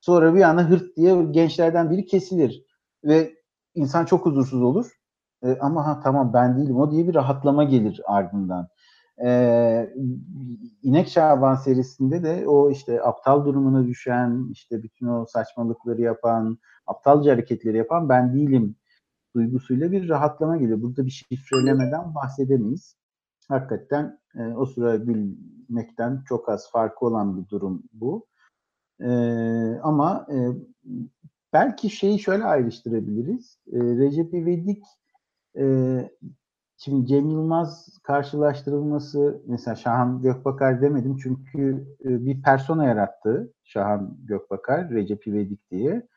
Sonra 0.00 0.34
bir 0.34 0.42
anda 0.42 0.62
hırt 0.62 0.96
diye 0.96 1.24
gençlerden 1.30 1.90
biri 1.90 2.06
kesilir. 2.06 2.64
Ve 3.04 3.34
insan 3.74 4.04
çok 4.04 4.26
huzursuz 4.26 4.62
olur. 4.62 4.90
E, 5.44 5.58
ama 5.60 5.86
ha 5.86 6.00
tamam 6.04 6.32
ben 6.32 6.56
değilim 6.56 6.76
o 6.76 6.90
diye 6.90 7.08
bir 7.08 7.14
rahatlama 7.14 7.64
gelir 7.64 8.00
ardından. 8.06 8.68
E, 9.24 9.94
İnek 10.82 11.08
Şaban 11.08 11.54
serisinde 11.54 12.22
de 12.22 12.48
o 12.48 12.70
işte 12.70 13.02
aptal 13.02 13.44
durumuna 13.44 13.86
düşen, 13.86 14.48
işte 14.52 14.82
bütün 14.82 15.06
o 15.06 15.26
saçmalıkları 15.26 16.00
yapan, 16.00 16.58
aptalca 16.86 17.32
hareketleri 17.32 17.76
yapan 17.76 18.08
ben 18.08 18.34
değilim 18.34 18.76
duygusuyla 19.34 19.92
bir 19.92 20.08
rahatlama 20.08 20.56
geliyor. 20.56 20.82
Burada 20.82 21.06
bir 21.06 21.10
şifrelemeden 21.10 22.14
bahsedemeyiz. 22.14 22.96
Hakikaten 23.48 24.18
e, 24.34 24.42
o 24.42 24.66
sıra 24.66 24.96
gülmekten 24.96 26.22
çok 26.28 26.48
az 26.48 26.70
farkı 26.70 27.06
olan 27.06 27.36
bir 27.36 27.48
durum 27.48 27.82
bu. 27.92 28.26
E, 29.00 29.10
ama 29.82 30.26
e, 30.30 30.36
belki 31.52 31.90
şeyi 31.90 32.18
şöyle 32.18 32.44
ayrıştırabiliriz. 32.44 33.58
E, 33.72 33.78
Recep 33.78 34.34
İvedik 34.34 34.84
e, 35.58 35.64
şimdi 36.76 37.06
Cem 37.06 37.30
Yılmaz 37.30 37.98
karşılaştırılması 38.02 39.42
mesela 39.46 39.76
Şahan 39.76 40.22
Gökbakar 40.22 40.82
demedim 40.82 41.16
çünkü 41.16 41.86
e, 42.04 42.26
bir 42.26 42.42
persona 42.42 42.84
yarattı 42.84 43.52
Şahan 43.64 44.16
Gökbakar 44.24 44.90
Recep 44.90 45.26
İvedik 45.26 45.70
diye. 45.70 46.08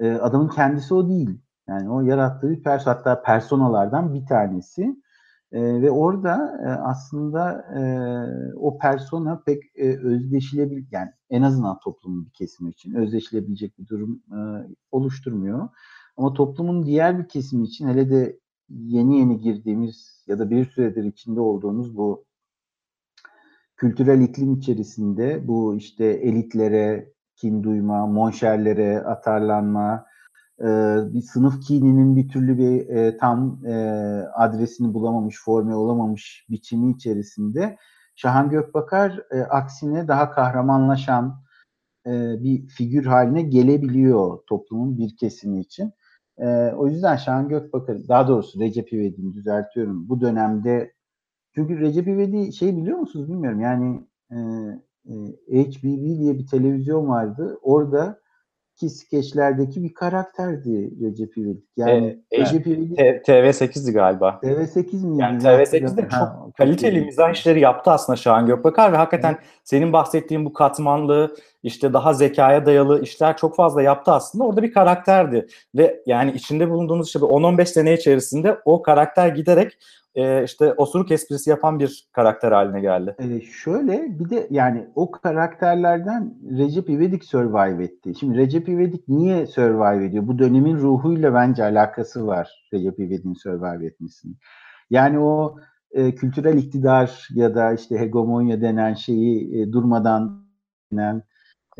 E, 0.00 0.12
adamın 0.12 0.48
kendisi 0.48 0.94
o 0.94 1.08
değil. 1.08 1.40
Yani 1.68 1.90
o 1.90 2.00
yarattığı 2.00 2.50
bir 2.50 2.62
perso 2.62 2.90
hatta 2.90 3.22
personalardan 3.22 4.14
bir 4.14 4.26
tanesi. 4.26 4.96
E, 5.52 5.82
ve 5.82 5.90
orada 5.90 6.60
e, 6.64 6.68
aslında 6.68 7.64
e, 7.78 7.82
o 8.54 8.78
persona 8.78 9.42
pek 9.46 9.62
e, 9.76 9.98
özdeşilebilir 9.98 10.86
yani 10.90 11.10
en 11.30 11.42
azından 11.42 11.78
toplumun 11.78 12.26
bir 12.26 12.30
kesimi 12.30 12.70
için 12.70 12.94
özdeşilebilecek 12.94 13.78
bir 13.78 13.86
durum 13.86 14.22
e, 14.32 14.38
oluşturmuyor. 14.90 15.68
Ama 16.16 16.32
toplumun 16.32 16.86
diğer 16.86 17.18
bir 17.18 17.28
kesimi 17.28 17.64
için 17.66 17.88
hele 17.88 18.10
de 18.10 18.38
yeni 18.68 19.18
yeni 19.18 19.40
girdiğimiz 19.40 20.24
ya 20.26 20.38
da 20.38 20.50
bir 20.50 20.64
süredir 20.64 21.04
içinde 21.04 21.40
olduğumuz 21.40 21.96
bu 21.96 22.24
kültürel 23.76 24.20
iklim 24.20 24.54
içerisinde 24.54 25.48
bu 25.48 25.76
işte 25.76 26.04
elitlere 26.04 27.12
kin 27.40 27.62
duyma, 27.62 28.06
monşerlere 28.06 29.00
atarlanma, 29.00 30.06
e, 30.60 30.66
bir 31.14 31.22
sınıf 31.22 31.60
kininin 31.60 32.16
bir 32.16 32.28
türlü 32.28 32.58
bir 32.58 32.88
e, 32.88 33.16
tam 33.16 33.66
e, 33.66 33.74
adresini 34.34 34.94
bulamamış, 34.94 35.36
forme 35.44 35.74
olamamış 35.74 36.46
biçimi 36.50 36.90
içerisinde 36.90 37.76
Şahan 38.16 38.50
Gökbakar 38.50 39.22
e, 39.30 39.42
aksine 39.42 40.08
daha 40.08 40.30
kahramanlaşan 40.30 41.42
e, 42.06 42.10
bir 42.42 42.68
figür 42.68 43.06
haline 43.06 43.42
gelebiliyor 43.42 44.38
toplumun 44.46 44.98
bir 44.98 45.16
kesimi 45.16 45.60
için. 45.60 45.92
E, 46.38 46.46
o 46.76 46.88
yüzden 46.88 47.16
Şahan 47.16 47.48
Gökbakar, 47.48 48.08
daha 48.08 48.28
doğrusu 48.28 48.60
Recep 48.60 48.92
İvedik'i 48.92 49.32
düzeltiyorum. 49.34 50.08
Bu 50.08 50.20
dönemde 50.20 50.92
çünkü 51.54 51.80
Recep 51.80 52.08
İvedik 52.08 52.54
şey 52.54 52.76
biliyor 52.76 52.98
musunuz 52.98 53.28
bilmiyorum 53.28 53.60
yani 53.60 54.06
e, 54.30 54.36
HBB 55.50 56.18
diye 56.18 56.38
bir 56.38 56.46
televizyon 56.46 57.08
vardı. 57.08 57.58
Orada 57.62 58.20
ki 58.76 58.90
skeçlerdeki 58.90 59.82
bir 59.82 59.94
karakterdi 59.94 60.90
Recep 61.02 61.38
İvedik. 61.38 61.64
Yani 61.76 62.22
E, 62.30 62.40
Recep 62.40 62.66
İvedik 62.66 62.96
T- 62.96 63.22
TV8'di 63.26 63.92
galiba. 63.92 64.40
TV8 64.42 65.06
miydi? 65.06 65.22
Yani 65.22 65.38
TV8'de 65.42 66.02
çok 66.02 66.12
Ha, 66.12 66.46
kaliteli 66.58 67.00
mizah 67.00 67.32
işleri 67.32 67.60
yaptı 67.60 67.90
aslında 67.90 68.16
Şahan 68.16 68.46
Gökbakar 68.46 68.92
ve 68.92 68.96
hakikaten 68.96 69.38
senin 69.64 69.92
bahsettiğin 69.92 70.44
bu 70.44 70.52
katmanlı 70.52 71.34
işte 71.62 71.92
daha 71.92 72.14
zekaya 72.14 72.66
dayalı 72.66 73.02
işler 73.02 73.36
çok 73.36 73.56
fazla 73.56 73.82
yaptı 73.82 74.12
aslında. 74.12 74.44
Orada 74.44 74.62
bir 74.62 74.72
karakterdi 74.72 75.46
ve 75.74 76.02
yani 76.06 76.32
içinde 76.32 76.70
bulunduğumuz 76.70 77.06
işte 77.06 77.20
bir 77.20 77.26
10-15 77.26 77.66
sene 77.66 77.94
içerisinde 77.94 78.58
o 78.64 78.82
karakter 78.82 79.28
giderek 79.28 79.78
e, 80.14 80.44
işte 80.44 80.72
osuruk 80.72 81.10
esprisi 81.10 81.50
yapan 81.50 81.80
bir 81.80 82.08
karakter 82.12 82.52
haline 82.52 82.80
geldi. 82.80 83.16
Ee, 83.18 83.40
şöyle 83.40 84.18
bir 84.18 84.30
de 84.30 84.46
yani 84.50 84.88
o 84.94 85.10
karakterlerden 85.10 86.34
Recep 86.58 86.90
İvedik 86.90 87.24
survive 87.24 87.84
etti. 87.84 88.14
Şimdi 88.20 88.38
Recep 88.38 88.68
İvedik 88.68 89.08
niye 89.08 89.46
survive 89.46 90.04
ediyor? 90.04 90.26
Bu 90.26 90.38
dönemin 90.38 90.76
ruhuyla 90.76 91.34
bence 91.34 91.64
alakası 91.64 92.26
var 92.26 92.68
Recep 92.74 92.98
İvedik'in 92.98 93.34
survive 93.34 93.86
etmesinin. 93.86 94.36
Yani 94.90 95.18
o 95.18 95.56
e, 95.92 96.14
kültürel 96.14 96.58
iktidar 96.58 97.28
ya 97.34 97.54
da 97.54 97.72
işte 97.72 97.98
hegemonya 97.98 98.60
denen 98.60 98.94
şeyi 98.94 99.62
e, 99.62 99.72
durmadan 99.72 100.44
denen 100.92 101.22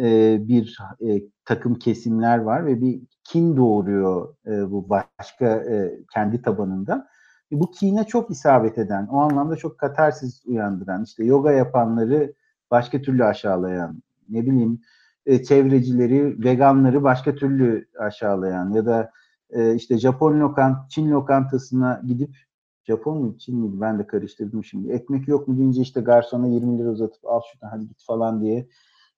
e, 0.00 0.38
bir 0.48 0.78
e, 1.08 1.22
takım 1.44 1.74
kesimler 1.74 2.38
var 2.38 2.66
ve 2.66 2.80
bir 2.80 3.00
kin 3.24 3.56
doğuruyor 3.56 4.34
e, 4.46 4.70
bu 4.70 4.88
başka 4.88 5.46
e, 5.46 6.00
kendi 6.14 6.42
tabanında. 6.42 7.08
E, 7.52 7.60
bu 7.60 7.70
kine 7.70 8.04
çok 8.04 8.30
isabet 8.30 8.78
eden, 8.78 9.06
o 9.06 9.18
anlamda 9.18 9.56
çok 9.56 9.78
katarsis 9.78 10.46
uyandıran, 10.46 11.04
işte 11.04 11.24
yoga 11.24 11.52
yapanları 11.52 12.34
başka 12.70 13.02
türlü 13.02 13.24
aşağılayan, 13.24 14.02
ne 14.28 14.46
bileyim 14.46 14.80
e, 15.26 15.42
çevrecileri, 15.42 16.44
veganları 16.44 17.02
başka 17.02 17.34
türlü 17.34 17.86
aşağılayan 17.98 18.70
ya 18.72 18.86
da 18.86 19.10
e, 19.50 19.74
işte 19.74 19.98
Japon 19.98 20.40
lokant, 20.40 20.90
Çin 20.90 21.10
lokantasına 21.10 22.02
gidip 22.06 22.36
Japon 22.84 23.22
mu 23.22 23.38
Çin 23.38 23.58
miydi 23.58 23.80
ben 23.80 23.98
de 23.98 24.06
karıştırdım 24.06 24.64
şimdi. 24.64 24.92
Ekmek 24.92 25.28
yok 25.28 25.48
mu 25.48 25.58
deyince 25.58 25.82
işte 25.82 26.00
garsona 26.00 26.46
20 26.46 26.78
lira 26.78 26.88
uzatıp 26.88 27.26
al 27.26 27.40
şuradan 27.52 27.68
hadi 27.68 27.88
git 27.88 28.04
falan 28.06 28.42
diye 28.42 28.66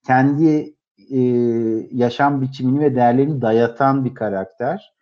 kendi 0.06 0.74
e, 1.10 1.20
yaşam 1.92 2.42
biçimini 2.42 2.80
ve 2.80 2.94
değerlerini 2.94 3.42
dayatan 3.42 4.04
bir 4.04 4.14
karakter. 4.14 4.92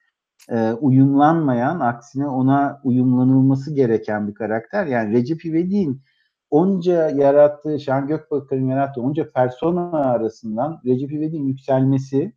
E, 0.49 0.73
uyumlanmayan, 0.73 1.81
aksine 1.81 2.27
ona 2.27 2.81
uyumlanılması 2.85 3.75
gereken 3.75 4.29
bir 4.29 4.35
karakter. 4.35 4.87
Yani 4.87 5.13
Recep 5.13 5.45
İvedik'in 5.45 6.03
onca 6.51 7.11
yarattığı, 7.11 7.81
Şahan 7.81 8.07
Gökbakar'ın 8.07 8.69
yarattığı 8.69 9.01
onca 9.01 9.31
persona 9.33 9.91
arasından 9.93 10.81
Recep 10.85 11.13
İvedik'in 11.13 11.47
yükselmesi, 11.47 12.33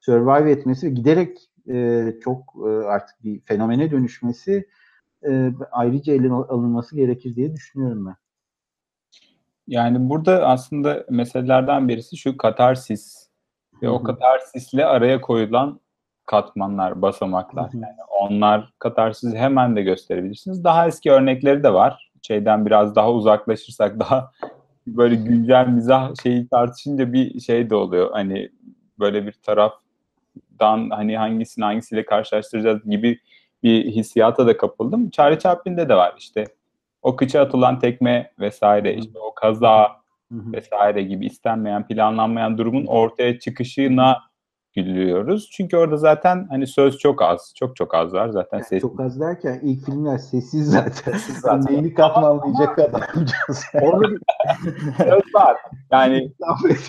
survive 0.00 0.50
etmesi 0.50 0.86
ve 0.86 0.90
giderek 0.90 1.50
e, 1.68 2.06
çok 2.24 2.54
e, 2.66 2.68
artık 2.68 3.24
bir 3.24 3.40
fenomene 3.40 3.90
dönüşmesi 3.90 4.68
e, 5.28 5.52
ayrıca 5.72 6.12
ele 6.12 6.32
alınması 6.32 6.96
gerekir 6.96 7.36
diye 7.36 7.52
düşünüyorum 7.54 8.06
ben. 8.06 8.19
Yani 9.70 10.08
burada 10.08 10.46
aslında 10.46 11.04
meselelerden 11.10 11.88
birisi 11.88 12.16
şu 12.16 12.36
katarsis 12.36 13.28
ve 13.82 13.86
Hı 13.86 13.90
o 13.90 14.02
katarsisle 14.02 14.84
araya 14.84 15.20
koyulan 15.20 15.80
katmanlar, 16.26 17.02
basamaklar. 17.02 17.70
Yani 17.74 17.96
onlar 18.20 18.72
katarsisi 18.78 19.38
hemen 19.38 19.76
de 19.76 19.82
gösterebilirsiniz. 19.82 20.64
Daha 20.64 20.86
eski 20.86 21.12
örnekleri 21.12 21.62
de 21.62 21.72
var. 21.72 22.10
Şeyden 22.22 22.66
biraz 22.66 22.96
daha 22.96 23.12
uzaklaşırsak 23.12 24.00
daha 24.00 24.32
böyle 24.86 25.14
güncel 25.14 25.66
mizah 25.66 26.14
şeyi 26.22 26.48
tartışınca 26.48 27.12
bir 27.12 27.40
şey 27.40 27.70
de 27.70 27.74
oluyor. 27.74 28.10
Hani 28.12 28.50
böyle 28.98 29.26
bir 29.26 29.32
taraftan 29.32 30.90
hani 30.90 31.18
hangisini 31.18 31.64
hangisiyle 31.64 32.04
karşılaştıracağız 32.04 32.84
gibi 32.84 33.18
bir 33.62 33.84
hissiyata 33.84 34.46
da 34.46 34.56
kapıldım. 34.56 35.10
Charlie 35.10 35.38
Chaplin'de 35.38 35.88
de 35.88 35.94
var 35.94 36.14
işte 36.18 36.44
o 37.02 37.16
kıça 37.16 37.40
atılan 37.40 37.78
tekme 37.78 38.32
vesaire 38.40 38.94
işte 38.94 39.18
o 39.18 39.34
kaza 39.34 40.00
vesaire 40.30 41.02
gibi 41.02 41.26
istenmeyen, 41.26 41.86
planlanmayan 41.86 42.58
durumun 42.58 42.86
ortaya 42.86 43.38
çıkışına 43.38 44.30
gülüyoruz. 44.74 45.50
Çünkü 45.52 45.76
orada 45.76 45.96
zaten 45.96 46.46
hani 46.50 46.66
söz 46.66 46.98
çok 46.98 47.22
az. 47.22 47.52
Çok 47.56 47.76
çok 47.76 47.94
az 47.94 48.12
var. 48.12 48.28
Zaten 48.28 48.58
Yani 48.58 48.66
ses 48.66 48.80
çok 48.80 49.00
az 49.00 49.20
derken 49.20 49.60
ilk 49.62 49.84
filmler 49.84 50.18
sessiz 50.18 50.70
zaten. 50.70 51.12
Sessiz 51.12 51.36
zaten. 51.36 51.74
Neyini 51.74 51.94
katmanlayacak 51.94 52.78
adamcağız. 52.78 53.64
Orada 53.82 54.12
bir, 54.12 54.20
söz 54.96 55.34
var. 55.34 55.56
Yani 55.90 56.32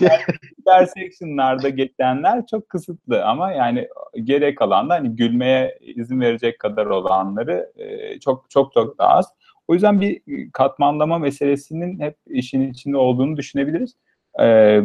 intersection'larda 0.58 1.68
geçenler 1.68 2.46
çok 2.46 2.68
kısıtlı 2.68 3.24
ama 3.24 3.52
yani 3.52 3.88
geri 4.24 4.54
kalan 4.54 4.90
da 4.90 4.94
hani 4.94 5.16
gülmeye 5.16 5.78
izin 5.80 6.20
verecek 6.20 6.58
kadar 6.58 6.86
olanları 6.86 7.72
çok 8.20 8.50
çok 8.50 8.72
çok 8.72 8.98
daha 8.98 9.08
az. 9.08 9.26
O 9.72 9.74
yüzden 9.74 10.00
bir 10.00 10.20
katmanlama 10.52 11.18
meselesinin 11.18 12.00
hep 12.00 12.16
işin 12.26 12.70
içinde 12.70 12.96
olduğunu 12.96 13.36
düşünebiliriz. 13.36 13.96
E, 14.40 14.80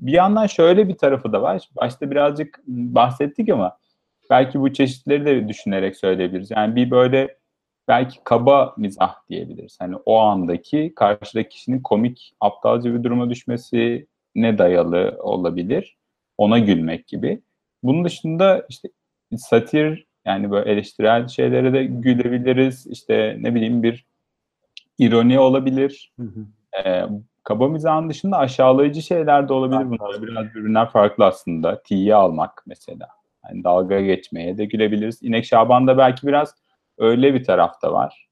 bir 0.00 0.12
yandan 0.12 0.46
şöyle 0.46 0.88
bir 0.88 0.94
tarafı 0.94 1.32
da 1.32 1.42
var. 1.42 1.68
Başta 1.76 2.10
birazcık 2.10 2.60
bahsettik 2.66 3.48
ama 3.48 3.78
belki 4.30 4.60
bu 4.60 4.72
çeşitleri 4.72 5.26
de 5.26 5.48
düşünerek 5.48 5.96
söyleyebiliriz. 5.96 6.50
Yani 6.50 6.76
bir 6.76 6.90
böyle 6.90 7.38
belki 7.88 8.18
kaba 8.24 8.74
mizah 8.76 9.14
diyebiliriz. 9.28 9.76
Hani 9.80 9.96
o 9.96 10.18
andaki 10.18 10.92
karşıdaki 10.96 11.48
kişinin 11.48 11.80
komik, 11.80 12.32
aptalca 12.40 12.94
bir 12.94 13.04
duruma 13.04 13.30
düşmesi 13.30 14.06
ne 14.34 14.58
dayalı 14.58 15.16
olabilir? 15.22 15.96
Ona 16.38 16.58
gülmek 16.58 17.06
gibi. 17.06 17.42
Bunun 17.82 18.04
dışında 18.04 18.66
işte 18.68 18.88
satir 19.36 20.06
yani 20.26 20.50
böyle 20.50 20.72
eleştirel 20.72 21.28
şeylere 21.28 21.72
de 21.72 21.84
gülebiliriz. 21.84 22.86
İşte 22.86 23.36
ne 23.40 23.54
bileyim 23.54 23.82
bir 23.82 24.09
ironi 25.00 25.38
olabilir. 25.38 26.12
Hı 26.20 26.26
hı. 26.26 26.46
Ee, 26.84 27.04
kaba 27.44 27.68
mizahın 27.68 28.10
dışında 28.10 28.38
aşağılayıcı 28.38 29.02
şeyler 29.02 29.48
de 29.48 29.52
olabilir. 29.52 29.90
Bunlar 29.90 30.22
biraz 30.22 30.54
birbirinden 30.54 30.86
farklı 30.86 31.26
aslında. 31.26 31.82
T'yi 31.82 32.14
almak 32.14 32.62
mesela. 32.66 33.08
Yani 33.48 33.64
dalga 33.64 34.00
geçmeye 34.00 34.58
de 34.58 34.64
gülebiliriz. 34.64 35.22
İnek 35.22 35.44
Şaban'da 35.44 35.98
belki 35.98 36.26
biraz 36.26 36.54
öyle 36.98 37.34
bir 37.34 37.44
tarafta 37.44 37.92
var. 37.92 38.28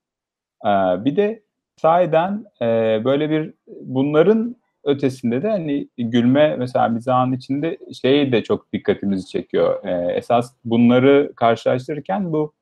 Ee, 0.64 0.68
bir 1.04 1.16
de 1.16 1.42
sahiden 1.76 2.44
e, 2.62 2.66
böyle 3.04 3.30
bir 3.30 3.54
bunların 3.80 4.56
ötesinde 4.84 5.42
de 5.42 5.48
hani 5.48 5.88
gülme 5.98 6.56
mesela 6.56 6.88
mizahın 6.88 7.32
içinde 7.32 7.78
şey 8.02 8.32
de 8.32 8.42
çok 8.42 8.72
dikkatimizi 8.72 9.26
çekiyor. 9.26 9.84
Ee, 9.84 10.12
esas 10.12 10.54
bunları 10.64 11.32
karşılaştırırken 11.36 12.32
bu 12.32 12.52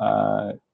e, 0.00 0.06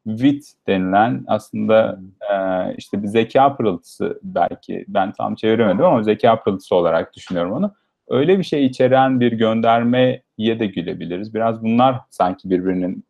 wit 0.05 0.53
denilen 0.67 1.25
aslında 1.27 2.01
e, 2.33 2.35
işte 2.77 3.03
bir 3.03 3.09
zeka 3.09 3.57
pırıltısı 3.57 4.21
belki 4.23 4.85
ben 4.89 5.13
tam 5.13 5.35
çeviremedim 5.35 5.85
ama 5.85 6.03
zeka 6.03 6.43
pırıltısı 6.43 6.75
olarak 6.75 7.15
düşünüyorum 7.15 7.53
onu. 7.53 7.75
Öyle 8.09 8.39
bir 8.39 8.45
şey 8.45 8.67
içeren 8.67 9.21
bir 9.21 9.33
göndermeye 9.33 10.23
de 10.39 10.67
gülebiliriz. 10.67 11.35
Biraz 11.35 11.63
bunlar 11.63 12.01
sanki 12.11 12.51
birbirinin 12.51 13.05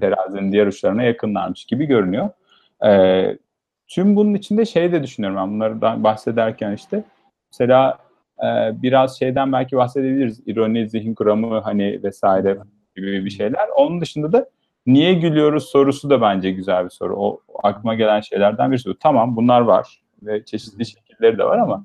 terazinin 0.00 0.52
diğer 0.52 0.66
uçlarına 0.66 1.02
yakınlarmış 1.02 1.64
gibi 1.64 1.86
görünüyor. 1.86 2.30
E, 2.86 3.38
tüm 3.88 4.16
bunun 4.16 4.34
içinde 4.34 4.64
şey 4.64 4.92
de 4.92 5.02
düşünüyorum 5.02 5.38
ben 5.38 5.50
bunlardan 5.50 6.04
bahsederken 6.04 6.72
işte 6.72 7.04
mesela 7.52 7.98
e, 8.38 8.82
biraz 8.82 9.18
şeyden 9.18 9.52
belki 9.52 9.76
bahsedebiliriz. 9.76 10.40
İroni, 10.46 10.88
zihin 10.88 11.14
kuramı 11.14 11.60
hani 11.60 12.02
vesaire 12.02 12.58
gibi 12.96 13.24
bir 13.24 13.30
şeyler. 13.30 13.68
Onun 13.76 14.00
dışında 14.00 14.32
da 14.32 14.46
niye 14.86 15.14
gülüyoruz 15.14 15.64
sorusu 15.64 16.10
da 16.10 16.20
bence 16.20 16.50
güzel 16.50 16.84
bir 16.84 16.90
soru. 16.90 17.16
O 17.16 17.40
aklıma 17.62 17.94
gelen 17.94 18.20
şeylerden 18.20 18.70
birisi. 18.70 18.90
Tamam 19.00 19.36
bunlar 19.36 19.60
var 19.60 20.00
ve 20.22 20.44
çeşitli 20.44 20.86
şekilleri 20.86 21.38
de 21.38 21.44
var 21.44 21.58
ama 21.58 21.84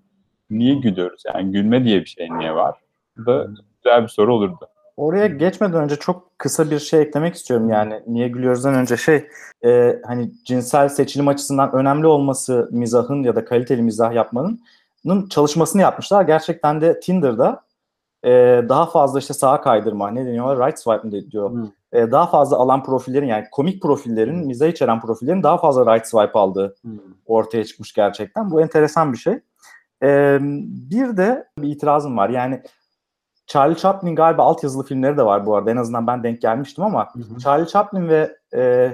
niye 0.50 0.76
gülüyoruz? 0.76 1.24
Yani 1.36 1.52
gülme 1.52 1.84
diye 1.84 2.00
bir 2.00 2.06
şey 2.06 2.30
niye 2.38 2.56
var? 2.56 2.76
Bu 3.18 3.26
da 3.26 3.48
güzel 3.84 4.04
bir 4.04 4.08
soru 4.08 4.36
olurdu. 4.36 4.68
Oraya 4.98 5.28
geçmeden 5.28 5.84
önce 5.84 5.96
çok 5.96 6.40
kısa 6.40 6.72
bir 6.72 6.80
şey 6.80 7.02
eklemek 7.02 7.36
istiyorum 7.36 7.70
yani 7.70 8.02
niye 8.08 8.28
gülüyoruzdan 8.28 8.74
önce 8.74 8.98
şey 8.98 9.28
e, 9.66 10.02
hani 10.06 10.32
cinsel 10.46 10.90
seçilim 10.90 11.28
açısından 11.28 11.72
önemli 11.74 12.08
olması 12.08 12.70
mizahın 12.72 13.24
ya 13.24 13.36
da 13.36 13.46
kaliteli 13.46 13.82
mizah 13.82 14.14
yapmanın 14.14 14.60
çalışmasını 15.30 15.82
yapmışlar. 15.82 16.22
Gerçekten 16.22 16.82
de 16.82 17.00
Tinder'da 17.00 17.64
e, 18.24 18.30
daha 18.70 18.86
fazla 18.86 19.20
işte 19.20 19.34
sağa 19.34 19.62
kaydırma 19.62 20.12
ne 20.12 20.26
deniyor 20.26 20.68
right 20.68 20.80
swipe 20.80 21.08
mi 21.08 21.32
diyor. 21.32 21.52
Hmm. 21.52 21.68
E, 21.94 22.12
daha 22.12 22.28
fazla 22.28 22.58
alan 22.58 22.84
profillerin 22.84 23.28
yani 23.28 23.46
komik 23.52 23.82
profillerin 23.82 24.40
Hmm. 24.40 24.48
mizah 24.48 24.68
içeren 24.68 25.02
profillerin 25.02 25.44
daha 25.44 25.58
fazla 25.58 25.96
right 25.96 26.08
swipe 26.08 26.40
aldığı 26.40 26.76
Hmm. 26.82 27.00
ortaya 27.26 27.64
çıkmış 27.64 27.94
gerçekten. 27.94 28.52
Bu 28.52 28.62
enteresan 28.62 29.14
bir 29.14 29.18
şey. 29.18 29.40
E, 30.04 30.38
bir 30.92 31.18
de 31.18 31.48
bir 31.58 31.70
itirazım 31.70 32.18
var 32.18 32.30
yani 32.30 32.62
Charlie 33.48 33.76
Chaplin 33.76 34.16
galiba 34.16 34.44
altyazılı 34.44 34.84
filmleri 34.84 35.18
de 35.18 35.26
var 35.26 35.46
bu 35.46 35.56
arada. 35.56 35.72
En 35.72 35.78
azından 35.78 36.08
ben 36.08 36.24
denk 36.24 36.42
gelmiştim 36.42 36.84
ama 36.84 37.08
hı. 37.14 37.40
Charlie 37.40 37.68
Chaplin 37.68 38.08
ve 38.10 38.38
e, 38.56 38.92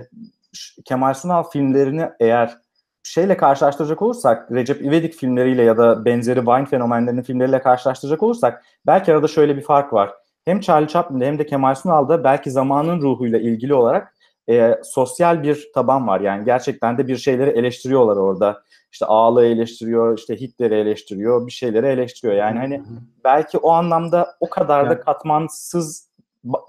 Kemal 0.85 1.13
Sunal 1.13 1.43
filmlerini 1.43 2.09
eğer 2.19 2.57
şeyle 3.03 3.37
karşılaştıracak 3.37 4.01
olursak, 4.01 4.51
Recep 4.51 4.81
İvedik 4.81 5.13
filmleriyle 5.13 5.63
ya 5.63 5.77
da 5.77 6.05
benzeri 6.05 6.47
Vine 6.47 6.65
fenomenlerinin 6.65 7.21
filmleriyle 7.21 7.61
karşılaştıracak 7.61 8.23
olursak 8.23 8.63
belki 8.85 9.13
arada 9.13 9.27
şöyle 9.27 9.57
bir 9.57 9.61
fark 9.61 9.93
var. 9.93 10.13
Hem 10.47 10.59
Charlie 10.59 10.87
Chaplin'de 10.87 11.27
hem 11.27 11.39
de 11.39 11.45
Kemal 11.45 11.75
Sunal'da 11.75 12.23
belki 12.23 12.51
zamanın 12.51 13.01
ruhuyla 13.01 13.39
ilgili 13.39 13.73
olarak 13.73 14.13
e, 14.49 14.79
sosyal 14.83 15.43
bir 15.43 15.69
taban 15.73 16.07
var. 16.07 16.19
Yani 16.19 16.45
gerçekten 16.45 16.97
de 16.97 17.07
bir 17.07 17.17
şeyleri 17.17 17.49
eleştiriyorlar 17.49 18.17
orada. 18.17 18.63
İşte 18.91 19.05
Ağlı 19.05 19.45
eleştiriyor, 19.45 20.17
işte 20.17 20.35
Hitler'i 20.35 20.75
eleştiriyor, 20.75 21.47
bir 21.47 21.51
şeyleri 21.51 21.85
eleştiriyor. 21.85 22.37
Yani 22.37 22.59
hani 22.59 22.83
belki 23.23 23.57
o 23.57 23.71
anlamda 23.71 24.35
o 24.39 24.49
kadar 24.49 24.89
da 24.89 24.99
katmansız 24.99 26.07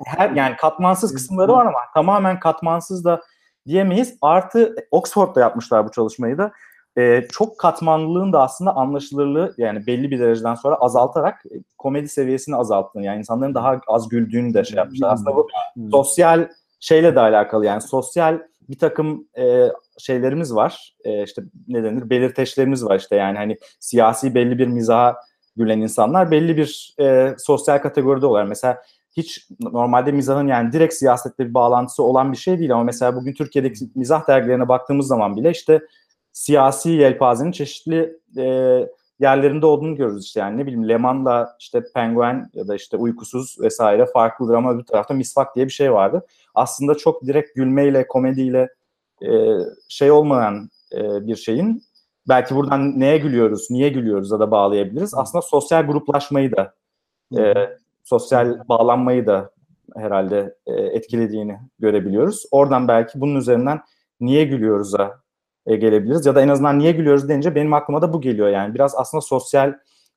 her 0.06 0.30
yani 0.30 0.56
katmansız 0.56 1.14
kısımları 1.14 1.52
var 1.52 1.66
ama 1.66 1.78
tamamen 1.94 2.40
katmansız 2.40 3.04
da 3.04 3.22
diyemeyiz. 3.66 4.18
Artı 4.22 4.74
Oxford'da 4.90 5.40
yapmışlar 5.40 5.86
bu 5.86 5.90
çalışmayı 5.90 6.38
da. 6.38 6.52
Ee, 6.98 7.26
çok 7.32 7.58
katmanlılığın 7.58 8.32
da 8.32 8.42
aslında 8.42 8.76
anlaşılırlığı 8.76 9.54
yani 9.58 9.87
belli 9.87 10.11
bir 10.11 10.20
dereceden 10.20 10.54
sonra 10.54 10.74
azaltarak 10.74 11.46
e, 11.46 11.54
komedi 11.78 12.08
seviyesini 12.08 12.56
azalttığını 12.56 13.04
yani 13.04 13.18
insanların 13.18 13.54
daha 13.54 13.80
az 13.88 14.08
güldüğünü 14.08 14.54
de 14.54 14.64
şey 14.64 14.76
yapmışlar. 14.76 15.12
Aslında 15.12 15.37
bu 15.37 15.48
sosyal 15.90 16.48
şeyle 16.80 17.14
de 17.14 17.20
alakalı 17.20 17.66
yani 17.66 17.80
sosyal 17.80 18.38
bir 18.68 18.78
takım 18.78 19.28
e, 19.38 19.68
şeylerimiz 19.98 20.54
var. 20.54 20.94
E, 21.04 21.22
işte 21.24 21.42
ne 21.68 21.84
denir? 21.84 22.11
Belirteçlerimiz 22.11 22.84
var 22.84 22.98
işte 22.98 23.16
yani 23.16 23.38
hani 23.38 23.56
siyasi 23.80 24.34
belli 24.34 24.58
bir 24.58 24.66
mizaha 24.66 25.16
gülen 25.56 25.80
insanlar 25.80 26.30
belli 26.30 26.56
bir 26.56 26.94
e, 27.00 27.34
sosyal 27.38 27.78
kategoride 27.78 28.26
oluyor. 28.26 28.44
Mesela 28.44 28.82
hiç 29.16 29.48
normalde 29.61 30.12
mizahın 30.12 30.46
yani 30.46 30.72
direkt 30.72 30.94
siyasetle 30.94 31.48
bir 31.48 31.54
bağlantısı 31.54 32.02
olan 32.02 32.32
bir 32.32 32.37
şey 32.37 32.58
değil 32.58 32.72
ama 32.72 32.84
mesela 32.84 33.16
bugün 33.16 33.34
Türkiye'deki 33.34 33.84
mizah 33.94 34.28
dergilerine 34.28 34.68
baktığımız 34.68 35.06
zaman 35.06 35.37
bile 35.37 35.50
işte 35.50 35.80
siyasi 36.38 36.90
yelpazenin 36.90 37.53
çeşitli 37.53 38.18
e, 38.37 38.44
yerlerinde 39.20 39.66
olduğunu 39.66 39.96
görürüz 39.96 40.24
işte 40.24 40.40
yani 40.40 40.57
ne 40.57 40.66
bileyim 40.66 40.88
Leman'la 40.88 41.57
işte 41.61 41.85
Penguen 41.94 42.51
ya 42.55 42.68
da 42.68 42.74
işte 42.74 42.96
Uykusuz 42.96 43.61
vesaire 43.61 44.07
farklıdır 44.07 44.55
ama 44.55 44.72
öbür 44.72 44.85
tarafta 44.85 45.14
Misvak 45.14 45.57
diye 45.57 45.66
bir 45.66 45.72
şey 45.72 45.92
vardı. 45.92 46.27
Aslında 46.55 46.94
çok 46.94 47.27
direkt 47.27 47.55
gülmeyle, 47.55 48.07
komediyle 48.07 48.68
e, 49.22 49.59
şey 49.88 50.11
olmayan 50.11 50.70
e, 50.92 51.27
bir 51.27 51.37
şeyin 51.37 51.83
belki 52.29 52.55
buradan 52.55 53.01
neye 53.01 53.18
gülüyoruz, 53.18 53.70
niye 53.70 53.88
gülüyoruz 53.88 54.31
da 54.31 54.51
bağlayabiliriz. 54.51 55.14
Aslında 55.14 55.42
sosyal 55.42 55.87
gruplaşmayı 55.87 56.57
da 56.57 56.74
e, 57.38 57.55
sosyal 58.05 58.68
bağlanmayı 58.68 59.27
da 59.27 59.51
herhalde 59.96 60.55
e, 60.66 60.72
etkilediğini 60.72 61.59
görebiliyoruz. 61.79 62.44
Oradan 62.51 62.88
belki 62.88 63.20
bunun 63.20 63.37
üzerinden 63.37 63.81
niye 64.20 64.44
gülüyoruz'a 64.44 65.27
e, 65.68 65.76
gelebiliriz 65.76 66.26
ya 66.26 66.35
da 66.35 66.42
en 66.42 66.48
azından 66.48 66.78
niye 66.78 66.92
gülüyoruz 66.92 67.28
deyince 67.28 67.54
benim 67.54 67.74
aklıma 67.74 68.02
da 68.02 68.12
bu 68.12 68.20
geliyor 68.20 68.48
yani 68.48 68.74
biraz 68.74 68.94
aslında 68.96 69.20
sosyal 69.20 69.74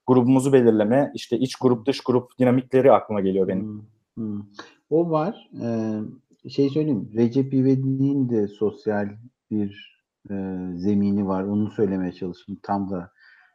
grubumuzu 0.08 0.54
belirleme 0.54 1.12
işte 1.16 1.38
iç 1.38 1.56
grup 1.56 1.86
dış 1.86 2.02
grup 2.02 2.40
dinamikleri 2.40 2.92
aklıma 2.92 3.22
geliyor 3.22 3.48
benim. 3.48 3.64
Hmm, 3.64 3.82
hmm. 4.16 4.42
O 4.90 5.12
var. 5.12 5.50
Ee, 5.64 6.50
şey 6.50 6.70
söyleyeyim. 6.70 7.12
Recep 7.16 7.54
İvedik'in 7.54 8.30
de 8.30 8.48
sosyal 8.48 9.10
bir 9.52 9.98
e, 10.30 10.36
zemini 10.76 11.28
var. 11.28 11.44
Onu 11.44 11.72
söylemeye 11.72 12.12
çalıştım 12.12 12.58
tam 12.64 12.92
da. 12.92 13.12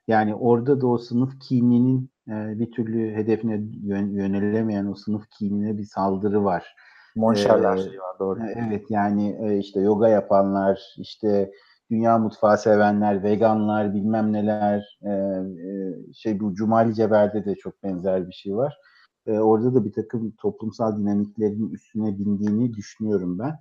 Yani 0.09 0.35
orada 0.35 0.81
da 0.81 0.87
o 0.87 0.99
sınıf 0.99 1.41
kininin 1.41 2.11
e, 2.29 2.59
bir 2.59 2.71
türlü 2.71 3.15
hedefine 3.15 3.63
yön, 3.83 4.11
yönelemeyen 4.11 4.87
o 4.87 4.95
sınıf 4.95 5.23
kinine 5.39 5.79
bir 5.79 5.85
saldırı 5.85 6.45
var. 6.45 6.75
Monşerler 7.17 7.77
Ee, 7.77 7.83
şeyi 7.83 7.99
var 7.99 8.19
doğru. 8.19 8.41
Evet 8.55 8.85
yani 8.91 9.39
e, 9.41 9.59
işte 9.59 9.81
yoga 9.81 10.09
yapanlar, 10.09 10.81
işte 10.97 11.51
dünya 11.91 12.19
mutfağı 12.19 12.59
sevenler, 12.59 13.23
veganlar, 13.23 13.95
bilmem 13.95 14.33
neler. 14.33 14.99
e, 15.03 15.11
e, 15.11 16.13
şey 16.15 16.41
bu 16.41 16.55
Cumali 16.55 16.95
Ceber'de 16.95 17.45
de 17.45 17.55
çok 17.55 17.83
benzer 17.83 18.29
bir 18.29 18.33
şey 18.33 18.57
var. 18.57 18.79
E, 19.27 19.39
orada 19.39 19.75
da 19.75 19.85
bir 19.85 19.93
takım 19.93 20.31
toplumsal 20.31 20.99
dinamiklerin 20.99 21.71
üstüne 21.71 22.19
bindiğini 22.19 22.75
düşünüyorum 22.75 23.39
ben. 23.39 23.59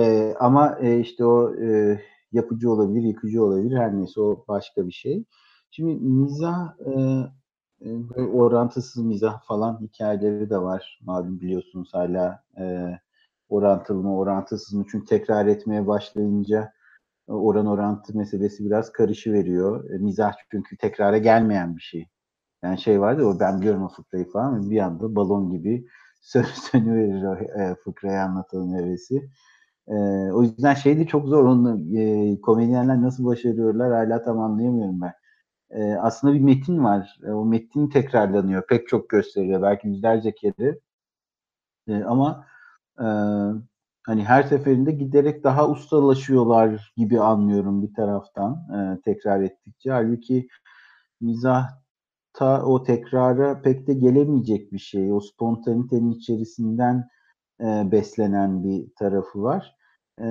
E, 0.00 0.34
ama 0.40 0.78
e, 0.80 1.00
işte 1.00 1.24
o 1.24 1.54
e, 1.54 2.00
yapıcı 2.32 2.70
olabilir, 2.72 3.02
yıkıcı 3.02 3.44
olabilir. 3.44 3.76
Her 3.78 3.96
neyse 3.96 4.20
o 4.20 4.44
başka 4.48 4.86
bir 4.86 4.92
şey. 4.92 5.24
Şimdi 5.70 5.94
mizah 5.94 6.74
e, 6.86 6.92
e, 7.80 8.22
orantısız 8.22 9.04
mizah 9.04 9.42
falan 9.42 9.80
hikayeleri 9.80 10.50
de 10.50 10.58
var. 10.58 11.00
Malum 11.04 11.40
biliyorsunuz 11.40 11.94
hala 11.94 12.42
e, 12.58 12.92
orantılı 13.48 14.02
mı 14.02 14.18
orantısız 14.18 14.74
mı? 14.74 14.84
Çünkü 14.90 15.06
tekrar 15.06 15.46
etmeye 15.46 15.86
başlayınca 15.86 16.72
oran 17.28 17.66
orantı 17.66 18.16
meselesi 18.18 18.64
biraz 18.66 18.92
karışı 18.92 19.32
veriyor. 19.32 19.90
E, 19.90 19.98
mizah 19.98 20.32
çünkü 20.50 20.76
tekrara 20.76 21.18
gelmeyen 21.18 21.76
bir 21.76 21.80
şey. 21.82 22.08
Yani 22.64 22.78
şey 22.80 23.00
vardı 23.00 23.24
o 23.26 23.40
ben 23.40 23.60
biliyorum 23.60 23.82
o 23.84 23.88
fıkrayı 23.88 24.30
falan 24.30 24.70
bir 24.70 24.78
anda 24.80 25.16
balon 25.16 25.50
gibi 25.50 25.86
sönüverir 26.22 27.24
o 27.24 27.36
e, 27.62 27.74
fıkrayı 27.74 28.22
anlatalım 28.22 28.74
hevesi. 28.74 29.30
E, 29.88 29.94
o 30.32 30.42
yüzden 30.42 30.74
şey 30.74 30.98
de 30.98 31.06
çok 31.06 31.28
zor. 31.28 31.44
Onu 31.44 31.80
komedyenler 32.42 33.02
nasıl 33.02 33.24
başarıyorlar 33.26 33.92
hala 33.92 34.22
tam 34.22 34.40
anlayamıyorum 34.40 35.00
ben. 35.00 35.14
Aslında 36.02 36.34
bir 36.34 36.40
metin 36.40 36.84
var. 36.84 37.18
O 37.28 37.44
metin 37.44 37.88
tekrarlanıyor. 37.88 38.66
Pek 38.66 38.88
çok 38.88 39.08
gösteriyor. 39.10 39.62
Belki 39.62 39.88
yüzlerce 39.88 40.34
kere. 40.34 40.78
Ama 42.06 42.46
hani 44.06 44.24
her 44.24 44.42
seferinde 44.42 44.92
giderek 44.92 45.44
daha 45.44 45.68
ustalaşıyorlar 45.70 46.92
gibi 46.96 47.20
anlıyorum 47.20 47.82
bir 47.82 47.94
taraftan 47.94 48.52
e, 48.54 49.00
tekrar 49.04 49.40
ettikçe. 49.40 49.90
Halbuki 49.90 50.48
mizahta 51.20 52.62
o 52.64 52.82
tekrara 52.82 53.62
pek 53.62 53.86
de 53.86 53.94
gelemeyecek 53.94 54.72
bir 54.72 54.78
şey. 54.78 55.12
O 55.12 55.20
spontanitenin 55.20 56.10
içerisinden 56.10 57.08
e, 57.60 57.92
beslenen 57.92 58.64
bir 58.64 58.88
tarafı 58.98 59.42
var. 59.42 59.76
E, 60.20 60.28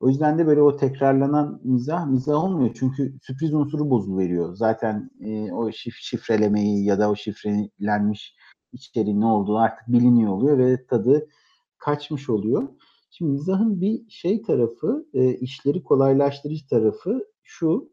o 0.00 0.08
yüzden 0.08 0.38
de 0.38 0.46
böyle 0.46 0.62
o 0.62 0.76
tekrarlanan 0.76 1.60
mizah 1.64 2.06
mizah 2.06 2.44
olmuyor. 2.44 2.74
Çünkü 2.78 3.14
sürpriz 3.22 3.54
unsuru 3.54 3.90
bozuluveriyor. 3.90 4.54
Zaten 4.54 5.10
e, 5.20 5.52
o 5.52 5.72
şif 5.72 5.94
şifrelemeyi 5.94 6.84
ya 6.84 6.98
da 6.98 7.10
o 7.10 7.16
şifrelenmiş 7.16 8.36
içeriğin 8.72 9.20
ne 9.20 9.26
olduğu 9.26 9.58
artık 9.58 9.88
biliniyor 9.88 10.32
oluyor 10.32 10.58
ve 10.58 10.86
tadı 10.86 11.26
kaçmış 11.78 12.30
oluyor. 12.30 12.68
Şimdi 13.10 13.32
mizahın 13.32 13.80
bir 13.80 14.10
şey 14.10 14.42
tarafı, 14.42 15.06
e, 15.14 15.34
işleri 15.34 15.82
kolaylaştırıcı 15.82 16.68
tarafı 16.68 17.24
şu. 17.42 17.92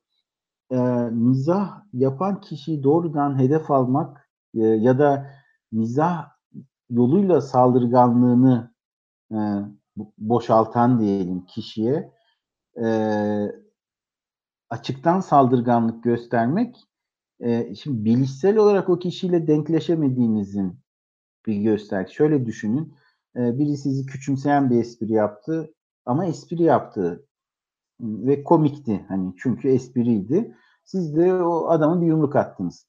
E, 0.71 0.77
mizah 1.11 1.81
yapan 1.93 2.41
kişiyi 2.41 2.83
doğrudan 2.83 3.39
hedef 3.39 3.71
almak 3.71 4.29
e, 4.55 4.59
ya 4.59 4.99
da 4.99 5.29
mizah 5.71 6.29
yoluyla 6.89 7.41
saldırganlığını 7.41 8.73
e, 9.31 9.37
boşaltan 10.17 10.99
diyelim 10.99 11.45
kişiye 11.45 12.11
e, 12.83 12.87
açıktan 14.69 15.19
saldırganlık 15.19 16.03
göstermek 16.03 16.75
e, 17.39 17.75
şimdi 17.75 18.05
bilişsel 18.05 18.57
olarak 18.57 18.89
o 18.89 18.99
kişiyle 18.99 19.47
denkleşemediğinizin 19.47 20.79
bir 21.45 21.55
gösterge. 21.55 22.13
Şöyle 22.13 22.45
düşünün. 22.45 22.93
E, 23.35 23.59
biri 23.59 23.77
sizi 23.77 24.05
küçümseyen 24.05 24.69
bir 24.69 24.79
espri 24.79 25.11
yaptı 25.11 25.73
ama 26.05 26.25
espri 26.25 26.63
yaptı 26.63 27.25
ve 27.99 28.43
komikti 28.43 29.05
hani 29.07 29.33
çünkü 29.37 29.69
espriydi. 29.69 30.55
Siz 30.83 31.15
de 31.15 31.33
o 31.33 31.67
adamın 31.67 32.01
bir 32.01 32.07
yumruk 32.07 32.35
attınız. 32.35 32.87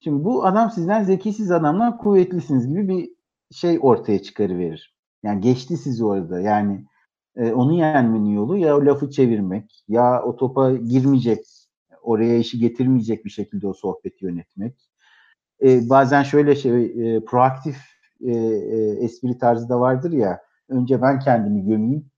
Şimdi 0.00 0.24
bu 0.24 0.46
adam 0.46 0.70
sizden 0.70 1.04
zekisiz 1.04 1.50
adamdan 1.50 1.98
kuvvetlisiniz 1.98 2.68
gibi 2.68 2.88
bir 2.88 3.10
şey 3.50 3.78
ortaya 3.82 4.22
çıkarıverir. 4.22 4.94
Yani 5.22 5.40
geçti 5.40 5.76
sizi 5.76 6.04
orada. 6.04 6.40
Yani 6.40 6.84
e, 7.36 7.52
onu 7.52 7.72
yenmenin 7.72 8.34
yolu 8.34 8.56
ya 8.56 8.76
o 8.76 8.86
lafı 8.86 9.10
çevirmek 9.10 9.84
ya 9.88 10.22
o 10.22 10.36
topa 10.36 10.72
girmeyecek, 10.72 11.44
oraya 12.02 12.38
işi 12.38 12.58
getirmeyecek 12.58 13.24
bir 13.24 13.30
şekilde 13.30 13.66
o 13.66 13.72
sohbeti 13.72 14.24
yönetmek. 14.24 14.90
E, 15.62 15.88
bazen 15.88 16.22
şöyle 16.22 16.56
şey 16.56 16.84
e, 16.84 17.24
proaktif 17.24 17.76
e, 18.20 18.30
e, 18.30 19.04
espri 19.04 19.38
tarzı 19.38 19.68
da 19.68 19.80
vardır 19.80 20.12
ya. 20.12 20.40
Önce 20.68 21.02
ben 21.02 21.18
kendimi 21.18 21.64
gömeyim. 21.64 22.10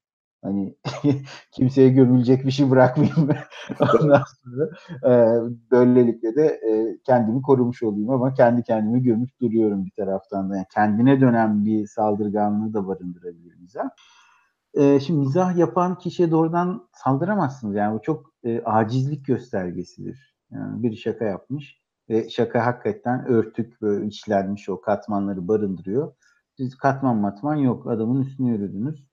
Hani 0.43 0.77
kimseye 1.53 1.89
gömülecek 1.89 2.47
bir 2.47 2.51
şey 2.51 2.71
bırakmayayım. 2.71 3.29
Ondan 3.81 4.23
sonra 4.45 4.71
e, 5.05 5.13
böylelikle 5.71 6.37
de 6.37 6.47
e, 6.47 6.99
kendimi 7.05 7.43
korumuş 7.43 7.83
olayım 7.83 8.11
ama 8.11 8.35
kendi 8.35 8.63
kendimi 8.63 9.03
gömüp 9.03 9.41
duruyorum 9.41 9.85
bir 9.85 9.91
taraftan 9.91 10.51
da. 10.51 10.57
Yani 10.57 10.67
kendine 10.75 11.21
dönen 11.21 11.65
bir 11.65 11.87
saldırganlığı 11.87 12.75
da 12.75 12.87
barındırabilir 12.87 13.55
mizah. 13.55 13.89
E, 14.75 15.01
şimdi 15.01 15.21
mizah 15.21 15.57
yapan 15.57 15.99
kişiye 15.99 16.31
doğrudan 16.31 16.89
saldıramazsınız. 16.93 17.75
Yani 17.77 17.95
bu 17.99 18.03
çok 18.03 18.35
e, 18.45 18.63
acizlik 18.63 19.27
göstergesidir. 19.27 20.37
Yani 20.51 20.83
bir 20.83 20.97
şaka 20.97 21.25
yapmış 21.25 21.82
ve 22.13 22.31
şaka 22.31 22.67
hakikaten 22.67 23.27
örtük 23.27 23.83
böyle 23.83 24.07
içlenmiş 24.07 24.69
o 24.69 24.81
katmanları 24.81 25.49
barındırıyor. 25.49 26.15
Siz 26.57 26.77
katman 26.77 27.17
matman 27.17 27.57
yok. 27.57 27.87
Adamın 27.87 28.23
üstüne 28.23 28.51
yürüdünüz. 28.51 29.07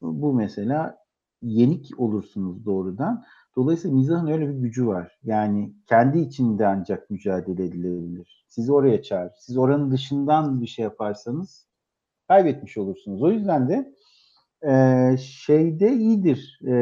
Bu 0.00 0.32
mesela 0.32 0.98
yenik 1.42 2.00
olursunuz 2.00 2.64
doğrudan. 2.64 3.24
Dolayısıyla 3.56 3.96
mizahın 3.96 4.26
öyle 4.26 4.48
bir 4.48 4.54
gücü 4.54 4.86
var. 4.86 5.18
Yani 5.22 5.74
kendi 5.86 6.18
içinde 6.18 6.66
ancak 6.66 7.10
mücadele 7.10 7.64
edilebilir. 7.64 8.44
Sizi 8.48 8.72
oraya 8.72 9.02
çağır. 9.02 9.32
Siz 9.38 9.56
oranın 9.58 9.90
dışından 9.90 10.60
bir 10.62 10.66
şey 10.66 10.82
yaparsanız 10.82 11.66
kaybetmiş 12.28 12.78
olursunuz. 12.78 13.22
O 13.22 13.30
yüzden 13.30 13.68
de 13.68 13.94
e, 14.68 15.16
şeyde 15.16 15.92
iyidir. 15.92 16.60
E, 16.66 16.74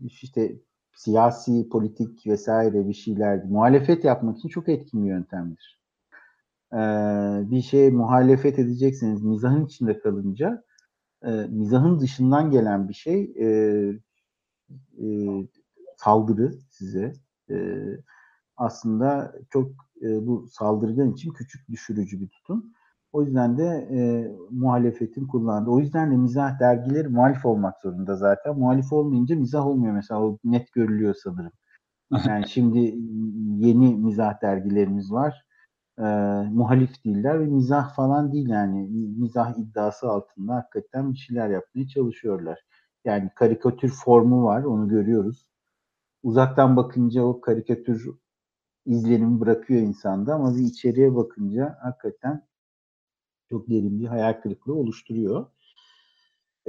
işte 0.00 0.52
siyasi, 0.96 1.68
politik 1.68 2.26
vesaire 2.26 2.88
bir 2.88 2.94
şeyler 2.94 3.44
muhalefet 3.44 4.04
yapmak 4.04 4.38
için 4.38 4.48
çok 4.48 4.68
etkin 4.68 5.04
bir 5.04 5.08
yöntemdir. 5.08 5.80
E, 6.72 6.78
bir 7.50 7.62
şeye 7.62 7.90
muhalefet 7.90 8.58
edecekseniz 8.58 9.22
mizahın 9.22 9.66
içinde 9.66 9.98
kalınca 9.98 10.64
e, 11.24 11.30
mizahın 11.30 12.00
dışından 12.00 12.50
gelen 12.50 12.88
bir 12.88 12.94
şey 12.94 13.32
e, 13.38 13.46
e, 15.02 15.06
saldırı 15.96 16.52
size 16.70 17.12
e, 17.50 17.56
aslında 18.56 19.34
çok 19.50 19.70
e, 20.02 20.26
bu 20.26 20.48
saldırgan 20.48 21.12
için 21.12 21.32
küçük 21.32 21.68
düşürücü 21.68 22.20
bir 22.20 22.28
tutum. 22.28 22.72
O 23.14 23.22
yüzden 23.22 23.58
de 23.58 23.88
e, 23.92 23.98
muhalefetin 24.50 25.26
kullandığı. 25.26 25.70
O 25.70 25.80
yüzden 25.80 26.10
de 26.10 26.16
mizah 26.16 26.60
dergileri 26.60 27.08
muhalif 27.08 27.46
olmak 27.46 27.80
zorunda 27.80 28.16
zaten. 28.16 28.58
Muhalif 28.58 28.92
olmayınca 28.92 29.36
mizah 29.36 29.66
olmuyor 29.66 29.94
mesela. 29.94 30.22
O 30.22 30.38
net 30.44 30.72
görülüyor 30.72 31.14
sanırım. 31.24 31.52
Yani 32.28 32.48
şimdi 32.48 32.78
yeni 33.66 33.96
mizah 33.96 34.42
dergilerimiz 34.42 35.12
var. 35.12 35.44
E, 35.98 36.04
muhalif 36.52 37.04
değiller 37.04 37.40
ve 37.40 37.46
mizah 37.46 37.94
falan 37.96 38.32
değil 38.32 38.48
yani. 38.48 38.88
Mizah 39.18 39.58
iddiası 39.58 40.08
altında 40.08 40.54
hakikaten 40.54 41.12
bir 41.12 41.18
şeyler 41.18 41.48
yapmaya 41.50 41.88
çalışıyorlar. 41.88 42.58
Yani 43.04 43.30
karikatür 43.36 43.90
formu 44.04 44.44
var. 44.44 44.64
Onu 44.64 44.88
görüyoruz. 44.88 45.48
Uzaktan 46.22 46.76
bakınca 46.76 47.22
o 47.22 47.40
karikatür 47.40 48.10
izlenimi 48.86 49.40
bırakıyor 49.40 49.80
insanda 49.80 50.34
ama 50.34 50.56
bir 50.56 50.62
içeriye 50.62 51.14
bakınca 51.16 51.78
hakikaten 51.82 52.42
çok 53.50 53.70
derin 53.70 54.00
bir 54.00 54.06
hayal 54.06 54.32
kırıklığı 54.32 54.74
oluşturuyor. 54.74 55.46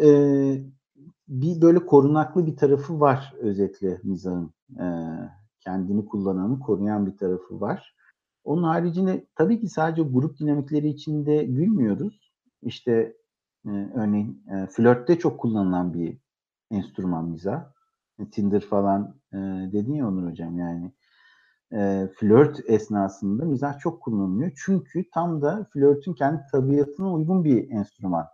Ee, 0.02 0.62
bir 1.28 1.62
böyle 1.62 1.86
korunaklı 1.86 2.48
bir 2.48 2.58
tarafı 2.58 3.00
var 3.00 3.34
özetle 3.40 4.00
mizahın. 4.04 4.54
Ee, 4.80 4.86
kendini 5.60 6.06
kullananı 6.06 6.60
koruyan 6.60 7.06
bir 7.06 7.18
tarafı 7.18 7.62
var. 7.62 7.96
Onun 8.44 8.64
haricinde 8.64 9.26
tabii 9.36 9.60
ki 9.60 9.70
sadece 9.70 10.02
grup 10.02 10.40
dinamikleri 10.40 10.88
içinde 10.88 11.44
gülmüyoruz. 11.44 12.32
İşte 12.62 13.18
e, 13.66 13.70
örneğin 13.96 14.44
e, 14.52 14.68
flörtte 14.68 15.20
çok 15.20 15.40
kullanılan 15.40 15.94
bir 15.94 16.18
enstrüman 16.72 17.30
mizah. 17.30 17.66
Tinder 18.32 18.62
falan 18.62 19.16
e, 19.34 19.38
dedin 19.72 19.94
ya 19.94 20.08
Onur 20.08 20.32
Hocam 20.32 20.58
yani 20.58 20.92
e, 21.73 22.10
flört 22.19 22.60
esnasında 22.69 23.45
mizah 23.45 23.80
çok 23.80 24.01
kullanılıyor. 24.01 24.51
Çünkü 24.65 25.10
tam 25.13 25.41
da 25.41 25.67
flörtün 25.73 26.13
kendi 26.13 26.41
tabiatına 26.51 27.13
uygun 27.13 27.43
bir 27.43 27.71
enstrüman. 27.71 28.25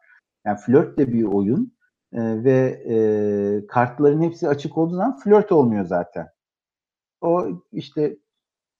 Yani 0.46 0.58
flört 0.58 0.98
de 0.98 1.14
bir 1.14 1.24
oyun 1.24 1.74
e, 2.14 2.44
ve 2.44 2.84
e, 2.90 3.68
kartların 3.68 4.22
hepsi 4.22 4.48
açık 4.48 4.78
olduğu 4.78 4.96
zaman 4.96 5.18
flört 5.18 5.52
olmuyor 5.52 5.86
zaten. 5.86 6.28
O 7.22 7.48
işte 7.72 8.18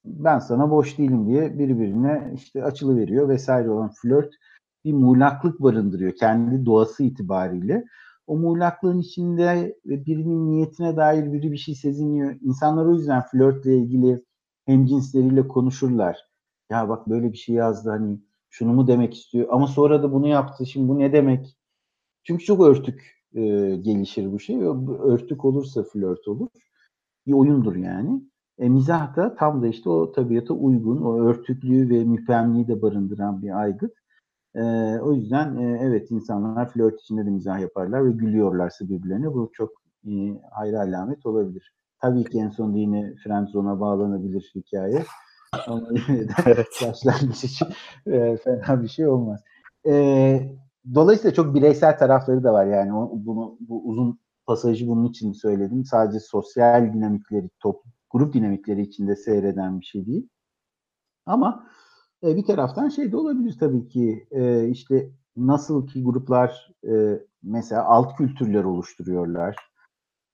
ben 0.06 0.40
sana 0.40 0.72
boş 0.72 0.98
değilim 0.98 1.28
diye 1.28 1.60
birbirine 1.60 2.32
işte 2.36 2.64
açılı 2.64 2.98
veriyor 2.98 3.30
vesaire 3.30 3.70
olan 3.70 3.92
flört 4.02 4.34
bir 4.86 4.94
muğlaklık 4.94 5.60
barındırıyor 5.62 6.16
kendi 6.16 6.66
doğası 6.66 7.04
itibariyle. 7.04 7.84
O 8.28 8.38
muğlaklığın 8.38 9.00
içinde 9.00 9.76
birinin 9.86 10.52
niyetine 10.52 10.96
dair 10.98 11.34
biri 11.34 11.52
bir 11.52 11.58
şey 11.58 11.76
seziniyor. 11.76 12.36
İnsanlar 12.42 12.86
o 12.86 12.94
yüzden 12.94 13.22
flörtle 13.22 13.78
ilgili 13.78 14.24
hem 14.72 14.86
cinsleriyle 14.86 15.48
konuşurlar. 15.48 16.18
Ya 16.70 16.90
bak 16.90 17.10
böyle 17.10 17.32
bir 17.32 17.38
şey 17.38 17.56
yazdı 17.56 17.90
hani 17.90 18.20
şunu 18.50 18.74
mu 18.74 18.88
demek 18.88 19.14
istiyor 19.14 19.48
ama 19.52 19.68
sonra 19.68 20.04
da 20.04 20.14
bunu 20.14 20.28
yaptı 20.28 20.66
şimdi 20.66 20.88
bu 20.88 21.00
ne 21.00 21.14
demek? 21.14 21.58
Çünkü 22.24 22.46
çok 22.46 22.62
örtük 22.62 23.22
e, 23.34 23.42
gelişir 23.76 24.32
bu 24.32 24.40
şey. 24.40 24.62
Örtük 25.04 25.46
olursa 25.46 25.84
flört 25.84 26.28
olur. 26.28 26.50
Bir 27.28 27.34
oyundur 27.34 27.76
yani. 27.76 28.24
E, 28.60 28.70
mizah 28.70 29.16
da 29.16 29.36
tam 29.36 29.64
da 29.64 29.68
işte 29.68 29.90
o 29.90 30.12
tabiata 30.12 30.54
uygun, 30.54 31.02
o 31.02 31.20
örtüklüğü 31.20 31.90
ve 31.90 32.04
müpemliği 32.04 32.68
de 32.68 32.82
barındıran 32.82 33.42
bir 33.42 33.60
aygıt. 33.62 33.94
E, 34.56 34.62
o 35.02 35.14
yüzden 35.14 35.58
e, 35.58 35.80
evet 35.82 36.12
insanlar 36.12 36.70
flört 36.70 37.02
içinde 37.02 37.26
de 37.26 37.30
mizah 37.30 37.60
yaparlar 37.60 38.06
ve 38.06 38.12
gülüyorlarsa 38.12 38.90
birbirlerine 38.90 39.34
bu 39.34 39.52
çok 39.54 39.72
e, 40.06 40.12
hayra 40.52 40.80
alamet 40.80 41.26
olabilir. 41.26 41.74
Tabii 42.02 42.24
ki 42.24 42.40
en 42.40 42.50
sonunda 42.50 42.78
yine 42.78 43.16
Friendzone'a 43.24 43.80
bağlanabilir 43.80 44.52
hikaye. 44.56 45.06
Ama 45.68 45.88
yine 46.08 46.28
de 46.28 46.34
Evet. 46.46 46.68
başlangıç 46.88 47.44
için 47.44 47.68
e, 48.08 48.38
fena 48.38 48.84
bir 48.84 48.88
şey 48.88 49.08
olmaz. 49.08 49.44
E, 49.88 49.94
dolayısıyla 50.96 51.34
çok 51.34 51.56
bireysel 51.56 51.98
tarafları 51.98 52.44
da 52.44 52.54
var 52.54 52.66
yani 52.66 52.94
o, 52.94 53.12
bunu 53.14 53.58
bu 53.60 53.90
uzun 53.90 54.20
pasajı 54.46 54.88
bunun 54.88 55.06
için 55.06 55.32
söyledim. 55.34 55.86
Sadece 55.86 56.20
sosyal 56.20 56.94
dinamikleri, 56.94 57.50
top, 57.60 57.84
grup 58.10 58.34
dinamikleri 58.34 58.82
içinde 58.82 59.16
seyreden 59.16 59.80
bir 59.80 59.86
şey 59.86 60.06
değil. 60.06 60.30
Ama 61.26 61.68
e, 62.24 62.36
bir 62.36 62.46
taraftan 62.46 62.90
şey 62.90 63.12
de 63.12 63.18
olabilir 63.18 63.56
tabii 63.60 63.88
ki 63.88 64.28
e, 64.32 64.68
işte 64.68 65.12
nasıl 65.38 65.88
ki 65.88 66.04
gruplar 66.04 66.74
e, 66.88 67.20
mesela 67.44 67.86
alt 67.86 68.16
kültürler 68.16 68.64
oluşturuyorlar. 68.64 69.56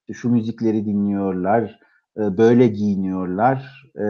İşte 0.08 0.20
şu 0.20 0.30
müzikleri 0.30 0.86
dinliyorlar, 0.86 1.80
e, 2.18 2.38
böyle 2.38 2.68
giyiniyorlar, 2.68 3.90
e, 3.96 4.06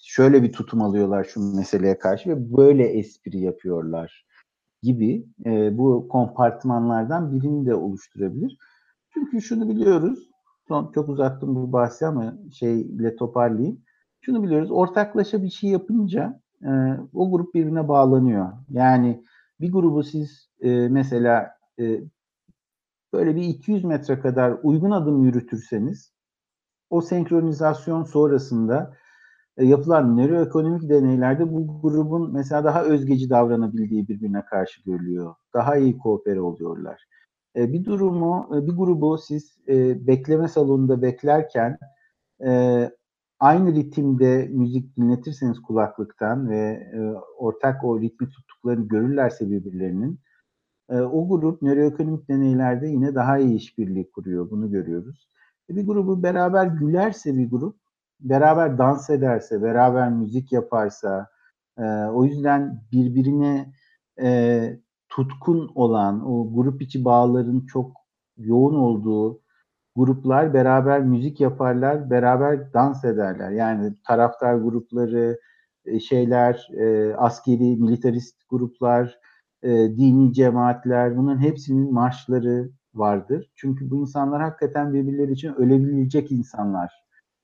şöyle 0.00 0.42
bir 0.42 0.52
tutum 0.52 0.82
alıyorlar 0.82 1.24
şu 1.24 1.56
meseleye 1.56 1.98
karşı 1.98 2.30
ve 2.30 2.56
böyle 2.56 2.84
espri 2.84 3.40
yapıyorlar 3.40 4.26
gibi 4.82 5.26
e, 5.46 5.78
bu 5.78 6.08
kompartmanlardan 6.08 7.32
birini 7.32 7.66
de 7.66 7.74
oluşturabilir. 7.74 8.58
Çünkü 9.14 9.40
şunu 9.40 9.68
biliyoruz, 9.68 10.28
son 10.68 10.92
çok 10.92 11.08
uzattım 11.08 11.54
bu 11.54 11.72
bahsi 11.72 12.06
ama 12.06 12.34
şeyle 12.52 13.16
toparlayayım. 13.16 13.80
Şunu 14.20 14.42
biliyoruz, 14.42 14.70
ortaklaşa 14.70 15.42
bir 15.42 15.50
şey 15.50 15.70
yapınca 15.70 16.40
o 17.14 17.30
grup 17.30 17.54
birbirine 17.54 17.88
bağlanıyor. 17.88 18.52
Yani 18.70 19.24
bir 19.60 19.72
grubu 19.72 20.02
siz 20.02 20.48
mesela 20.90 21.50
böyle 23.12 23.36
bir 23.36 23.42
200 23.42 23.84
metre 23.84 24.20
kadar 24.20 24.56
uygun 24.62 24.90
adım 24.90 25.24
yürütürseniz 25.24 26.12
o 26.90 27.00
senkronizasyon 27.00 28.04
sonrasında 28.04 28.96
e, 29.56 29.64
yapılan 29.64 30.16
nöroekonomik 30.16 30.88
deneylerde 30.88 31.52
bu 31.52 31.82
grubun 31.82 32.32
mesela 32.32 32.64
daha 32.64 32.84
özgeci 32.84 33.30
davranabildiği 33.30 34.08
birbirine 34.08 34.44
karşı 34.44 34.82
görülüyor. 34.84 35.34
Daha 35.54 35.76
iyi 35.76 35.98
koopere 35.98 36.40
oluyorlar. 36.40 37.04
E, 37.56 37.72
bir 37.72 37.84
durumu, 37.84 38.50
e, 38.56 38.66
bir 38.66 38.72
grubu 38.72 39.18
siz 39.18 39.58
bekleme 40.06 40.48
salonunda 40.48 41.02
beklerken 41.02 41.78
aynı 43.40 43.74
ritimde 43.74 44.48
müzik 44.52 44.96
dinletirseniz 44.96 45.62
kulaklıktan 45.62 46.50
ve 46.50 46.92
ortak 47.38 47.84
o 47.84 48.00
ritmi 48.00 48.28
tuttuklarını 48.28 48.88
görürlerse 48.88 49.50
birbirlerinin 49.50 50.20
e, 50.88 51.00
o 51.00 51.28
grup 51.28 51.62
nöroekonomik 51.62 52.28
deneylerde 52.28 52.88
yine 52.88 53.14
daha 53.14 53.38
iyi 53.38 53.56
işbirliği 53.56 54.10
kuruyor. 54.10 54.50
Bunu 54.50 54.70
görüyoruz. 54.70 55.28
E, 55.70 55.76
bir 55.76 55.86
grubu 55.86 56.22
beraber 56.22 56.66
gülerse 56.66 57.36
bir 57.36 57.50
grup, 57.50 57.76
beraber 58.20 58.78
dans 58.78 59.10
ederse, 59.10 59.62
beraber 59.62 60.10
müzik 60.10 60.52
yaparsa, 60.52 61.28
e, 61.78 61.82
o 62.06 62.24
yüzden 62.24 62.82
birbirine 62.92 63.72
e, 64.22 64.80
tutkun 65.08 65.72
olan, 65.74 66.30
o 66.30 66.54
grup 66.54 66.82
içi 66.82 67.04
bağların 67.04 67.66
çok 67.66 67.96
yoğun 68.36 68.74
olduğu 68.74 69.40
gruplar 69.96 70.54
beraber 70.54 71.00
müzik 71.00 71.40
yaparlar, 71.40 72.10
beraber 72.10 72.72
dans 72.72 73.04
ederler. 73.04 73.50
Yani 73.50 73.94
taraftar 74.06 74.54
grupları, 74.54 75.40
şeyler, 76.08 76.68
askeri, 77.18 77.76
militarist 77.76 78.48
gruplar, 78.48 79.18
e, 79.62 79.68
dini 79.70 80.32
cemaatler, 80.32 81.16
bunların 81.16 81.40
hepsinin 81.40 81.92
marşları 81.92 82.70
vardır. 82.94 83.50
Çünkü 83.54 83.90
bu 83.90 84.00
insanlar 84.00 84.42
hakikaten 84.42 84.94
birbirleri 84.94 85.32
için 85.32 85.54
ölebilecek 85.54 86.32
insanlar 86.32 86.92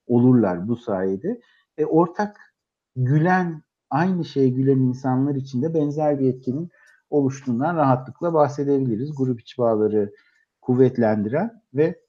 olurlar 0.06 0.68
bu 0.68 0.76
sayede. 0.76 1.40
E, 1.78 1.84
ortak 1.84 2.54
gülen, 2.96 3.62
aynı 3.90 4.24
şeye 4.24 4.48
gülen 4.48 4.78
insanlar 4.78 5.34
için 5.34 5.62
de 5.62 5.74
benzer 5.74 6.20
bir 6.20 6.34
etkinin 6.34 6.70
oluştuğundan 7.10 7.76
rahatlıkla 7.76 8.34
bahsedebiliriz. 8.34 9.14
Grup 9.16 9.40
içi 9.40 9.58
bağları 9.58 10.12
kuvvetlendiren 10.60 11.62
ve 11.74 12.00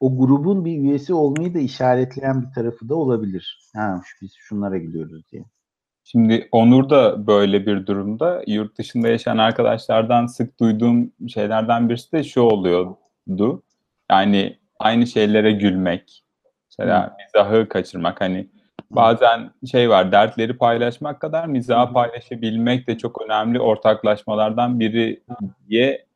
o 0.00 0.18
grubun 0.18 0.64
bir 0.64 0.78
üyesi 0.78 1.14
olmayı 1.14 1.54
da 1.54 1.58
işaretleyen 1.58 2.42
bir 2.42 2.52
tarafı 2.54 2.88
da 2.88 2.94
olabilir. 2.94 3.70
Ha, 3.74 4.02
biz 4.22 4.32
şunlara 4.38 4.78
gidiyoruz 4.78 5.24
diye. 5.32 5.44
Şimdi 6.04 6.48
Onur 6.52 6.90
da 6.90 7.26
böyle 7.26 7.66
bir 7.66 7.86
durumda 7.86 8.42
yurt 8.46 8.78
dışında 8.78 9.08
yaşayan 9.08 9.38
arkadaşlardan 9.38 10.26
sık 10.26 10.60
duyduğum 10.60 11.12
şeylerden 11.28 11.88
birisi 11.88 12.12
de 12.12 12.24
şu 12.24 12.40
oluyordu. 12.40 13.62
Yani 14.10 14.56
aynı 14.78 15.06
şeylere 15.06 15.52
gülmek. 15.52 16.24
Mesela 16.70 17.16
mizahı 17.24 17.68
kaçırmak. 17.68 18.20
Hani 18.20 18.48
bazen 18.90 19.50
şey 19.70 19.90
var 19.90 20.12
dertleri 20.12 20.56
paylaşmak 20.56 21.20
kadar 21.20 21.46
mizahı 21.46 21.92
paylaşabilmek 21.92 22.86
de 22.86 22.98
çok 22.98 23.22
önemli 23.22 23.60
ortaklaşmalardan 23.60 24.80
biri 24.80 25.22
diye 25.68 26.06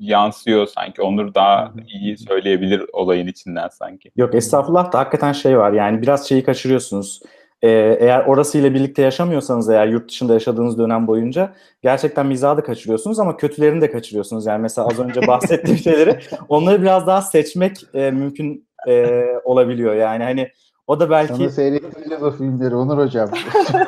yansıyor 0.00 0.66
sanki. 0.66 1.02
Onur 1.02 1.34
daha 1.34 1.72
iyi 1.88 2.18
söyleyebilir 2.18 2.82
olayın 2.92 3.26
içinden 3.26 3.68
sanki. 3.68 4.10
Yok 4.16 4.34
estağfurullah 4.34 4.92
da 4.92 4.98
hakikaten 4.98 5.32
şey 5.32 5.58
var 5.58 5.72
yani 5.72 6.02
biraz 6.02 6.28
şeyi 6.28 6.44
kaçırıyorsunuz. 6.44 7.20
Ee, 7.62 7.96
eğer 8.00 8.24
orasıyla 8.26 8.74
birlikte 8.74 9.02
yaşamıyorsanız 9.02 9.68
eğer 9.68 9.86
yurt 9.86 10.10
dışında 10.10 10.32
yaşadığınız 10.32 10.78
dönem 10.78 11.06
boyunca 11.06 11.54
gerçekten 11.82 12.26
mizahı 12.26 12.56
da 12.56 12.62
kaçırıyorsunuz 12.62 13.20
ama 13.20 13.36
kötülerini 13.36 13.80
de 13.80 13.90
kaçırıyorsunuz. 13.90 14.46
Yani 14.46 14.62
mesela 14.62 14.88
az 14.88 14.98
önce 14.98 15.20
bahsettiğim 15.26 15.78
şeyleri 15.78 16.18
onları 16.48 16.82
biraz 16.82 17.06
daha 17.06 17.22
seçmek 17.22 17.76
e, 17.94 18.10
mümkün 18.10 18.68
e, 18.88 19.24
olabiliyor. 19.44 19.94
Yani 19.94 20.24
hani 20.24 20.48
o 20.86 21.00
da 21.00 21.10
belki 21.10 21.34
Sana 21.34 21.48
seyrettireceğiz 21.48 22.22
o 22.22 22.30
filmleri 22.30 22.74
Onur 22.74 22.98
Hocam. 22.98 23.30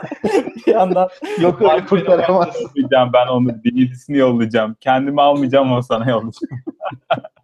bir 0.66 0.72
yandan 0.72 1.08
Yok 1.40 1.62
öyle 1.62 1.86
kurtaramaz. 1.86 2.48
Yollayacağım 2.60 3.10
ben 3.12 3.26
onu 3.26 3.48
DVD'sini 3.48 4.16
yollayacağım. 4.16 4.76
Kendimi 4.80 5.22
almayacağım 5.22 5.72
ama 5.72 5.82
sana 5.82 6.10
yollayacağım. 6.10 6.62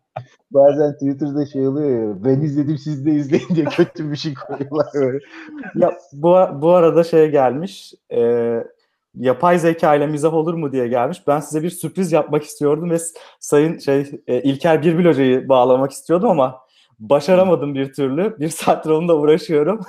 Bazen 0.56 0.92
Twitter'da 0.92 1.46
şey 1.46 1.68
oluyor 1.68 2.08
ya 2.08 2.24
ben 2.24 2.40
izledim 2.40 2.78
siz 2.78 3.06
de 3.06 3.10
izleyin 3.10 3.48
diye 3.54 3.64
kötü 3.64 4.10
bir 4.10 4.16
şey 4.16 4.34
koyuyorlar 4.34 4.86
böyle. 4.94 5.18
ya 5.74 5.98
bu, 6.12 6.36
bu 6.62 6.70
arada 6.70 7.04
şey 7.04 7.30
gelmiş 7.30 7.94
e, 8.12 8.20
yapay 9.14 9.58
zeka 9.58 9.94
ile 9.94 10.06
mizah 10.06 10.34
olur 10.34 10.54
mu 10.54 10.72
diye 10.72 10.88
gelmiş. 10.88 11.26
Ben 11.26 11.40
size 11.40 11.62
bir 11.62 11.70
sürpriz 11.70 12.12
yapmak 12.12 12.42
istiyordum 12.42 12.90
ve 12.90 12.96
sayın 13.40 13.78
şey 13.78 14.10
e, 14.26 14.42
İlker 14.42 14.82
Birbil 14.82 15.06
Hoca'yı 15.06 15.48
bağlamak 15.48 15.90
istiyordum 15.90 16.30
ama 16.30 16.60
başaramadım 16.98 17.74
bir 17.74 17.92
türlü. 17.92 18.40
Bir 18.40 18.48
saattir 18.48 18.90
onunla 18.90 19.14
uğraşıyorum. 19.14 19.80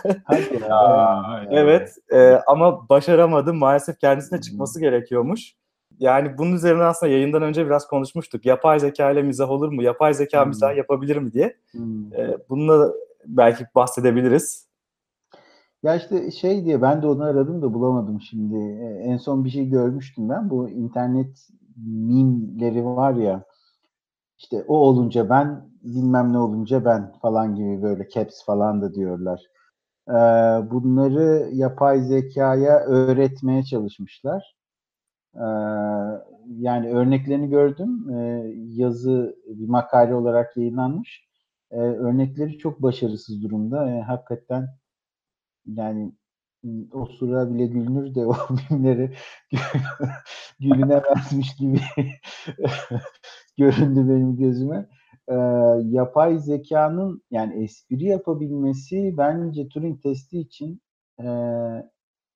Ya. 0.70 1.24
Evet 1.52 1.96
e, 2.14 2.32
ama 2.48 2.90
başaramadım. 2.90 3.58
Maalesef 3.58 4.00
kendisine 4.00 4.42
çıkması 4.42 4.80
gerekiyormuş. 4.80 5.54
Yani 6.00 6.38
bunun 6.38 6.54
üzerine 6.54 6.84
aslında 6.84 7.12
yayından 7.12 7.42
önce 7.42 7.66
biraz 7.66 7.88
konuşmuştuk. 7.88 8.46
Yapay 8.46 8.80
zeka 8.80 9.12
ile 9.12 9.22
mizah 9.22 9.52
olur 9.52 9.72
mu? 9.72 9.84
Yapay 9.84 10.14
zeka 10.14 10.42
Hmm. 10.42 10.50
mizah 10.50 10.78
yapabilir 10.78 11.18
mi 11.18 11.34
diye. 11.34 11.58
Hmm. 11.72 12.14
E, 12.14 12.38
bununla 12.50 12.94
belki 13.26 13.66
bahsedebiliriz. 13.76 14.68
Ya 15.84 15.96
işte 15.96 16.32
şey 16.32 16.66
diye 16.66 16.82
ben 16.82 17.02
de 17.02 17.08
onu 17.08 17.24
aradım 17.24 17.62
da 17.62 17.74
bulamadım 17.74 18.22
şimdi. 18.22 18.56
Ee, 18.56 19.04
En 19.04 19.18
son 19.18 19.46
bir 19.46 19.50
şey 19.50 19.70
görmüştüm 19.70 20.30
ben. 20.30 20.50
Bu 20.50 20.70
internet 20.70 21.48
mimleri 21.86 22.86
var 22.86 23.14
ya. 23.14 23.44
İşte 24.38 24.64
o 24.68 24.78
olunca 24.78 25.30
ben 25.30 25.70
bilmem 25.84 26.34
ne 26.34 26.38
olunca 26.38 26.86
ben 26.86 27.12
falan 27.22 27.56
gibi 27.56 27.82
böyle 27.84 28.10
caps 28.10 28.46
falan 28.46 28.82
da 28.82 28.94
diyorlar. 28.94 29.42
Ee, 30.10 30.14
bunları 30.72 31.50
yapay 31.54 32.00
zekaya 32.02 32.80
öğretmeye 32.80 33.64
çalışmışlar. 33.64 34.57
Ee, 35.38 35.48
yani 36.60 36.90
örneklerini 36.90 37.50
gördüm. 37.50 38.10
Ee, 38.10 38.54
yazı 38.56 39.36
bir 39.48 39.68
makale 39.68 40.16
olarak 40.16 40.58
yayınlanmış. 40.58 41.28
Ee, 41.72 41.78
örnekleri 41.78 42.58
çok 42.58 42.82
başarısız 42.82 43.44
durumda. 43.44 44.04
Hakikaten 44.08 44.68
yani 45.66 46.12
o 46.94 47.06
sıra 47.06 47.54
bile 47.54 47.68
gülünür 47.68 48.16
de 48.16 48.26
o 48.28 48.34
filmleri 48.34 49.14
gülünemezmiş 50.60 51.56
gibi 51.56 51.80
göründü 53.58 54.10
benim 54.10 54.38
gözüme. 54.38 54.90
Ee, 55.30 55.36
yapay 55.84 56.40
zekanın 56.40 57.24
yani 57.32 57.64
espri 57.64 58.04
yapabilmesi 58.04 59.16
bence 59.18 59.68
Turing 59.68 60.04
testi 60.04 60.40
için 60.40 60.82
e, 61.20 61.28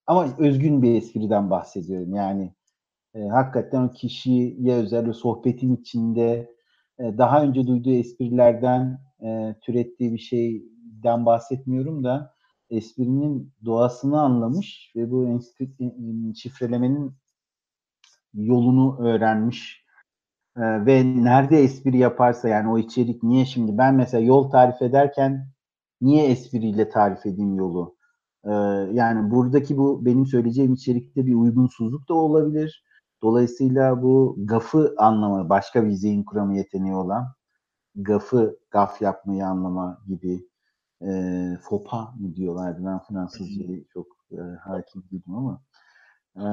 ama 0.08 0.28
özgün 0.40 0.82
bir 0.82 0.96
espriden 0.96 1.50
bahsediyorum. 1.50 2.16
Yani 2.16 2.54
e, 3.16 3.28
hakikaten 3.28 3.82
o 3.82 3.92
kişiye 3.92 4.76
özel 4.76 5.08
o 5.10 5.14
sohbetin 5.14 5.76
içinde 5.76 6.52
e, 7.00 7.04
daha 7.18 7.44
önce 7.44 7.68
duyduğu 7.68 7.92
esprilerden 7.92 9.00
e, 9.24 9.56
türettiği 9.62 10.14
bir 10.14 10.20
şey 10.20 10.72
espriden 11.02 11.26
bahsetmiyorum 11.26 12.04
da 12.04 12.34
esprinin 12.70 13.54
doğasını 13.66 14.22
anlamış 14.22 14.92
ve 14.96 15.12
bu 15.12 15.26
enstitü- 15.26 16.36
şifrelemenin 16.36 17.14
yolunu 18.34 18.98
öğrenmiş 19.00 19.82
Ee, 20.58 20.62
ve 20.86 21.24
nerede 21.24 21.60
espri 21.64 21.98
yaparsa 21.98 22.50
yani 22.50 22.70
o 22.72 22.78
içerik 22.80 23.24
niye 23.24 23.46
şimdi 23.46 23.78
ben 23.78 23.96
mesela 23.96 24.24
yol 24.24 24.52
tarif 24.52 24.82
ederken 24.82 25.48
niye 26.02 26.28
espriyle 26.28 26.90
tarif 26.90 27.26
edeyim 27.26 27.56
yolu? 27.56 27.98
Ee, 28.46 28.52
yani 28.94 29.32
buradaki 29.32 29.78
bu 29.78 30.06
benim 30.06 30.26
söyleyeceğim 30.26 30.74
içerikte 30.74 31.26
bir 31.26 31.36
uygunsuzluk 31.36 32.10
da 32.10 32.14
olabilir. 32.14 32.84
Dolayısıyla 33.24 34.02
bu 34.02 34.36
gafı 34.46 34.96
anlama, 34.98 35.50
başka 35.50 35.86
bir 35.86 35.92
zihin 35.92 36.24
kuramı 36.24 36.58
yeteneği 36.58 36.96
olan 36.96 37.28
gafı, 37.96 38.60
gaf 38.72 39.02
yapmayı 39.02 39.46
anlama 39.48 40.02
gibi 40.08 40.48
e, 41.02 41.10
fopa 41.62 42.14
mı 42.20 42.36
diyorlardı. 42.36 42.86
Ben 42.86 43.00
Fransızcayı 43.00 43.86
çok 43.94 44.08
e, 44.32 44.38
hakim 44.64 45.04
değilim 45.12 45.36
ama 45.36 45.62
e, 46.36 46.46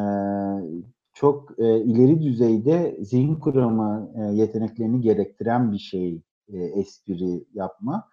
çok 1.13 1.59
e, 1.59 1.81
ileri 1.85 2.23
düzeyde 2.23 2.97
zihin 3.01 3.37
kuramı 3.37 4.13
e, 4.17 4.21
yeteneklerini 4.35 5.01
gerektiren 5.01 5.73
bir 5.73 5.79
şey 5.79 6.23
e, 6.49 6.59
espri 6.59 7.45
yapma. 7.55 8.09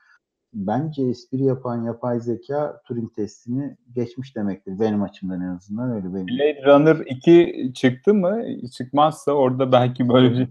Bence 0.56 1.04
espri 1.04 1.44
yapan 1.44 1.84
yapay 1.84 2.20
zeka 2.20 2.82
Turing 2.88 3.16
testini 3.16 3.78
geçmiş 3.96 4.36
demektir. 4.36 4.80
Benim 4.80 5.04
açımdan 5.04 5.42
en 5.42 5.56
azından 5.56 5.92
öyle 5.92 6.14
benim. 6.14 6.28
Blade 6.28 6.64
Runner 6.66 6.98
2 7.06 7.72
çıktı 7.76 8.14
mı? 8.14 8.42
Çıkmazsa 8.78 9.32
orada 9.32 9.72
belki 9.72 10.10
böyle 10.10 10.32
bir 10.32 10.48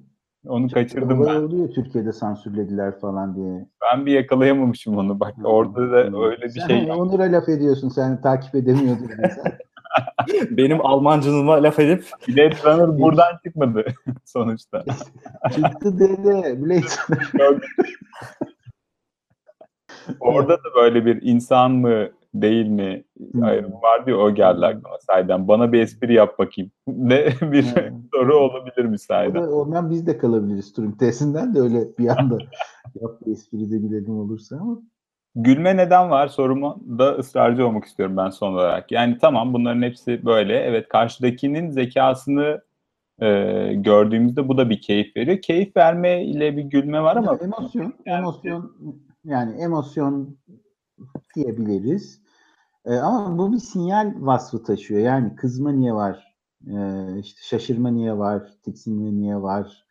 onu 0.48 0.68
kaçırdım 0.70 1.20
Olay 1.20 1.36
ben. 1.36 1.42
oluyor 1.42 1.68
Türkiye'de 1.68 2.12
sansürlediler 2.12 3.00
falan 3.00 3.36
diye. 3.36 3.66
Ben 3.92 4.06
bir 4.06 4.12
yakalayamamışım 4.12 4.96
onu. 4.96 5.20
Bak 5.20 5.34
orada 5.44 5.90
da 5.90 5.96
öyle 6.26 6.42
bir 6.42 6.48
Sen 6.60 6.68
şey. 6.68 6.90
Onur'a 6.92 7.32
laf 7.32 7.48
ediyorsun. 7.48 7.88
Sen 7.88 8.20
takip 8.20 8.54
edemiyordun. 8.54 9.08
Yani 9.18 9.32
sen. 9.42 9.58
Benim 10.56 10.86
Almancılığıma 10.86 11.62
laf 11.62 11.78
edip 11.78 12.04
Blade 12.28 12.56
Runner 12.64 12.98
buradan 13.02 13.38
çıkmadı 13.46 13.84
sonuçta. 14.24 14.84
Çıktı 15.54 15.98
dede. 15.98 16.62
Blade 16.62 16.86
Orada 20.20 20.52
da 20.52 20.74
böyle 20.76 21.06
bir 21.06 21.22
insan 21.22 21.72
mı 21.72 22.08
değil 22.34 22.66
mi 22.66 23.04
Hmm. 23.32 23.42
ayrımı 23.42 23.74
vardı 23.82 24.10
ya 24.10 24.16
o 24.16 24.34
geldi 24.34 24.66
aklıma 24.66 24.98
sahiden. 25.10 25.48
Bana 25.48 25.72
bir 25.72 25.80
espri 25.80 26.14
yap 26.14 26.38
bakayım. 26.38 26.70
Ne 26.88 27.26
bir 27.42 27.66
Evet. 27.76 27.92
soru 28.14 28.36
olabilir 28.36 28.84
mi 28.84 28.94
O 28.94 28.98
sahiden? 28.98 29.42
da, 29.42 29.50
ondan 29.54 29.90
biz 29.90 30.06
de 30.06 30.18
kalabiliriz 30.18 30.72
Turing 30.72 30.98
testinden 30.98 31.54
de 31.54 31.60
öyle 31.60 31.78
bir 31.98 32.08
anda 32.20 32.38
yaptığı 33.00 33.30
espri 33.30 33.70
de 33.70 33.82
bilelim 33.82 34.18
olursa 34.18 34.56
ama 34.60 34.78
Gülme 35.36 35.76
neden 35.76 36.10
var 36.10 36.28
sorumu 36.28 36.82
da 36.98 37.12
ısrarcı 37.14 37.66
olmak 37.66 37.84
istiyorum 37.84 38.16
ben 38.16 38.30
son 38.30 38.52
olarak. 38.52 38.92
Yani 38.92 39.18
tamam 39.20 39.52
bunların 39.54 39.82
hepsi 39.82 40.24
böyle. 40.24 40.56
Evet 40.58 40.88
karşıdakinin 40.88 41.70
zekasını 41.70 42.60
e, 43.22 43.28
gördüğümüzde 43.74 44.48
bu 44.48 44.58
da 44.58 44.70
bir 44.70 44.80
keyif 44.80 45.16
veriyor. 45.16 45.38
Keyif 45.42 45.76
verme 45.76 46.24
ile 46.24 46.56
bir 46.56 46.62
gülme 46.62 47.02
var 47.02 47.16
ama 47.16 47.38
Yani 47.42 47.42
emosyon, 47.54 47.94
emosyon 48.06 48.72
yani 49.24 49.62
emosyon 49.62 50.38
diyebiliriz. 51.34 52.20
Ee, 52.84 52.94
ama 52.94 53.38
bu 53.38 53.52
bir 53.52 53.58
sinyal 53.58 54.14
vasfı 54.18 54.62
taşıyor. 54.62 55.00
Yani 55.00 55.36
kızma 55.36 55.72
niye 55.72 55.94
var? 55.94 56.36
Ee, 56.66 57.18
işte 57.18 57.40
şaşırma 57.42 57.88
niye 57.88 58.18
var? 58.18 58.42
Tiksinme 58.64 59.12
niye 59.12 59.42
var? 59.42 59.86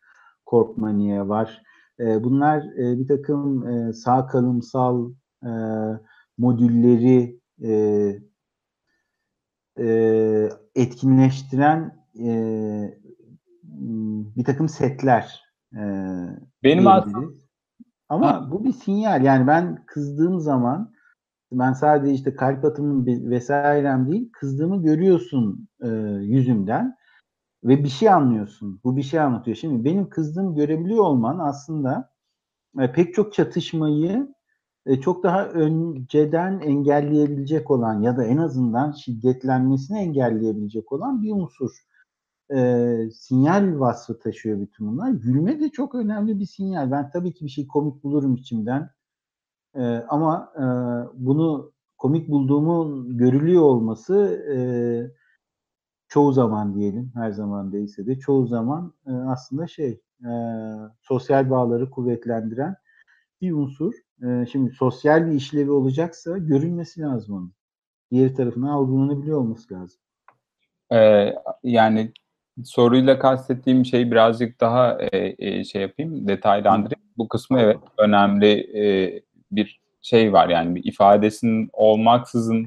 Korkma 0.46 0.90
niye 0.90 1.28
var? 1.28 1.64
Ee, 2.00 2.24
bunlar 2.24 2.64
e, 2.78 3.00
bir 3.00 3.08
takım 3.08 3.68
e, 3.68 3.94
sağ 3.94 4.28
kalımsal 4.28 5.12
e, 5.44 5.52
modülleri 6.38 7.40
e, 7.64 7.72
e, 9.80 10.50
etkinleştiren 10.76 12.06
e, 12.20 12.30
bir 14.36 14.44
takım 14.44 14.70
setler. 14.70 15.44
E, 15.74 15.82
benim 16.64 16.88
aslında 16.88 17.43
Ama 18.14 18.52
bu 18.52 18.64
bir 18.64 18.74
sinyal. 18.74 19.24
Yani 19.24 19.48
ben 19.48 19.84
kızdığım 19.86 20.40
zaman 20.40 20.94
ben 21.52 21.74
sadece 21.74 22.14
işte 22.14 22.36
kalp 22.36 22.66
atımım 22.66 23.06
vesairem 23.06 24.12
değil, 24.12 24.30
kızdığımı 24.34 24.84
görüyorsun 24.84 25.68
e, 25.82 25.88
yüzümden 26.22 26.96
ve 27.64 27.84
bir 27.84 27.90
şey 27.90 28.10
anlıyorsun. 28.10 28.80
Bu 28.84 28.98
bir 28.98 29.04
şey 29.04 29.20
anlatıyor. 29.20 29.58
Şimdi 29.58 29.86
benim 29.86 30.10
kızdığımı 30.10 30.56
görebiliyor 30.56 31.04
olman 31.04 31.40
aslında 31.40 32.10
e, 32.80 32.92
pek 32.92 33.14
çok 33.14 33.34
çatışmayı 33.34 34.36
e, 34.86 35.02
çok 35.02 35.24
daha 35.24 35.46
önceden 35.46 36.60
engelleyebilecek 36.60 37.72
olan 37.72 38.02
ya 38.02 38.18
da 38.18 38.26
en 38.26 38.38
azından 38.38 38.92
şiddetlenmesini 38.92 40.00
engelleyebilecek 40.00 40.92
olan 40.92 41.22
bir 41.24 41.32
unsur. 41.32 41.72
E, 42.52 43.10
sinyal 43.14 43.80
vasfı 43.80 44.20
taşıyor 44.20 44.60
bütün 44.62 44.88
bunlar. 44.88 45.12
Gülme 45.12 45.60
de 45.60 45.70
çok 45.70 45.96
önemli 45.96 46.40
bir 46.40 46.46
sinyal. 46.46 46.92
Ben 46.92 47.10
tabii 47.10 47.34
ki 47.34 47.46
bir 47.46 47.50
şey 47.50 47.68
komik 47.68 48.04
bulurum 48.04 48.36
içimden. 48.36 48.90
E, 49.76 49.82
ama 50.10 50.54
e, 50.56 50.64
bunu 51.14 51.72
komik 51.98 52.30
bulduğumun 52.30 53.18
görülüyor 53.18 53.62
olması 53.62 54.16
e, 54.56 54.58
çoğu 56.08 56.34
zaman 56.34 56.76
diyelim, 56.76 57.12
her 57.16 57.32
zaman 57.32 57.74
değilse 57.74 58.06
de 58.06 58.20
çoğu 58.20 58.48
zaman 58.48 58.94
e, 59.08 59.12
aslında 59.12 59.68
şey 59.68 60.02
e, 60.22 60.32
sosyal 61.02 61.50
bağları 61.50 61.90
kuvvetlendiren 61.90 62.76
bir 63.42 63.52
unsur. 63.52 63.94
E, 64.24 64.46
şimdi 64.52 64.72
sosyal 64.72 65.28
bir 65.28 65.32
işlevi 65.32 65.72
olacaksa 65.72 66.38
görülmesi 66.38 67.02
lazım 67.02 67.36
onun. 67.36 67.54
Diğer 68.12 68.36
tarafından 68.36 68.68
algılanabiliyor 68.68 69.38
olması 69.38 69.74
lazım. 69.74 70.00
Ee, 70.92 71.36
yani 71.64 72.12
soruyla 72.64 73.20
kastettiğim 73.20 73.86
şey 73.86 74.12
birazcık 74.12 74.62
daha 74.62 74.98
e, 75.02 75.36
e, 75.40 75.64
şey 75.64 75.82
yapayım, 75.82 76.28
detaylandırayım. 76.28 77.04
Bu 77.18 77.28
kısmı 77.28 77.60
evet 77.60 77.78
önemli 77.98 78.80
e, 78.80 78.84
bir 79.52 79.80
şey 80.02 80.34
var 80.34 80.50
yani 80.50 80.76
bir 80.76 80.84
ifadesinin 80.84 81.70
olmaksızın 81.74 82.66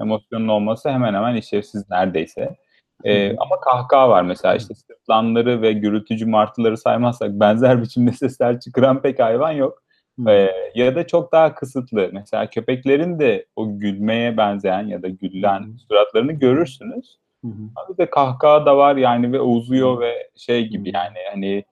emosyonun 0.00 0.48
olması 0.48 0.90
hemen 0.90 1.14
hemen 1.14 1.34
işlevsiz 1.34 1.90
neredeyse. 1.90 2.56
Ee, 3.04 3.36
ama 3.36 3.60
kahkaha 3.60 4.08
var 4.08 4.22
mesela 4.22 4.54
işte 4.54 4.74
sırtlanları 4.74 5.62
ve 5.62 5.72
gürültücü 5.72 6.26
martıları 6.26 6.76
saymazsak 6.76 7.30
benzer 7.30 7.82
biçimde 7.82 8.12
sesler 8.12 8.60
çıkaran 8.60 9.02
pek 9.02 9.18
hayvan 9.18 9.52
yok. 9.52 9.82
Ee, 10.28 10.50
ya 10.74 10.96
da 10.96 11.06
çok 11.06 11.32
daha 11.32 11.54
kısıtlı. 11.54 12.10
Mesela 12.12 12.50
köpeklerin 12.50 13.18
de 13.18 13.46
o 13.56 13.78
gülmeye 13.78 14.36
benzeyen 14.36 14.86
ya 14.86 15.02
da 15.02 15.08
gülen 15.08 15.76
suratlarını 15.88 16.32
görürsünüz. 16.32 17.18
Hı 17.44 17.48
hı. 17.48 17.98
De 17.98 18.10
kahkaha 18.10 18.66
da 18.66 18.76
var 18.76 18.96
yani 18.96 19.32
ve 19.32 19.40
uzuyor 19.40 20.00
ve 20.00 20.30
şey 20.36 20.68
gibi 20.68 20.90
yani 20.94 21.18
hani 21.30 21.64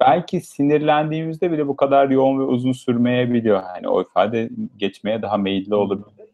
belki 0.00 0.40
sinirlendiğimizde 0.40 1.52
bile 1.52 1.68
bu 1.68 1.76
kadar 1.76 2.10
yoğun 2.10 2.38
ve 2.38 2.42
uzun 2.42 2.72
sürmeyebiliyor. 2.72 3.62
Hani 3.62 3.88
o 3.88 4.02
ifade 4.02 4.50
geçmeye 4.76 5.22
daha 5.22 5.36
meyilli 5.36 5.74
olabilir. 5.74 6.24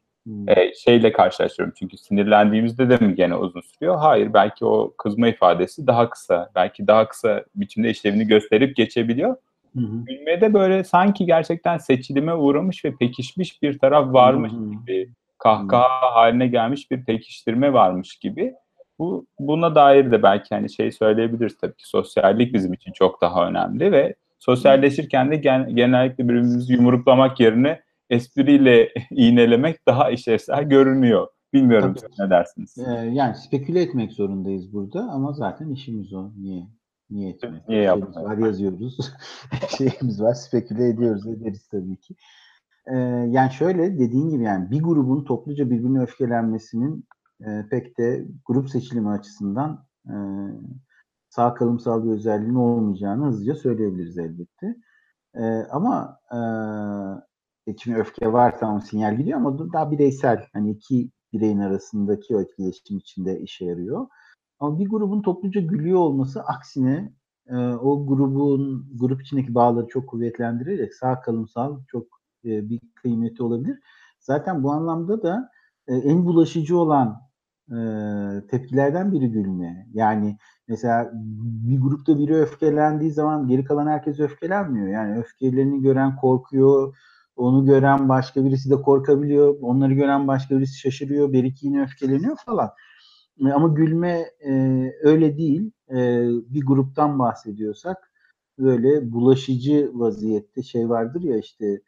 Ee, 0.48 0.74
şeyle 0.74 1.12
karşılaştırıyorum 1.12 1.74
çünkü 1.78 1.98
sinirlendiğimizde 1.98 2.90
de 2.90 2.96
mi 2.96 3.14
gene 3.14 3.36
uzun 3.36 3.60
sürüyor? 3.60 3.96
Hayır 3.98 4.34
belki 4.34 4.64
o 4.64 4.94
kızma 4.98 5.28
ifadesi 5.28 5.86
daha 5.86 6.10
kısa. 6.10 6.50
Belki 6.54 6.86
daha 6.86 7.08
kısa 7.08 7.44
biçimde 7.54 7.90
işlevini 7.90 8.26
gösterip 8.26 8.76
geçebiliyor. 8.76 9.36
Hı 9.76 9.80
hı. 9.80 10.04
Gülmede 10.06 10.54
böyle 10.54 10.84
sanki 10.84 11.26
gerçekten 11.26 11.78
seçilime 11.78 12.34
uğramış 12.34 12.84
ve 12.84 12.96
pekişmiş 12.96 13.62
bir 13.62 13.78
taraf 13.78 14.12
varmış 14.12 14.52
Hı 14.52 14.56
hı. 14.56 14.70
gibi, 14.70 15.10
kahkaha 15.40 16.14
haline 16.14 16.46
gelmiş 16.46 16.90
bir 16.90 17.04
pekiştirme 17.04 17.72
varmış 17.72 18.16
gibi. 18.16 18.54
Bu 18.98 19.26
buna 19.38 19.74
dair 19.74 20.10
de 20.10 20.22
belki 20.22 20.54
hani 20.54 20.70
şey 20.70 20.92
söyleyebiliriz 20.92 21.58
tabii 21.58 21.76
ki 21.76 21.88
sosyallik 21.88 22.54
bizim 22.54 22.72
için 22.72 22.92
çok 22.92 23.20
daha 23.20 23.48
önemli 23.48 23.92
ve 23.92 24.14
sosyalleşirken 24.38 25.30
de 25.30 25.36
gen- 25.36 25.76
genellikle 25.76 26.24
birbirimizi 26.24 26.72
yumruklamak 26.72 27.40
yerine 27.40 27.80
espriyle 28.10 28.92
iğnelemek 29.10 29.86
daha 29.86 30.10
işlevsel 30.10 30.64
görünüyor. 30.64 31.28
Bilmiyorum 31.52 31.94
Tabii. 32.00 32.12
ne 32.18 32.30
dersiniz? 32.30 32.78
Ee, 32.78 33.10
yani 33.12 33.34
speküle 33.34 33.82
etmek 33.82 34.12
zorundayız 34.12 34.72
burada 34.72 35.00
ama 35.00 35.32
zaten 35.32 35.70
işimiz 35.70 36.12
o. 36.12 36.30
Niye? 36.36 36.66
Niye 37.10 37.30
etmek? 37.30 37.68
Niye 37.68 37.82
yapmayalım? 37.82 38.24
var 38.24 38.46
yazıyoruz. 38.46 38.98
Şeyimiz 39.78 40.22
var 40.22 40.34
speküle 40.34 40.88
ediyoruz 40.88 41.26
ederiz 41.26 41.68
tabii 41.68 41.96
ki. 41.96 42.14
Ee, 42.86 42.96
yani 43.30 43.52
şöyle 43.52 43.98
dediğin 43.98 44.30
gibi 44.30 44.42
yani 44.42 44.70
bir 44.70 44.82
grubun 44.82 45.24
topluca 45.24 45.70
birbirine 45.70 46.02
öfkelenmesinin 46.02 47.04
e, 47.40 47.66
pek 47.70 47.98
de 47.98 48.26
grup 48.46 48.70
seçilimi 48.70 49.10
açısından 49.10 49.86
e, 50.06 50.14
sağ 51.28 51.54
kalımsal 51.54 52.04
bir 52.04 52.10
özelliğinin 52.10 52.54
olmayacağını 52.54 53.26
hızlıca 53.26 53.54
söyleyebiliriz 53.54 54.18
elbette. 54.18 54.76
E, 55.34 55.42
ama 55.70 56.18
e, 57.68 57.76
şimdi 57.78 57.98
öfke 57.98 58.32
var 58.32 58.58
tamam 58.60 58.80
sinyal 58.80 59.16
gidiyor 59.16 59.38
ama 59.38 59.72
daha 59.72 59.90
bireysel 59.90 60.46
hani 60.52 60.70
iki 60.70 61.10
bireyin 61.32 61.58
arasındaki 61.58 62.36
o 62.36 62.40
etkileşim 62.40 62.98
içinde 62.98 63.40
işe 63.40 63.64
yarıyor. 63.64 64.06
Ama 64.60 64.78
bir 64.78 64.88
grubun 64.88 65.22
topluca 65.22 65.60
gülüyor 65.60 65.98
olması 65.98 66.42
aksine 66.42 67.12
e, 67.48 67.56
o 67.56 68.06
grubun 68.06 68.88
grup 69.00 69.22
içindeki 69.22 69.54
bağları 69.54 69.86
çok 69.88 70.08
kuvvetlendirerek 70.08 70.94
sağ 70.94 71.20
kalımsal 71.20 71.80
çok 71.88 72.19
e, 72.44 72.68
bir 72.68 72.80
kıymeti 72.94 73.42
olabilir. 73.42 73.78
Zaten 74.20 74.62
bu 74.62 74.72
anlamda 74.72 75.22
da 75.22 75.50
e, 75.88 75.94
en 75.94 76.26
bulaşıcı 76.26 76.78
olan 76.78 77.20
e, 77.68 77.76
tepkilerden 78.50 79.12
biri 79.12 79.30
gülme. 79.30 79.86
Yani 79.92 80.36
mesela 80.68 81.10
bir 81.68 81.80
grupta 81.80 82.18
biri 82.18 82.34
öfkelendiği 82.34 83.10
zaman 83.10 83.48
geri 83.48 83.64
kalan 83.64 83.86
herkes 83.86 84.20
öfkelenmiyor. 84.20 84.88
Yani 84.88 85.18
öfkelerini 85.18 85.82
gören 85.82 86.16
korkuyor, 86.16 86.96
onu 87.36 87.66
gören 87.66 88.08
başka 88.08 88.44
birisi 88.44 88.70
de 88.70 88.76
korkabiliyor, 88.82 89.56
onları 89.60 89.94
gören 89.94 90.28
başka 90.28 90.58
birisi 90.58 90.78
şaşırıyor, 90.78 91.32
bir 91.32 91.44
iki 91.44 91.66
yine 91.66 91.82
öfkeleniyor 91.82 92.36
falan. 92.46 92.70
Ama 93.54 93.68
gülme 93.68 94.24
e, 94.46 94.52
öyle 95.02 95.36
değil. 95.38 95.70
E, 95.90 95.96
bir 96.28 96.66
gruptan 96.66 97.18
bahsediyorsak 97.18 98.10
böyle 98.58 99.12
bulaşıcı 99.12 99.90
vaziyette 99.94 100.62
şey 100.62 100.88
vardır 100.88 101.22
ya 101.22 101.38
işte 101.38 101.80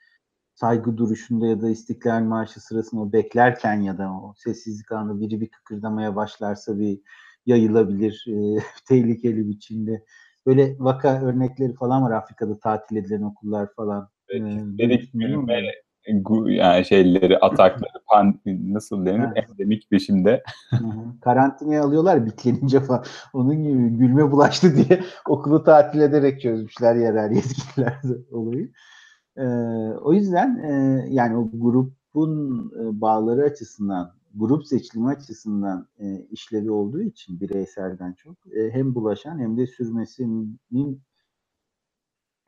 saygı 0.54 0.96
duruşunda 0.96 1.46
ya 1.46 1.62
da 1.62 1.70
İstiklal 1.70 2.22
Marşı 2.22 2.60
sırasında 2.60 3.00
o 3.00 3.12
beklerken 3.12 3.80
ya 3.80 3.98
da 3.98 4.12
o 4.12 4.34
sessizlik 4.36 4.92
anında 4.92 5.20
biri 5.20 5.40
bir 5.40 5.48
kıkırdamaya 5.48 6.16
başlarsa 6.16 6.78
bir 6.78 7.00
yayılabilir 7.46 8.24
e, 8.28 8.62
tehlikeli 8.88 9.48
biçimde. 9.48 10.04
Böyle 10.46 10.76
vaka 10.78 11.22
örnekleri 11.22 11.74
falan 11.74 12.02
var 12.02 12.10
Afrika'da 12.10 12.58
tatil 12.58 12.96
edilen 12.96 13.22
okullar 13.22 13.68
falan. 13.76 14.08
Evet, 14.28 14.62
Dedik 14.78 15.12
gülme 15.12 15.62
gu- 16.06 16.50
yani 16.50 16.84
şeyleri, 16.84 17.38
atakları, 17.38 17.92
pan, 18.08 18.40
nasıl 18.46 19.06
denir? 19.06 19.18
Ha. 19.18 19.32
Endemik 19.36 19.92
biçimde. 19.92 20.42
Karantinaya 21.20 21.82
alıyorlar 21.84 22.26
bitlenince 22.26 22.80
falan. 22.80 23.04
Onun 23.32 23.62
gibi 23.62 23.98
gülme 23.98 24.30
bulaştı 24.30 24.76
diye 24.76 25.00
okulu 25.28 25.64
tatil 25.64 26.00
ederek 26.00 26.40
çözmüşler 26.40 26.94
yerel 26.94 27.30
yetkililer 27.32 28.00
olayı. 28.30 28.72
Ee, 29.36 29.42
o 30.02 30.12
yüzden 30.12 30.56
e, 30.56 31.04
yani 31.10 31.36
o 31.36 31.50
grubun 31.52 32.72
e, 32.80 33.00
bağları 33.00 33.42
açısından, 33.42 34.14
grup 34.34 34.66
seçilimi 34.66 35.08
açısından 35.08 35.88
e, 35.98 36.26
işlevi 36.30 36.70
olduğu 36.70 37.02
için 37.02 37.40
bireyselden 37.40 38.12
çok 38.12 38.36
e, 38.56 38.70
hem 38.70 38.94
bulaşan 38.94 39.38
hem 39.38 39.56
de 39.56 39.66
sürmesinin 39.66 40.60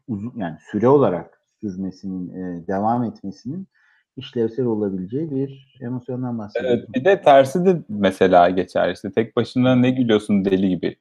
uzun 0.08 0.32
yani 0.36 0.56
süre 0.70 0.88
olarak 0.88 1.40
sürmesinin, 1.60 2.28
e, 2.34 2.66
devam 2.66 3.04
etmesinin 3.04 3.68
işlevsel 4.16 4.66
olabileceği 4.66 5.30
bir 5.30 5.78
emosyondan 5.80 6.38
bahsediyoruz. 6.38 6.80
Evet, 6.80 6.94
bir 6.94 7.04
de 7.04 7.22
tersi 7.22 7.64
de 7.64 7.82
mesela 7.88 8.50
geçer. 8.50 8.92
İşte 8.94 9.12
tek 9.12 9.36
başına 9.36 9.76
ne 9.76 9.90
gülüyorsun 9.90 10.44
deli 10.44 10.68
gibi 10.68 10.96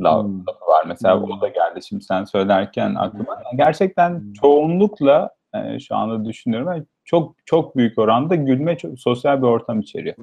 laf 0.00 0.24
Hmm. 0.24 0.40
lafı 0.46 0.64
var. 0.66 0.84
Mesela 0.88 1.16
Hmm. 1.16 1.24
o 1.32 1.40
da 1.40 1.48
geldi 1.48 1.80
şimdi 1.82 2.04
sen 2.04 2.24
söylerken 2.24 2.94
aklıma. 2.94 3.32
Yani 3.34 3.56
gerçekten 3.56 4.10
Hmm. 4.20 4.32
çoğunlukla 4.32 5.30
e, 5.54 5.78
şu 5.80 5.96
anda 5.96 6.24
düşünüyorum. 6.24 6.68
yani 6.68 6.84
çok 7.04 7.34
çok 7.46 7.76
büyük 7.76 7.98
oranda 7.98 8.34
gülme 8.34 8.76
çok, 8.78 9.00
sosyal 9.00 9.38
bir 9.38 9.46
ortam 9.46 9.80
içeriyor. 9.80 10.16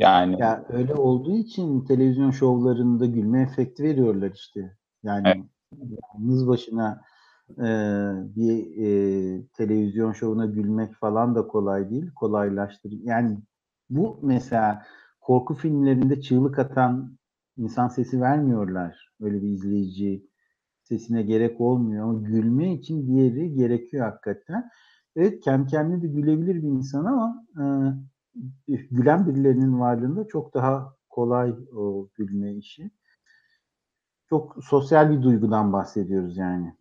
Yani 0.00 0.40
Ya 0.40 0.64
öyle 0.68 0.94
olduğu 0.94 1.36
için 1.36 1.80
televizyon 1.84 2.30
şovlarında 2.30 3.06
gülme 3.06 3.42
efekti 3.42 3.82
veriyorlar 3.82 4.30
işte. 4.34 4.76
Yani 5.02 5.28
Evet. 5.28 5.96
yalnız 6.14 6.48
başına 6.48 7.00
e, 7.58 7.66
bir 8.36 8.66
e, 8.76 9.42
televizyon 9.46 10.12
şovuna 10.12 10.46
gülmek 10.46 10.94
falan 10.94 11.34
da 11.34 11.46
kolay 11.46 11.90
değil. 11.90 12.10
Kolaylaştırıyor. 12.14 13.02
Yani 13.04 13.38
bu 13.90 14.18
mesela 14.22 14.82
korku 15.20 15.54
filmlerinde 15.54 16.20
çığlık 16.20 16.58
atan 16.58 17.15
insan 17.56 17.88
sesi 17.88 18.20
vermiyorlar. 18.20 19.12
Öyle 19.20 19.42
bir 19.42 19.48
izleyici 19.48 20.26
sesine 20.82 21.22
gerek 21.22 21.60
olmuyor 21.60 22.04
ama 22.08 22.28
gülme 22.28 22.74
için 22.74 23.06
diğeri 23.06 23.54
gerekiyor 23.54 24.04
hakikaten. 24.04 24.70
Evet 25.16 25.40
kendi 25.44 25.70
kendine 25.70 26.02
de 26.02 26.06
gülebilir 26.06 26.54
bir 26.54 26.68
insan 26.68 27.04
ama 27.04 27.46
e, 27.58 27.64
gülen 28.90 29.26
birilerinin 29.26 29.80
varlığında 29.80 30.26
çok 30.26 30.54
daha 30.54 30.96
kolay 31.08 31.54
o 31.76 32.08
gülme 32.14 32.54
işi. 32.54 32.90
Çok 34.28 34.64
sosyal 34.64 35.10
bir 35.10 35.22
duygudan 35.22 35.72
bahsediyoruz 35.72 36.36
yani. 36.36 36.74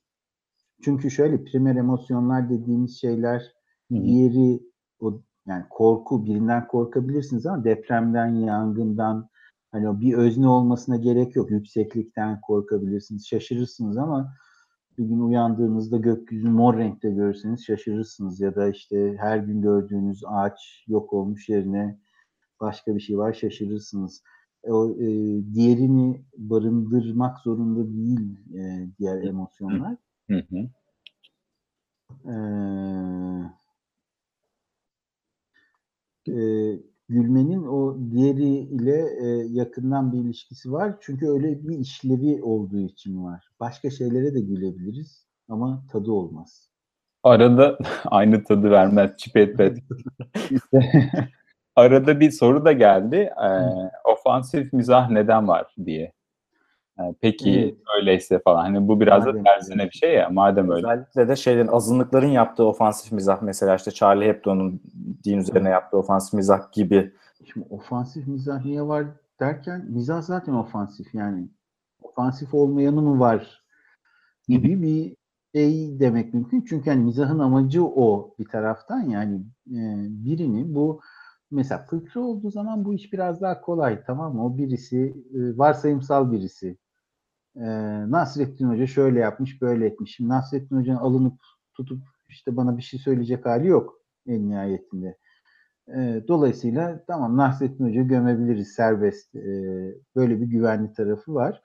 Çünkü 0.82 1.12
şöyle 1.12 1.44
primer 1.44 1.76
emosyonlar 1.76 2.50
dediğimiz 2.50 3.02
şeyler 3.02 3.54
diğeri 3.90 4.64
o 5.00 5.22
yani 5.46 5.66
korku 5.70 6.26
birinden 6.26 6.68
korkabilirsiniz 6.68 7.46
ama 7.46 7.64
depremden, 7.64 8.28
yangından 8.28 9.30
hani 9.76 9.90
o 9.90 10.00
bir 10.00 10.14
özne 10.14 10.48
olmasına 10.48 10.96
gerek 10.96 11.36
yok. 11.36 11.52
Yükseklikten 11.52 12.42
korkabilirsiniz, 12.42 13.28
şaşırırsınız 13.28 13.98
ama 13.98 14.34
bir 14.98 15.06
gün 15.06 15.20
uyandığınızda 15.20 15.98
gökyüzünü 15.98 16.52
mor 16.52 16.78
renkte 16.78 17.10
görürseniz 17.10 17.66
şaşırırsınız 17.66 18.40
ya 18.40 18.56
da 18.56 18.70
işte 18.70 19.16
her 19.20 19.38
gün 19.38 19.62
gördüğünüz 19.62 20.22
ağaç 20.28 20.84
yok 20.88 21.14
olmuş 21.14 21.50
yerine 21.50 22.00
başka 22.62 22.96
bir 22.96 23.00
şey 23.00 23.18
var 23.18 23.34
şaşırırsınız. 23.34 24.24
E, 24.64 24.72
O 24.72 24.92
e, 24.92 25.08
diğerini 25.54 26.26
barındırmak 26.38 27.40
zorunda 27.40 27.94
değil 27.94 28.40
e, 28.56 28.90
diğer 29.00 29.24
emosyonlar. 29.24 29.98
Hı 30.30 30.44
hı. 30.50 30.70
Ee, 32.26 32.34
e, 36.32 36.36
gülmenin 37.10 37.64
o 37.64 37.98
diğeriyle 38.12 39.08
e, 39.22 39.28
yakından 39.50 40.14
bir 40.14 40.18
ilişkisi 40.18 40.72
var. 40.72 40.96
Çünkü 41.02 41.28
öyle 41.28 41.68
bir 41.68 41.78
işlevi 41.78 42.44
olduğu 42.44 42.80
için 42.80 43.24
var. 43.24 43.50
Başka 43.60 43.90
şeylere 43.90 44.34
de 44.34 44.40
gülebiliriz 44.40 45.26
ama 45.50 45.84
tadı 45.92 46.12
olmaz. 46.12 46.70
arada 47.24 47.78
aynı 48.06 48.44
tadı 48.44 48.72
vermez 48.72 49.18
çipet 49.18 49.58
pet. 49.58 49.78
Arada 51.76 52.20
bir 52.20 52.32
soru 52.32 52.66
da 52.66 52.72
geldi. 52.72 53.16
Ee, 53.16 53.50
ofansif 54.12 54.74
mizah 54.74 55.10
neden 55.10 55.48
var 55.48 55.76
diye. 55.86 56.14
Ee, 57.00 57.16
peki 57.22 57.60
Evet. 57.60 57.76
öyleyse 57.98 58.40
falan. 58.40 58.62
Hani 58.62 58.88
bu 58.88 59.00
biraz 59.00 59.26
da 59.26 59.30
Madem 59.30 59.44
tersine 59.44 59.82
öyle. 59.82 59.92
bir 59.92 59.98
şey 59.98 60.14
ya. 60.14 60.30
Madem 60.30 60.72
öyle. 60.72 60.88
Özellikle 60.88 61.28
de 61.28 61.36
şeylerin 61.36 61.68
azınlıkların 61.68 62.28
yaptığı 62.28 62.64
ofansif 62.64 63.12
mizah 63.12 63.42
mesela 63.42 63.76
işte 63.76 63.92
Charlie 63.92 64.28
Hebdo'nun 64.28 64.82
din 65.24 65.38
üzerine 65.38 65.70
yaptığı 65.70 65.98
ofansif 65.98 66.34
mizah 66.34 66.72
gibi 66.72 67.14
Şimdi 67.54 67.68
ofansif 67.70 68.28
mizah 68.28 68.66
niye 68.66 68.82
var 68.82 69.06
derken 69.40 69.86
mizah 69.90 70.22
zaten 70.22 70.54
ofansif 70.54 71.16
yani. 71.16 71.50
Ofansif 72.02 72.54
olmayanı 72.54 73.02
mı 73.02 73.20
var 73.20 73.64
gibi 74.48 74.82
bir 74.82 75.16
şey 75.56 76.00
demek 76.00 76.34
mümkün. 76.34 76.66
Çünkü 76.70 76.90
hani 76.90 77.04
mizahın 77.04 77.40
amacı 77.40 77.86
o 77.86 78.36
bir 78.40 78.46
taraftan 78.46 79.02
yani 79.02 79.36
e, 79.68 79.82
birini 80.10 80.76
bu 80.76 81.02
mesela 81.52 81.86
fıkra 81.90 82.22
olduğu 82.22 82.52
zaman 82.52 82.86
bu 82.86 82.94
iş 82.94 83.14
biraz 83.14 83.42
daha 83.42 83.62
kolay 83.62 84.04
tamam 84.08 84.36
mı? 84.36 84.46
O 84.46 84.58
birisi 84.58 85.16
e, 85.34 85.58
varsayımsal 85.58 86.32
birisi. 86.32 86.78
E, 87.56 87.66
Nasrettin 88.12 88.70
Hoca 88.70 88.88
şöyle 88.88 89.20
yapmış 89.20 89.62
böyle 89.62 89.86
etmiş. 89.86 90.16
Şimdi 90.16 90.30
Nasrettin 90.30 90.76
Hoca'nın 90.76 90.98
alınıp 90.98 91.40
tutup 91.74 92.04
işte 92.30 92.58
bana 92.58 92.78
bir 92.78 92.82
şey 92.82 93.00
söyleyecek 93.00 93.46
hali 93.46 93.68
yok 93.68 94.02
en 94.28 94.50
nihayetinde. 94.50 95.18
E, 95.88 96.24
dolayısıyla 96.28 97.04
tamam 97.08 97.38
Nasrettin 97.38 97.86
Hoca 97.86 98.02
gömebiliriz 98.02 98.68
serbest. 98.68 99.36
E, 99.36 99.42
böyle 100.16 100.42
bir 100.42 100.46
güvenli 100.46 100.94
tarafı 100.94 101.34
var. 101.34 101.62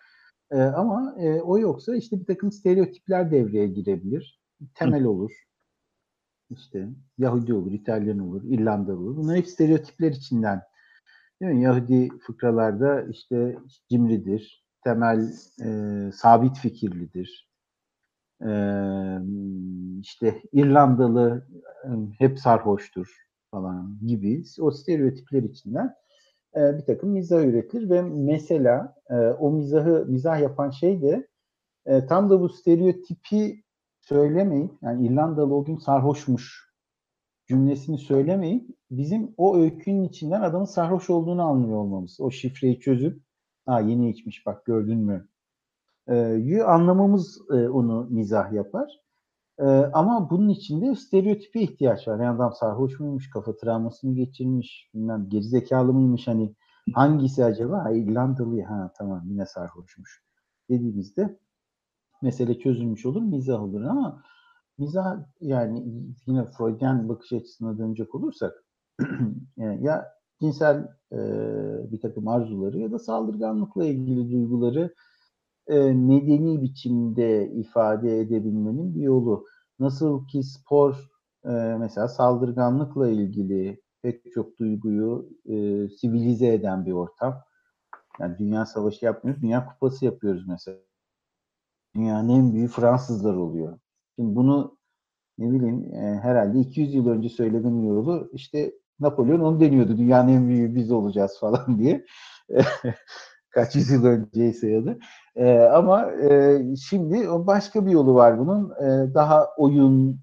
E, 0.51 0.61
ama 0.61 1.15
e, 1.19 1.41
o 1.41 1.59
yoksa 1.59 1.97
işte 1.97 2.21
bir 2.21 2.27
takım 2.27 2.53
stereotipler 2.53 3.31
devreye 3.31 3.67
girebilir. 3.67 4.41
Temel 4.75 5.05
olur. 5.05 5.33
İşte 6.51 6.89
Yahudi 7.19 7.55
olur, 7.55 7.73
İtalyan 7.73 8.19
olur, 8.19 8.43
İrlandalı 8.45 8.99
olur. 8.99 9.17
Bunlar 9.17 9.37
hep 9.37 9.49
stereotipler 9.49 10.11
içinden. 10.11 10.63
Değil 11.41 11.53
mi? 11.53 11.63
Yahudi 11.63 12.09
fıkralarda 12.19 13.03
işte 13.03 13.57
cimridir, 13.91 14.65
temel 14.85 15.33
e, 15.65 16.13
sabit 16.13 16.59
fikirlidir. 16.59 17.51
E, 18.43 18.51
işte 20.01 20.43
İrlandalı 20.53 21.47
e, 21.85 21.89
hep 22.19 22.39
sarhoştur 22.39 23.17
falan 23.51 23.99
gibi 24.07 24.45
o 24.61 24.71
stereotipler 24.71 25.43
içinden 25.43 25.95
e, 26.57 26.79
bir 26.79 26.85
takım 26.85 27.11
mizah 27.11 27.43
üretilir 27.43 27.91
ve 27.91 28.03
mesela 28.03 28.95
e, 29.11 29.15
o 29.15 29.51
mizahı 29.51 30.07
mizah 30.09 30.41
yapan 30.41 30.71
şey 30.71 31.03
de 31.03 31.29
e, 31.87 32.07
tam 32.07 32.31
da 32.31 32.41
bu 32.41 32.49
stereotipi 32.49 33.65
söylemeyip 34.01 34.71
yani 34.83 35.07
İrlandalı 35.07 35.55
o 35.55 35.65
gün 35.65 35.77
sarhoşmuş 35.77 36.71
cümlesini 37.49 37.99
söylemeyip 37.99 38.71
bizim 38.91 39.35
o 39.37 39.57
öykünün 39.57 40.05
içinden 40.05 40.41
adamın 40.41 40.65
sarhoş 40.65 41.11
olduğunu 41.11 41.43
anlıyor 41.43 41.77
olmamız. 41.77 42.21
O 42.21 42.31
şifreyi 42.31 42.81
çözüp 42.81 43.23
ha 43.67 43.81
yeni 43.81 44.11
içmiş 44.11 44.47
bak 44.47 44.65
gördün 44.65 44.99
mü 44.99 45.29
e, 46.09 46.63
anlamamız 46.63 47.39
e, 47.51 47.69
onu 47.69 48.07
mizah 48.11 48.53
yapar. 48.53 49.01
E, 49.59 49.65
ama 49.69 50.31
bunun 50.31 50.49
içinde 50.49 50.95
stereotipe 50.95 51.61
ihtiyaç 51.61 52.09
var. 52.09 52.21
Yani 52.21 52.37
adam 52.37 52.53
sarhoş 52.53 53.01
muymuş, 53.01 53.31
kafa 53.31 53.57
travmasını 53.57 54.15
geçirmiş, 54.15 54.91
bilmem 54.95 55.29
gerizekalı 55.29 55.93
mıymış 55.93 56.29
hani 56.29 56.55
hangisi 56.95 57.45
acaba? 57.45 57.85
Ha, 57.85 57.91
İrlandalı 57.93 58.63
ha 58.63 58.93
tamam 58.99 59.23
yine 59.27 59.47
sarhoşmuş 59.47 60.23
dediğimizde 60.71 61.39
mesele 62.23 62.59
çözülmüş 62.59 63.07
olur, 63.07 63.23
mizah 63.23 63.63
olur 63.63 63.83
ama 63.83 64.23
mizah 64.79 65.19
yani 65.41 65.85
yine 66.27 66.45
Freudian 66.45 67.09
bakış 67.09 67.33
açısına 67.33 67.79
dönecek 67.79 68.15
olursak 68.15 68.53
ya 69.57 70.20
cinsel 70.41 70.89
e, 71.13 71.19
bir 71.93 72.01
takım 72.01 72.29
arzuları 72.29 72.79
ya 72.79 72.93
da 72.93 72.99
saldırganlıkla 72.99 73.85
ilgili 73.85 74.33
duyguları 74.33 74.95
e, 75.67 75.93
medeni 75.93 76.63
biçimde 76.63 77.51
ifade 77.53 78.21
edebilmenin 78.21 78.95
bir 78.95 79.01
yolu. 79.01 79.47
Nasıl 79.79 80.27
ki 80.27 80.43
spor 80.43 81.11
e, 81.45 81.51
mesela 81.79 82.09
saldırganlıkla 82.09 83.09
ilgili 83.09 83.81
pek 84.03 84.33
çok 84.33 84.59
duyguyu 84.59 85.31
e, 85.45 85.89
sivilize 85.89 86.55
eden 86.55 86.87
bir 86.87 86.93
ortam. 86.93 87.43
Yani 88.21 88.39
dünya 88.39 88.67
savaşı 88.67 89.05
yapmıyoruz, 89.05 89.43
dünya 89.43 89.67
kupası 89.67 90.05
yapıyoruz 90.05 90.49
mesela. 90.49 90.79
Dünyanın 91.95 92.29
en 92.29 92.53
büyüğü 92.55 92.69
Fransızlar 92.69 93.35
oluyor. 93.35 93.79
Şimdi 94.17 94.37
bunu 94.37 94.79
ne 95.39 95.53
bileyim 95.53 95.95
e, 95.95 96.19
herhalde 96.23 96.61
200 96.61 96.95
yıl 96.95 97.07
önce 97.09 97.29
söylemenin 97.29 97.87
yolu 97.87 98.31
işte 98.33 98.73
Napolyon 99.01 99.41
onu 99.41 99.61
deniyordu. 99.61 99.99
Dünyanın 99.99 100.29
en 100.29 100.49
büyüğü 100.49 100.75
biz 100.75 100.91
olacağız 100.91 101.39
falan 101.41 101.79
diye. 101.79 102.05
Kaç 103.51 103.77
yüzyıl 103.77 104.05
önceyse 104.05 104.71
ya 104.71 104.87
da. 104.87 104.97
E, 105.37 105.59
ama 105.59 106.13
e, 106.13 106.63
şimdi 106.77 107.29
başka 107.29 107.87
bir 107.87 107.91
yolu 107.91 108.15
var 108.15 108.39
bunun. 108.39 108.71
E, 108.71 109.15
daha 109.15 109.49
oyun 109.57 110.21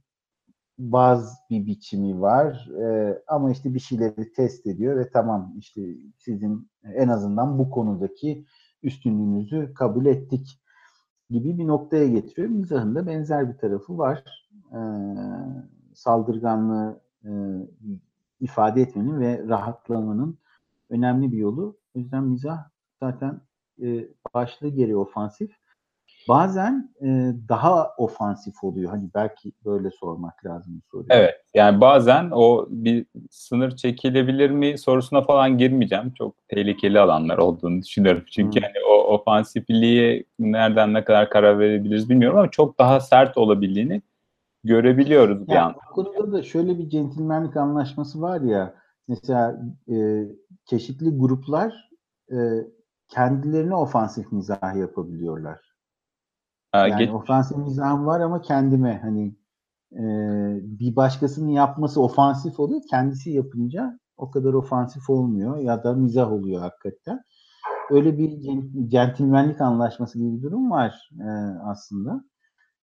baz 0.78 1.38
bir 1.50 1.66
biçimi 1.66 2.22
var. 2.22 2.70
E, 2.82 3.18
ama 3.28 3.52
işte 3.52 3.74
bir 3.74 3.80
şeyleri 3.80 4.34
test 4.34 4.68
ediyor 4.68 4.98
ve 4.98 5.10
tamam 5.10 5.54
işte 5.58 5.82
sizin 6.18 6.70
en 6.94 7.08
azından 7.08 7.60
bu 7.60 7.70
konudaki 7.70 8.46
üstünlüğünüzü 8.84 9.74
kabul 9.74 10.06
ettik 10.06 10.62
gibi 11.30 11.58
bir 11.58 11.68
noktaya 11.68 12.08
getiriyor. 12.08 12.50
Mizahın 12.50 12.96
da 12.96 13.08
benzer 13.08 13.54
bir 13.54 13.58
tarafı 13.58 13.98
var. 13.98 14.50
E, 14.72 14.80
saldırganlığı 15.94 17.02
ifade 18.42 18.82
etmenin 18.82 19.20
ve 19.20 19.44
rahatlamanın 19.48 20.38
önemli 20.90 21.32
bir 21.32 21.38
yolu. 21.38 21.78
O 21.96 22.00
yüzden 22.00 22.24
mizah 22.24 22.58
zaten 23.04 23.42
e, 23.82 24.08
başlı 24.34 24.68
geri 24.68 24.96
ofansif. 24.96 25.52
Bazen 26.30 26.94
e, 27.02 27.08
daha 27.50 27.90
ofansif 27.98 28.64
oluyor. 28.64 28.92
Hani 28.92 29.10
belki 29.16 29.52
böyle 29.66 29.92
sormak 29.92 30.46
lazım 30.46 30.82
soruyu. 30.92 31.08
Evet. 31.10 31.36
Yani 31.54 31.82
bazen 31.82 32.30
o 32.32 32.68
bir 32.70 33.06
sınır 33.30 33.76
çekilebilir 33.76 34.50
mi 34.50 34.78
sorusuna 34.78 35.22
falan 35.22 35.58
girmeyeceğim. 35.58 36.14
Çok 36.18 36.48
tehlikeli 36.48 37.00
alanlar 37.00 37.38
olduğunu 37.38 37.82
düşünüyorum. 37.82 38.24
Çünkü 38.32 38.60
Hmm. 38.60 38.64
hani 38.64 38.86
o 38.90 38.94
ofansifliğe 38.94 40.24
nereden 40.40 40.94
ne 40.94 41.04
kadar 41.04 41.30
karar 41.30 41.60
verebiliriz 41.60 42.10
bilmiyorum 42.10 42.38
ama 42.38 42.52
çok 42.52 42.80
daha 42.80 43.00
sert 43.00 43.38
olabildiğini 43.38 44.02
görebiliyoruz 44.68 45.48
bir 45.48 45.54
Yani 45.54 45.66
an. 45.66 45.76
bu 45.90 45.94
konuda 45.94 46.32
da 46.32 46.44
şöyle 46.44 46.78
bir 46.78 46.90
centilmenlik 46.90 47.58
anlaşması 47.58 48.22
var 48.22 48.42
ya 48.42 48.74
mesela 49.08 49.62
e, 49.92 50.26
çeşitli 50.66 51.18
gruplar 51.18 51.90
e, 52.32 52.38
kendilerine 53.08 53.76
ofansif 53.76 54.32
mizah 54.32 54.76
yapabiliyorlar. 54.76 55.60
Ha, 56.72 56.88
Yani 56.88 57.00
geç- 57.06 57.14
ofansif 57.14 57.58
mizahım 57.58 58.06
var 58.06 58.20
ama 58.20 58.42
kendime 58.42 59.00
hani 59.02 59.36
e, 59.94 60.04
bir 60.80 60.96
başkasının 60.96 61.50
yapması 61.50 62.02
ofansif 62.02 62.60
oluyor. 62.60 62.82
Kendisi 62.90 63.32
yapınca 63.32 64.00
o 64.18 64.32
kadar 64.32 64.54
ofansif 64.54 65.10
olmuyor 65.10 65.58
ya 65.58 65.84
da 65.84 65.94
mizah 65.94 66.32
oluyor 66.32 66.62
hakikaten. 66.62 67.20
Öyle 67.92 68.18
bir 68.18 68.30
cen- 68.32 68.90
centilmenlik 68.90 69.62
anlaşması 69.62 70.20
gibi 70.20 70.38
bir 70.38 70.42
durum 70.44 70.72
var 70.72 71.10
e, 71.22 71.30
aslında. 71.64 72.24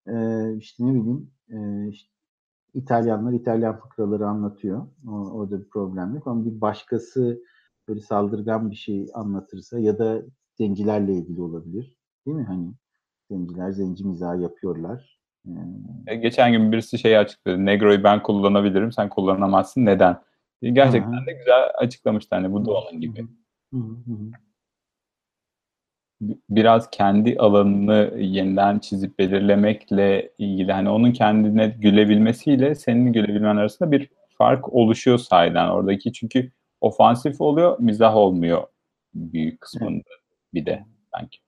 E, 0.06 0.14
işte 0.56 0.86
ne 0.86 0.90
bileyim 0.94 1.30
e, 1.50 1.88
işte 1.88 2.08
İtalyanlar 2.74 3.32
İtalyan 3.32 3.76
fıkraları 3.76 4.26
anlatıyor. 4.26 4.86
O, 5.08 5.10
orada 5.10 5.60
bir 5.60 5.68
problem 5.68 6.14
yok 6.14 6.26
ama 6.26 6.44
bir 6.44 6.60
başkası 6.60 7.42
böyle 7.88 8.00
saldırgan 8.00 8.70
bir 8.70 8.76
şey 8.76 9.06
anlatırsa 9.14 9.78
ya 9.78 9.98
da 9.98 10.22
zencilerle 10.54 11.12
ilgili 11.12 11.42
olabilir. 11.42 11.96
Değil 12.26 12.36
mi? 12.36 12.44
Hani 12.44 12.72
zenciler 13.30 13.70
zenci 13.70 14.06
mizahı 14.06 14.40
yapıyorlar. 14.40 15.20
Ee, 16.06 16.16
Geçen 16.16 16.52
gün 16.52 16.72
birisi 16.72 16.98
şeyi 16.98 17.18
açıkladı. 17.18 17.66
Negro'yu 17.66 18.04
ben 18.04 18.22
kullanabilirim, 18.22 18.92
sen 18.92 19.08
kullanamazsın. 19.08 19.86
Neden? 19.86 20.20
Gerçekten 20.62 21.22
hı. 21.22 21.26
de 21.26 21.32
güzel 21.32 21.70
açıklamıştı. 21.78 22.34
Hani 22.34 22.52
bu 22.52 22.64
da 22.64 22.70
onun 22.72 23.00
gibi. 23.00 23.20
Hı, 23.72 23.76
hı 23.76 24.12
hı. 24.12 24.30
Biraz 26.50 26.90
kendi 26.90 27.36
alanını 27.38 28.12
yeniden 28.18 28.78
çizip 28.78 29.18
belirlemekle 29.18 30.32
ilgili 30.38 30.72
hani 30.72 30.88
onun 30.90 31.12
kendine 31.12 31.66
gülebilmesiyle 31.68 32.74
senin 32.74 33.12
gülebilmen 33.12 33.56
arasında 33.56 33.92
bir 33.92 34.08
fark 34.38 34.72
oluşuyor 34.74 35.18
sahiden 35.18 35.68
oradaki 35.68 36.12
çünkü 36.12 36.50
ofansif 36.80 37.40
oluyor 37.40 37.76
mizah 37.78 38.16
olmuyor 38.16 38.62
büyük 39.14 39.60
kısmında 39.60 40.02
bir 40.54 40.66
de 40.66 40.84
sanki. 41.14 41.38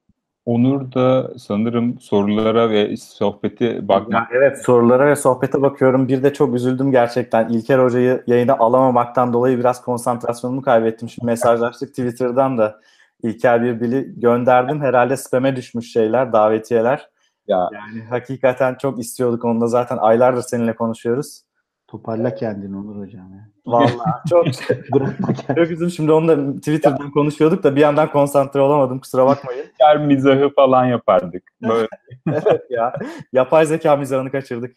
Onur 0.46 0.92
da 0.92 1.38
sanırım 1.38 2.00
sorulara 2.00 2.70
ve 2.70 2.96
sohbeti 2.96 3.88
bakmak 3.88 4.28
evet 4.32 4.64
sorulara 4.64 5.06
ve 5.06 5.16
sohbete 5.16 5.62
bakıyorum. 5.62 6.08
Bir 6.08 6.22
de 6.22 6.32
çok 6.32 6.54
üzüldüm 6.54 6.90
gerçekten. 6.90 7.48
İlker 7.48 7.78
Hoca'yı 7.78 8.22
yayına 8.26 8.56
alamamaktan 8.58 9.32
dolayı 9.32 9.58
biraz 9.58 9.82
konsantrasyonumu 9.82 10.62
kaybettim. 10.62 11.08
Şimdi 11.08 11.26
mesajlaştık 11.26 11.88
Twitter'dan 11.88 12.58
da. 12.58 12.80
İlker 13.22 13.62
Birbil'i 13.62 14.20
gönderdim. 14.20 14.80
Herhalde 14.80 15.16
spam'e 15.16 15.56
düşmüş 15.56 15.92
şeyler, 15.92 16.32
davetiyeler. 16.32 17.10
ya 17.46 17.70
Yani 17.72 18.04
hakikaten 18.10 18.74
çok 18.74 18.98
istiyorduk 18.98 19.44
onu 19.44 19.60
da 19.60 19.66
zaten 19.66 19.96
aylardır 19.96 20.42
seninle 20.42 20.74
konuşuyoruz. 20.74 21.42
Toparla 21.88 22.34
kendini 22.34 22.76
Onur 22.76 22.96
hocam 23.06 23.32
ya. 23.32 23.48
Vallahi 23.66 24.28
çok 24.28 24.46
çok 25.56 25.70
üzüldüm. 25.70 25.90
Şimdi 25.90 26.12
onu 26.12 26.28
da 26.28 26.56
Twitter'dan 26.56 27.10
konuşuyorduk 27.10 27.62
da 27.62 27.76
bir 27.76 27.80
yandan 27.80 28.12
konsantre 28.12 28.60
olamadım. 28.60 28.98
Kusura 28.98 29.26
bakmayın. 29.26 29.66
yer 29.80 30.06
mizahı 30.06 30.54
falan 30.54 30.84
yapardık. 30.84 31.42
Böyle 31.62 31.88
evet 32.26 32.62
ya. 32.70 32.92
Yapay 33.32 33.66
zeka 33.66 33.96
mizahını 33.96 34.30
kaçırdık. 34.30 34.76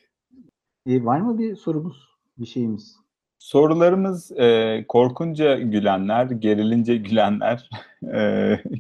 E, 0.86 1.06
var 1.06 1.20
mı 1.20 1.38
bir 1.38 1.56
sorumuz? 1.56 2.10
Bir 2.38 2.46
şeyimiz? 2.46 2.99
Sorularımız 3.40 4.32
e, 4.32 4.86
korkunca 4.88 5.60
gülenler, 5.60 6.26
gerilince 6.26 6.98
gülenler, 6.98 7.70
e, 8.14 8.20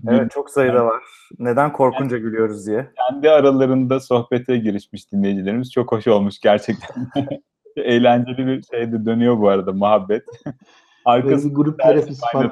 Evet 0.07 0.31
çok 0.31 0.49
sayıda 0.49 0.85
var. 0.85 1.03
Neden 1.39 1.73
korkunca 1.73 2.17
gülüyoruz 2.17 2.67
diye. 2.67 2.91
kendi 3.09 3.29
aralarında 3.29 3.99
sohbete 3.99 4.57
girişmiş 4.57 5.11
dinleyicilerimiz. 5.11 5.71
Çok 5.71 5.91
hoş 5.91 6.07
olmuş 6.07 6.39
gerçekten. 6.39 7.07
Eğlenceli 7.75 8.47
bir 8.47 8.63
şey 8.63 8.91
de 8.91 9.05
dönüyor 9.05 9.39
bu 9.39 9.49
arada 9.49 9.73
muhabbet. 9.73 10.25
Arkası 11.05 11.49
bir 11.49 11.55
grup 11.55 11.79
terapisi 11.79 12.21
falan 12.33 12.51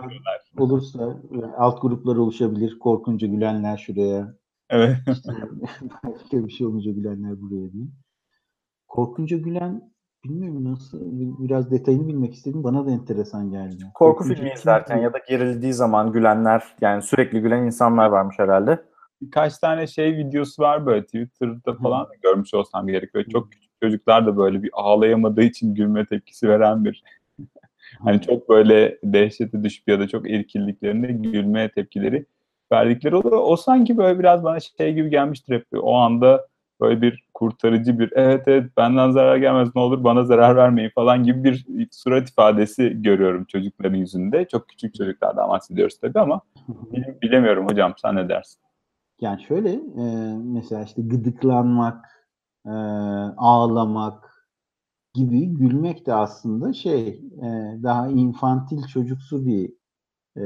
olursa 0.57 1.17
e, 1.31 1.45
alt 1.57 1.81
gruplar 1.81 2.15
oluşabilir. 2.15 2.79
Korkunca 2.79 3.27
gülenler 3.27 3.77
şuraya. 3.77 4.33
Evet. 4.69 4.97
İşte 5.11 5.31
başka 6.03 6.47
bir 6.47 6.51
şey 6.51 6.67
olunca 6.67 6.91
gülenler 6.91 7.41
buraya 7.41 7.71
diye. 7.73 7.85
Korkunca 8.87 9.37
gülen 9.37 9.91
bilmiyorum 10.29 10.71
nasıl 10.71 10.99
biraz 11.39 11.71
detayını 11.71 12.07
bilmek 12.07 12.33
istedim. 12.33 12.63
Bana 12.63 12.85
da 12.85 12.91
enteresan 12.91 13.51
geldi. 13.51 13.83
Korku 13.93 14.17
Korkunca 14.17 14.35
filmi 14.35 14.53
izlerken 14.53 14.97
ya 14.97 15.13
da 15.13 15.17
gerildiği 15.27 15.73
zaman 15.73 16.11
gülenler 16.11 16.63
yani 16.81 17.01
sürekli 17.01 17.41
gülen 17.41 17.63
insanlar 17.63 18.07
varmış 18.07 18.39
herhalde. 18.39 18.81
Birkaç 19.21 19.57
tane 19.57 19.87
şey 19.87 20.17
videosu 20.17 20.63
var 20.63 20.85
böyle 20.85 21.05
Twitter'da 21.05 21.73
falan 21.73 22.05
da 22.05 22.15
görmüş 22.23 22.53
olsam 22.53 22.87
gerek. 22.87 23.13
Böyle 23.13 23.29
çok 23.29 23.51
küçük 23.51 23.71
çocuklar 23.83 24.25
da 24.25 24.37
böyle 24.37 24.63
bir 24.63 24.69
ağlayamadığı 24.73 25.43
için 25.43 25.75
gülme 25.75 26.05
tepkisi 26.05 26.49
veren 26.49 26.85
bir 26.85 27.03
hani 27.99 28.21
çok 28.21 28.49
böyle 28.49 28.97
dehşete 29.03 29.63
düşüp 29.63 29.87
ya 29.87 29.99
da 29.99 30.07
çok 30.07 30.29
irkildiklerinde 30.29 31.07
gülme 31.07 31.71
tepkileri 31.71 32.25
verdikleri 32.71 33.15
oluyor. 33.15 33.41
O 33.41 33.55
sanki 33.55 33.97
böyle 33.97 34.19
biraz 34.19 34.43
bana 34.43 34.59
şey 34.59 34.93
gibi 34.93 35.09
gelmiştir 35.09 35.55
hep. 35.55 35.65
O 35.73 35.95
anda 35.95 36.47
böyle 36.81 37.01
bir 37.01 37.26
kurtarıcı 37.37 37.99
bir 37.99 38.11
evet 38.15 38.47
evet 38.47 38.71
benden 38.77 39.11
zarar 39.11 39.37
gelmez 39.37 39.69
ne 39.75 39.81
olur 39.81 40.03
bana 40.03 40.23
zarar 40.23 40.55
vermeyin 40.55 40.89
falan 40.95 41.23
gibi 41.23 41.43
bir 41.43 41.87
surat 41.91 42.29
ifadesi 42.29 43.01
görüyorum 43.01 43.45
çocukların 43.45 43.97
yüzünde. 43.97 44.47
Çok 44.47 44.69
küçük 44.69 44.95
çocuklardan 44.95 45.49
bahsediyoruz 45.49 45.99
tabii 45.99 46.19
ama 46.19 46.41
bil- 46.93 47.21
bilemiyorum 47.21 47.67
hocam 47.67 47.93
sen 48.01 48.15
ne 48.15 48.29
dersin? 48.29 48.61
Yani 49.21 49.43
şöyle 49.43 49.73
e, 49.73 50.35
mesela 50.43 50.83
işte 50.83 51.01
gıdıklanmak, 51.01 52.05
e, 52.65 52.69
ağlamak 53.37 54.47
gibi 55.13 55.47
gülmek 55.47 56.05
de 56.05 56.13
aslında 56.13 56.73
şey 56.73 57.07
e, 57.41 57.47
daha 57.83 58.07
infantil 58.07 58.83
çocuksu 58.87 59.45
bir 59.45 59.73
e, 60.37 60.43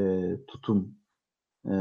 tutum. 0.47 0.95
E, 1.65 1.75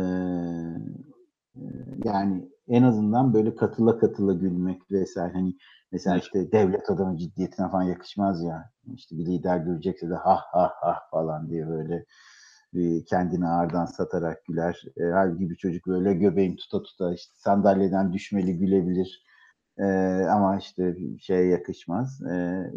e, 1.56 1.62
yani 2.04 2.48
en 2.70 2.82
azından 2.82 3.34
böyle 3.34 3.54
katıla 3.56 3.98
katıla 3.98 4.32
gülmek 4.34 4.90
vesaire 4.90 5.32
hani 5.32 5.56
mesela 5.92 6.18
işte 6.18 6.52
devlet 6.52 6.90
adamı 6.90 7.18
ciddiyetine 7.18 7.70
falan 7.70 7.82
yakışmaz 7.82 8.44
ya. 8.44 8.70
İşte 8.94 9.18
bir 9.18 9.26
lider 9.26 9.58
görecekse 9.58 10.10
de 10.10 10.14
ha 10.14 10.40
ha 10.52 10.72
ha 10.80 10.96
falan 11.10 11.50
diye 11.50 11.68
böyle 11.68 12.04
kendini 13.06 13.48
ağırdan 13.48 13.86
satarak 13.86 14.44
güler. 14.44 14.82
E, 14.96 15.02
halbuki 15.04 15.50
bir 15.50 15.56
çocuk 15.56 15.86
böyle 15.86 16.14
göbeğini 16.14 16.56
tuta 16.56 16.82
tuta 16.82 17.14
işte 17.14 17.32
sandalyeden 17.36 18.12
düşmeli 18.12 18.58
gülebilir. 18.58 19.24
Ee, 19.78 19.84
ama 20.30 20.58
işte 20.58 20.96
şeye 21.20 21.46
yakışmaz. 21.46 22.22
Ee, 22.22 22.70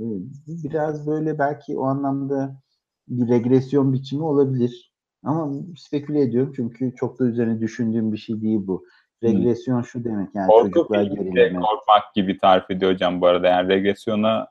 biraz 0.48 1.08
böyle 1.08 1.40
belki 1.40 1.78
o 1.78 1.84
anlamda 1.86 2.62
bir 3.08 3.30
regresyon 3.30 3.94
biçimi 3.94 4.24
olabilir. 4.24 4.94
Ama 5.24 5.54
speküle 5.78 6.22
ediyorum 6.22 6.54
çünkü 6.56 6.96
çok 6.96 7.20
da 7.20 7.26
üzerine 7.26 7.62
düşündüğüm 7.62 8.12
bir 8.14 8.18
şey 8.18 8.42
değil 8.42 8.60
bu. 8.68 8.86
Regresyon 9.24 9.82
şu 9.82 10.04
demek 10.04 10.36
yani 10.36 10.48
Korku 10.48 10.72
çocuklar 10.72 11.04
gerileme. 11.04 11.60
korkmak 11.60 12.14
gibi 12.16 12.38
tarif 12.38 12.72
ediyor 12.72 12.94
hocam 12.94 13.22
bu 13.22 13.28
arada. 13.28 13.48
Yani 13.48 13.70
regresyona 13.70 14.48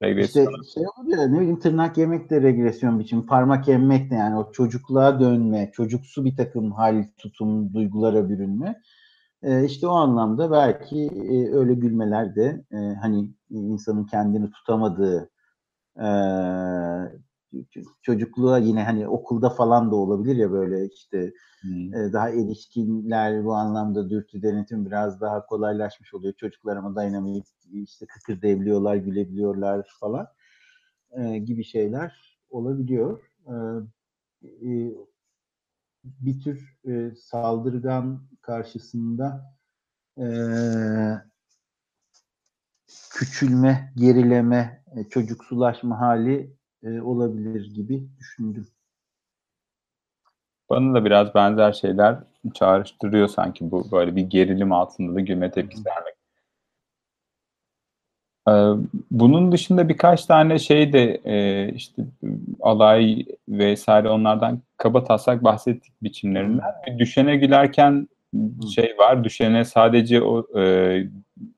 İşte 0.00 0.06
regresyona 0.06 0.64
şey 0.74 0.84
oluyor 0.98 1.18
ya, 1.18 1.28
ne 1.28 1.38
bileyim 1.40 1.58
tırnak 1.58 1.98
yemek 1.98 2.30
de 2.30 2.42
regresyon 2.42 2.98
biçimi, 2.98 3.26
parmak 3.26 3.68
emmek 3.68 4.10
de 4.10 4.14
yani 4.14 4.36
o 4.36 4.52
çocukluğa 4.52 5.20
dönme, 5.20 5.70
çocuksu 5.74 6.24
bir 6.24 6.36
takım 6.36 6.72
hal, 6.72 7.04
tutum, 7.18 7.74
duygulara 7.74 8.28
bürünme. 8.28 8.80
Ee, 9.42 9.64
işte 9.64 9.86
o 9.86 9.90
anlamda 9.90 10.50
belki 10.50 11.06
e, 11.06 11.54
öyle 11.54 11.74
gülmeler 11.74 12.34
de 12.36 12.64
e, 12.72 12.76
hani 12.76 13.30
insanın 13.50 14.04
kendini 14.04 14.50
tutamadığı 14.50 15.30
e, 15.96 16.08
çocukluğa 18.02 18.58
yine 18.58 18.84
hani 18.84 19.08
okulda 19.08 19.50
falan 19.50 19.90
da 19.90 19.96
olabilir 19.96 20.36
ya 20.36 20.50
böyle 20.52 20.86
işte 20.86 21.32
Hmm. 21.64 21.94
e, 21.94 22.12
daha 22.12 22.30
erişkinler 22.30 23.44
bu 23.44 23.54
anlamda 23.54 24.10
dürtü 24.10 24.42
denetim 24.42 24.86
biraz 24.86 25.20
daha 25.20 25.46
kolaylaşmış 25.46 26.14
oluyor. 26.14 26.34
Çocuklar 26.34 26.76
ama 26.76 26.96
dayanamayıp 26.96 27.46
işte 27.72 28.06
kıkırdayabiliyorlar, 28.06 28.96
gülebiliyorlar 28.96 29.86
falan 30.00 30.26
e, 31.10 31.38
gibi 31.38 31.64
şeyler 31.64 32.38
olabiliyor. 32.50 33.20
E, 33.46 33.54
e, 34.44 34.94
bir 36.04 36.40
tür 36.40 36.78
e, 36.88 37.14
saldırgan 37.16 38.22
karşısında 38.42 39.56
e, 40.18 40.26
küçülme, 43.10 43.92
gerileme, 43.96 44.84
çocuksulaşma 45.10 46.00
hali 46.00 46.56
e, 46.84 47.00
olabilir 47.00 47.74
gibi 47.74 48.08
düşündüm. 48.18 48.66
Bana 50.70 50.94
da 50.94 51.04
biraz 51.04 51.34
benzer 51.34 51.72
şeyler 51.72 52.18
çağrıştırıyor 52.54 53.28
sanki 53.28 53.70
bu 53.70 53.92
böyle 53.92 54.16
bir 54.16 54.22
gerilim 54.22 54.72
altında 54.72 55.14
da 55.14 55.20
gülme 55.20 55.50
tepkisi 55.50 55.82
vermek. 55.86 56.14
Ee, 58.48 58.52
Bunun 59.10 59.52
dışında 59.52 59.88
birkaç 59.88 60.26
tane 60.26 60.58
şey 60.58 60.92
de 60.92 61.20
e, 61.24 61.68
işte 61.72 62.02
alay 62.60 63.26
vesaire 63.48 64.08
onlardan 64.08 64.62
kaba 64.76 65.04
taslak 65.04 65.44
bahsettik 65.44 66.02
biçimlerinden. 66.02 66.72
Düşene 66.98 67.36
gülerken 67.36 68.08
şey 68.74 68.94
var, 68.98 69.24
düşene 69.24 69.64
sadece 69.64 70.22
o 70.22 70.58
e, 70.60 71.02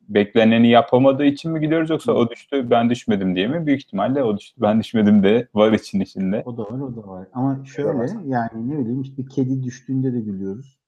bekleneni 0.08 0.68
yapamadığı 0.68 1.24
için 1.24 1.50
mi 1.50 1.60
gülüyoruz 1.60 1.90
yoksa 1.90 2.12
o 2.12 2.30
düştü 2.30 2.70
ben 2.70 2.90
düşmedim 2.90 3.36
diye 3.36 3.48
mi? 3.48 3.66
Büyük 3.66 3.80
ihtimalle 3.80 4.22
o 4.22 4.38
düştü 4.38 4.62
ben 4.62 4.80
düşmedim 4.80 5.22
de 5.22 5.48
var 5.54 5.72
için 5.72 6.00
içinde. 6.00 6.42
O 6.46 6.56
da 6.56 6.62
var, 6.62 6.80
o 6.80 6.96
da 6.96 7.08
var. 7.08 7.28
Ama 7.32 7.64
şöyle 7.64 7.88
yani 8.26 8.70
ne 8.70 8.78
bileyim 8.78 9.02
işte 9.02 9.16
bir 9.16 9.28
kedi 9.28 9.62
düştüğünde 9.62 10.12
de 10.12 10.20
gülüyoruz. 10.20 10.78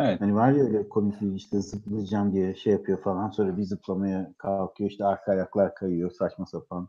Evet. 0.00 0.20
Hani 0.20 0.34
var 0.34 0.52
ya 0.52 0.64
öyle 0.64 0.88
komik 0.88 1.14
işte 1.36 1.60
zıplayacağım 1.60 2.32
diye 2.32 2.54
şey 2.54 2.72
yapıyor 2.72 3.02
falan 3.02 3.30
sonra 3.30 3.56
bir 3.56 3.62
zıplamaya 3.62 4.32
kalkıyor 4.38 4.90
işte 4.90 5.04
arka 5.04 5.32
ayaklar 5.32 5.74
kayıyor 5.74 6.10
saçma 6.10 6.46
sapan 6.46 6.88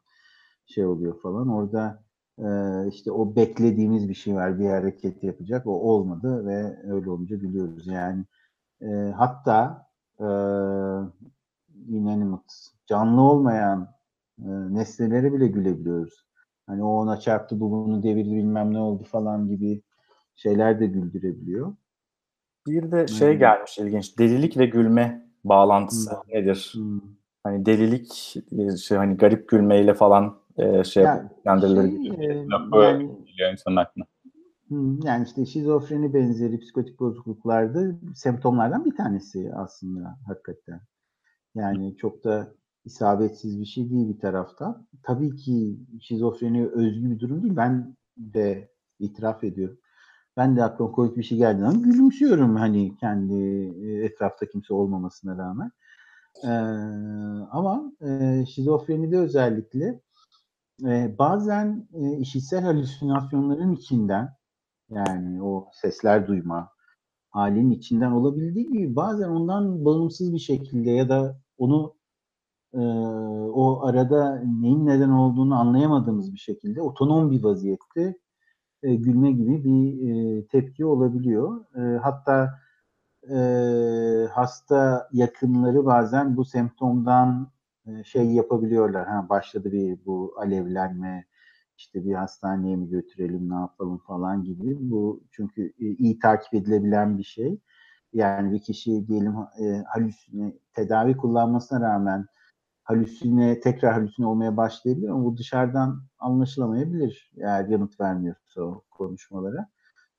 şey 0.66 0.86
oluyor 0.86 1.22
falan. 1.22 1.50
Orada 1.50 2.04
e, 2.40 2.46
işte 2.90 3.12
o 3.12 3.36
beklediğimiz 3.36 4.10
bir 4.10 4.14
şey 4.14 4.36
var 4.36 4.60
bir 4.60 4.70
hareket 4.70 5.24
yapacak 5.24 5.68
o 5.68 5.72
olmadı 5.72 6.46
ve 6.46 6.78
öyle 6.94 7.10
olunca 7.10 7.36
gülüyoruz 7.36 7.88
yani. 7.88 8.26
E, 8.82 8.88
hatta 9.18 9.88
e, 10.20 10.26
inanimate 11.88 12.54
canlı 12.88 13.22
olmayan 13.22 13.88
e, 14.40 14.46
nesnelere 14.50 15.34
bile 15.34 15.48
gülebiliyoruz. 15.48 16.26
Hani 16.68 16.84
o 16.84 16.88
ona 16.88 17.20
çarptı 17.20 17.60
bu 17.60 17.72
bunu 17.72 18.04
devirdi 18.04 18.36
bilmem 18.36 18.74
ne 18.74 18.80
oldu 18.80 19.04
falan 19.04 19.48
gibi 19.48 19.82
şeyler 20.36 20.80
de 20.80 20.86
güldürebiliyor. 20.88 21.76
Bir 22.68 22.92
de 22.92 23.08
şey 23.08 23.32
Hmm. 23.34 23.40
gelmiş 23.40 23.78
ilginç. 23.80 24.20
Delilik 24.20 24.58
ve 24.58 24.66
gülme 24.66 25.30
bağlantısı 25.44 26.12
Hmm. 26.12 26.34
nedir? 26.36 26.74
Hmm. 26.74 27.02
Hani 27.44 27.66
delilik 27.68 28.38
e, 28.52 28.78
şey 28.78 28.98
hani 28.98 29.18
garip 29.18 29.50
gülmeyle 29.50 29.96
falan 29.96 30.41
e, 30.58 30.84
şey 30.84 31.04
Ya, 31.04 31.32
yapılır. 31.46 31.90
şey, 31.90 32.26
e, 32.26 32.48
Lafı 32.48 32.76
yani, 32.84 33.26
geliyor 33.26 33.52
insanın 33.52 33.76
aklına. 33.76 34.06
yani 35.04 35.24
işte 35.26 35.46
şizofreni 35.46 36.14
benzeri 36.14 36.60
psikotik 36.60 37.00
bozukluklarda 37.00 37.96
semptomlardan 38.16 38.86
bir 38.86 38.96
tanesi 38.96 39.52
aslında 39.56 40.18
hakikaten. 40.28 40.82
Yani 41.56 41.98
çok 41.98 42.24
da 42.24 42.54
isabetsiz 42.86 43.60
bir 43.60 43.66
şey 43.66 43.90
değil 43.90 44.10
bir 44.10 44.20
taraftan. 44.20 44.88
Tabii 45.04 45.36
ki 45.36 45.80
şizofreni 46.02 46.68
özgü 46.68 47.12
bir 47.12 47.20
durum 47.20 47.44
değil. 47.44 47.56
Ben 47.56 47.96
de 48.18 48.72
itiraf 49.00 49.44
ediyorum. 49.44 49.78
Ben 50.38 50.56
de 50.58 50.64
aklıma 50.64 50.92
komik 50.92 51.18
bir 51.18 51.24
şey 51.24 51.38
geldiği 51.38 51.60
zaman 51.60 51.82
gülümsüyorum 51.82 52.56
hani 52.56 52.96
kendi 52.96 53.34
e, 53.86 54.04
etrafta 54.06 54.46
kimse 54.46 54.74
olmamasına 54.74 55.38
rağmen. 55.38 55.72
Ee, 56.44 56.48
ama 57.52 57.92
e, 58.02 58.46
şizofrenide 58.46 59.18
özellikle 59.18 60.00
e, 60.88 61.16
bazen 61.20 61.88
e, 61.94 62.18
işitsel 62.18 62.64
halüsinasyonların 62.64 63.72
içinden 63.72 64.30
yani 64.90 65.44
o 65.44 65.70
sesler 65.74 66.28
duyma 66.28 66.70
halinin 67.30 67.72
içinden 67.72 68.12
olabildiği 68.12 68.68
gibi 68.68 68.96
bazen 68.96 69.30
ondan 69.30 69.86
bağımsız 69.86 70.34
bir 70.34 70.40
şekilde 70.40 70.92
ya 70.92 71.10
da 71.10 71.38
onu 71.58 71.96
e, 72.74 72.80
o 73.54 73.86
arada 73.86 74.44
neyin 74.62 74.86
neden 74.86 75.10
olduğunu 75.10 75.56
anlayamadığımız 75.56 76.34
bir 76.34 76.40
şekilde 76.40 76.82
otonom 76.82 77.32
bir 77.32 77.44
vaziyette 77.44 78.16
e, 78.84 78.96
gülme 78.96 79.32
gibi 79.32 79.64
bir 79.64 80.10
e, 80.10 80.48
tepki 80.48 80.86
olabiliyor. 80.86 81.66
E, 81.76 81.98
hatta 81.98 82.50
e, 83.30 83.38
hasta 84.32 85.10
yakınları 85.14 85.86
bazen 85.86 86.38
bu 86.38 86.46
semptomdan 86.46 87.52
şey 88.06 88.26
yapabiliyorlar. 88.26 89.08
Ha 89.08 89.30
başladı 89.30 89.72
bir 89.72 90.06
bu 90.06 90.34
alevlenme, 90.38 91.26
işte 91.78 92.06
bir 92.06 92.14
hastaneye 92.14 92.76
mi 92.76 92.90
götürelim, 92.90 93.50
ne 93.50 93.56
yapalım 93.56 93.98
falan 93.98 94.44
gibi. 94.44 94.78
Bu 94.92 95.24
çünkü 95.32 95.68
e, 95.68 95.86
iyi 95.86 96.20
takip 96.20 96.54
edilebilen 96.54 97.18
bir 97.18 97.24
şey. 97.24 97.60
Yani 98.14 98.52
bir 98.52 98.60
kişi 98.60 99.08
diyelim 99.08 99.36
e, 99.60 99.84
halüsine 99.88 100.54
tedavi 100.74 101.18
kullanmasına 101.18 101.82
rağmen 101.82 102.26
halüsine 102.84 103.60
tekrar 103.60 103.94
halüsine 103.94 104.26
olmaya 104.26 104.58
başlayabilir 104.58 105.10
ama 105.10 105.26
bu 105.26 105.38
dışarıdan 105.38 106.04
anlaşılamayabilir 106.20 107.32
eğer 107.38 107.68
yanıt 107.68 108.00
vermiyorsa 108.00 108.62
o 108.62 108.84
konuşmalara. 108.92 109.70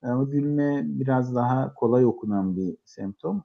Ama 0.03 0.25
gülme 0.25 0.83
biraz 0.85 1.35
daha 1.35 1.75
kolay 1.75 2.05
okunan 2.07 2.57
bir 2.57 2.77
semptom. 2.85 3.45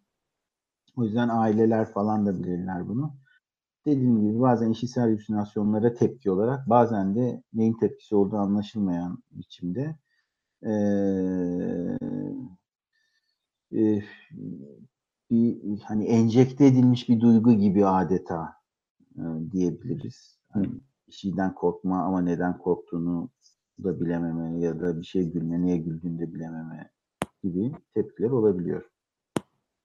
O 0.98 1.04
yüzden 1.04 1.30
aileler 1.30 1.86
falan 1.92 2.26
da 2.26 2.40
bilirler 2.40 2.88
bunu. 2.88 3.16
Dediğim 3.88 4.22
gibi 4.22 4.40
bazen 4.42 4.72
işitsel 4.72 5.04
halüsinasyonlara 5.04 5.94
tepki 5.94 6.32
olarak 6.32 6.70
bazen 6.70 7.16
de 7.16 7.44
neyin 7.54 7.74
tepkisi 7.74 8.16
olduğu 8.16 8.38
anlaşılmayan 8.38 9.24
biçimde 9.32 9.96
ee, 10.64 10.70
e, 13.74 14.04
bir 15.32 15.80
hani 15.82 16.06
enjekte 16.06 16.66
edilmiş 16.66 17.10
bir 17.10 17.20
duygu 17.20 17.54
gibi 17.54 17.86
adeta 17.86 18.54
e, 19.16 19.24
diyebiliriz. 19.52 20.40
Yani 20.56 20.68
bir 21.08 21.14
şeyden 21.14 21.56
korkma 21.56 22.04
ama 22.04 22.22
neden 22.22 22.58
korktuğunu 22.58 23.30
da 23.84 24.00
bilememe 24.00 24.60
ya 24.60 24.80
da 24.80 25.02
bir 25.02 25.06
şey 25.06 25.32
gülme, 25.32 25.62
neye 25.62 25.78
güldüğünü 25.78 26.20
de 26.20 26.34
bilememe 26.34 26.92
gibi 27.44 27.72
tepkiler 27.94 28.30
olabiliyor. 28.30 28.97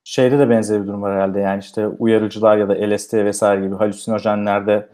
Şeyde 0.04 0.38
de 0.38 0.50
benzer 0.50 0.82
bir 0.82 0.86
durum 0.86 1.02
var 1.02 1.14
herhalde 1.14 1.40
yani 1.40 1.60
işte 1.60 1.88
uyarıcılar 1.88 2.56
ya 2.56 2.68
da 2.68 2.72
LSD 2.72 3.12
vesaire 3.12 3.66
gibi 3.66 3.74
halüsinojenlerde 3.74 4.88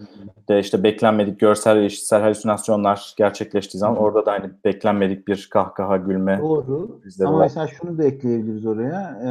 de 0.48 0.60
işte 0.60 0.82
beklenmedik 0.82 1.40
görsel 1.40 1.76
ve 1.76 1.86
işitsel 1.86 2.20
halüsinasyonlar 2.20 3.14
gerçekleştiği 3.16 3.78
zaman 3.78 3.96
orada 3.96 4.26
da 4.26 4.32
hani 4.32 4.50
beklenmedik 4.64 5.28
bir 5.28 5.48
kahkaha 5.52 5.96
gülme 5.96 6.38
Doğru. 6.38 7.00
Ama 7.20 7.38
var. 7.38 7.42
mesela 7.42 7.66
şunu 7.66 7.98
da 7.98 8.04
ekleyebiliriz 8.04 8.66
oraya. 8.66 9.20
Ee, 9.24 9.28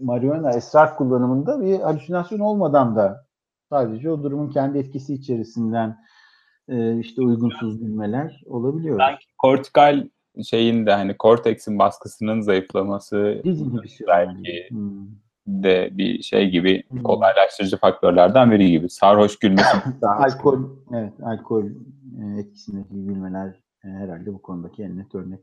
marihuana 0.00 0.50
esrar 0.50 0.96
kullanımında 0.96 1.60
bir 1.60 1.80
halüsinasyon 1.80 2.38
olmadan 2.38 2.96
da 2.96 3.26
sadece 3.70 4.10
o 4.10 4.22
durumun 4.22 4.50
kendi 4.50 4.78
etkisi 4.78 5.14
içerisinden 5.14 5.96
e, 6.68 6.98
işte 6.98 7.22
uygunsuz 7.22 7.80
gülmeler 7.80 8.42
olabiliyor. 8.46 8.98
Sanki 8.98 9.26
kortikal 9.38 10.04
şeyin 10.44 10.86
de 10.86 10.92
hani 10.92 11.16
korteksin 11.16 11.78
baskısının 11.78 12.40
zayıflaması 12.40 13.40
Dizinhibisyon 13.44 14.08
belki. 14.08 14.66
Hmm. 14.70 15.06
de 15.46 15.88
bir 15.92 16.22
şey 16.22 16.50
gibi 16.50 16.82
Hmm. 16.88 17.02
kolaylaştırıcı 17.02 17.76
faktörlerden 17.76 18.50
biri 18.50 18.70
gibi. 18.70 18.90
Sarhoş 18.90 19.38
gülmesi. 19.38 19.76
Alkol, 20.02 20.64
evet, 20.94 21.12
alkol 21.22 21.64
e, 21.64 22.40
etkisindeki 22.40 23.04
gülmeler 23.04 23.48
e, 23.84 23.88
herhalde 23.88 24.34
bu 24.34 24.42
konudaki 24.42 24.82
en 24.82 24.98
net 24.98 25.14
örnek. 25.14 25.40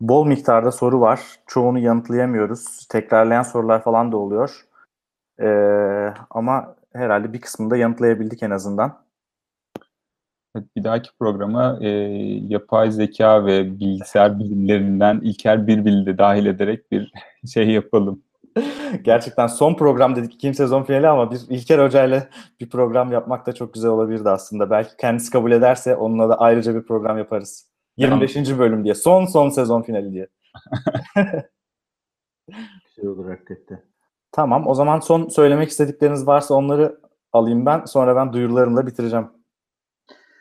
Bol 0.00 0.26
miktarda 0.26 0.72
soru 0.72 1.00
var. 1.00 1.20
Çoğunu 1.46 1.78
yanıtlayamıyoruz. 1.78 2.86
Tekrarlayan 2.88 3.42
sorular 3.42 3.82
falan 3.82 4.12
da 4.12 4.16
oluyor. 4.16 4.66
Ee, 5.40 6.14
ama 6.30 6.76
herhalde 6.92 7.32
bir 7.32 7.40
kısmını 7.40 7.70
da 7.70 7.76
yanıtlayabildik 7.76 8.42
en 8.42 8.50
azından. 8.50 9.04
Evet, 10.56 10.66
bir 10.76 10.84
dahaki 10.84 11.10
programa 11.18 11.78
e, 11.80 11.88
yapay 12.48 12.90
zeka 12.90 13.46
ve 13.46 13.80
bilgisayar 13.80 14.38
bilimlerinden 14.38 15.20
İlker 15.20 15.66
Birbil'i 15.66 16.06
de 16.06 16.18
dahil 16.18 16.46
ederek 16.46 16.92
bir 16.92 17.12
şey 17.52 17.70
yapalım. 17.70 18.22
Gerçekten 19.02 19.46
son 19.46 19.74
program 19.74 20.16
dedik 20.16 20.34
ikinci 20.34 20.56
sezon 20.56 20.82
finali 20.82 21.08
ama 21.08 21.30
bir 21.30 21.40
İlker 21.48 21.78
Hoca 21.78 22.04
ile 22.04 22.28
bir 22.60 22.70
program 22.70 23.12
yapmak 23.12 23.46
da 23.46 23.52
çok 23.52 23.74
güzel 23.74 23.90
olabilirdi 23.90 24.30
aslında. 24.30 24.70
Belki 24.70 24.96
kendisi 24.96 25.30
kabul 25.30 25.52
ederse 25.52 25.96
onunla 25.96 26.28
da 26.28 26.40
ayrıca 26.40 26.74
bir 26.74 26.82
program 26.82 27.18
yaparız. 27.18 27.70
25. 27.96 28.58
bölüm 28.58 28.84
diye. 28.84 28.94
Son 28.94 29.26
son 29.26 29.48
sezon 29.48 29.82
finali 29.82 30.12
diye. 30.12 30.28
Güzel 32.96 33.10
olur 33.10 33.30
hakikaten. 33.30 33.82
Tamam 34.32 34.66
o 34.66 34.74
zaman 34.74 35.00
son 35.00 35.28
söylemek 35.28 35.68
istedikleriniz 35.68 36.26
varsa 36.26 36.54
onları 36.54 37.00
alayım 37.32 37.66
ben. 37.66 37.84
Sonra 37.84 38.16
ben 38.16 38.32
duyurularımla 38.32 38.86
bitireceğim. 38.86 39.39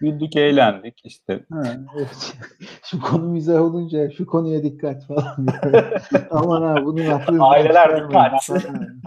Güldük, 0.02 0.36
eğlendik 0.36 1.02
işte. 1.04 1.46
Ha, 1.52 1.64
evet. 1.98 2.38
Şimdi 2.84 3.04
konu 3.04 3.24
mizah 3.30 3.62
olunca 3.62 4.10
şu 4.12 4.26
konuya 4.26 4.64
dikkat 4.64 5.06
falan. 5.06 5.48
Aman 6.32 6.62
ha 6.62 6.86
bunun 6.86 7.06
aklını 7.06 7.48
Aileler 7.48 8.04
dikkat. 8.08 8.50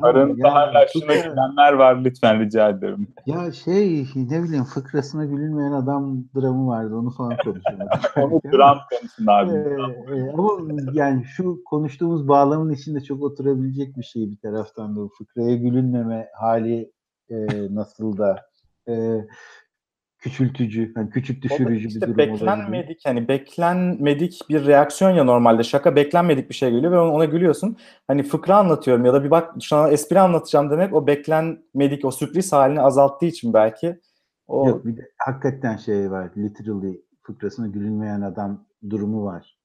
Aranızda 0.02 0.54
hala 0.54 0.86
şuna 0.92 1.14
gülenler 1.14 1.72
var 1.72 2.04
lütfen 2.04 2.40
rica 2.40 2.68
ederim. 2.68 3.08
Ya 3.26 3.52
şey 3.52 4.06
ne 4.16 4.42
bileyim 4.42 4.64
fıkrasına 4.64 5.24
gülünmeyen 5.24 5.72
adam 5.72 6.24
dramı 6.36 6.66
vardı 6.66 6.96
onu 6.96 7.10
falan 7.10 7.36
konuşuyorduk. 7.44 7.88
Onu 8.16 8.40
dram 8.52 8.78
konusunda 8.90 9.32
Ee, 9.32 9.44
abi. 9.44 10.18
e, 10.18 10.30
ama 10.32 10.50
yani 10.92 11.24
şu 11.24 11.64
konuştuğumuz 11.64 12.28
bağlamın 12.28 12.72
içinde 12.72 13.00
çok 13.00 13.22
oturabilecek 13.22 13.96
bir 13.96 14.02
şey 14.02 14.30
bir 14.30 14.36
taraftan 14.36 14.96
da 14.96 15.00
fıkraya 15.18 15.56
gülünmeme 15.56 16.28
hali 16.40 16.92
e, 17.30 17.36
nasıl 17.74 18.18
da 18.18 18.36
e, 18.88 18.94
küçültücü, 20.22 20.92
hani 20.94 21.10
küçük 21.10 21.42
düşürücü 21.42 21.84
bir 21.84 21.88
işte 21.88 22.00
durum 22.00 22.10
olabilir. 22.10 22.32
beklenmedik 22.32 23.00
hani 23.04 23.28
beklenmedik 23.28 24.40
bir 24.48 24.66
reaksiyon 24.66 25.10
ya 25.10 25.24
normalde 25.24 25.62
şaka 25.62 25.96
beklenmedik 25.96 26.48
bir 26.48 26.54
şey 26.54 26.70
geliyor 26.70 26.92
ve 26.92 26.98
ona, 26.98 27.24
gülüyorsun. 27.24 27.76
Hani 28.06 28.22
fıkra 28.22 28.56
anlatıyorum 28.56 29.04
ya 29.04 29.12
da 29.12 29.24
bir 29.24 29.30
bak 29.30 29.54
sana 29.60 29.88
espri 29.88 30.20
anlatacağım 30.20 30.70
demek 30.70 30.94
o 30.94 31.06
beklenmedik 31.06 32.04
o 32.04 32.10
sürpriz 32.10 32.52
halini 32.52 32.80
azalttığı 32.80 33.26
için 33.26 33.54
belki 33.54 34.00
o 34.46 34.68
Yok 34.68 34.86
bir 34.86 34.96
de 34.96 35.10
hakikaten 35.18 35.76
şey 35.76 36.10
var. 36.10 36.30
Literally 36.36 37.02
fıkrasına 37.22 37.66
gülünmeyen 37.66 38.20
adam 38.20 38.64
durumu 38.90 39.24
var. 39.24 39.58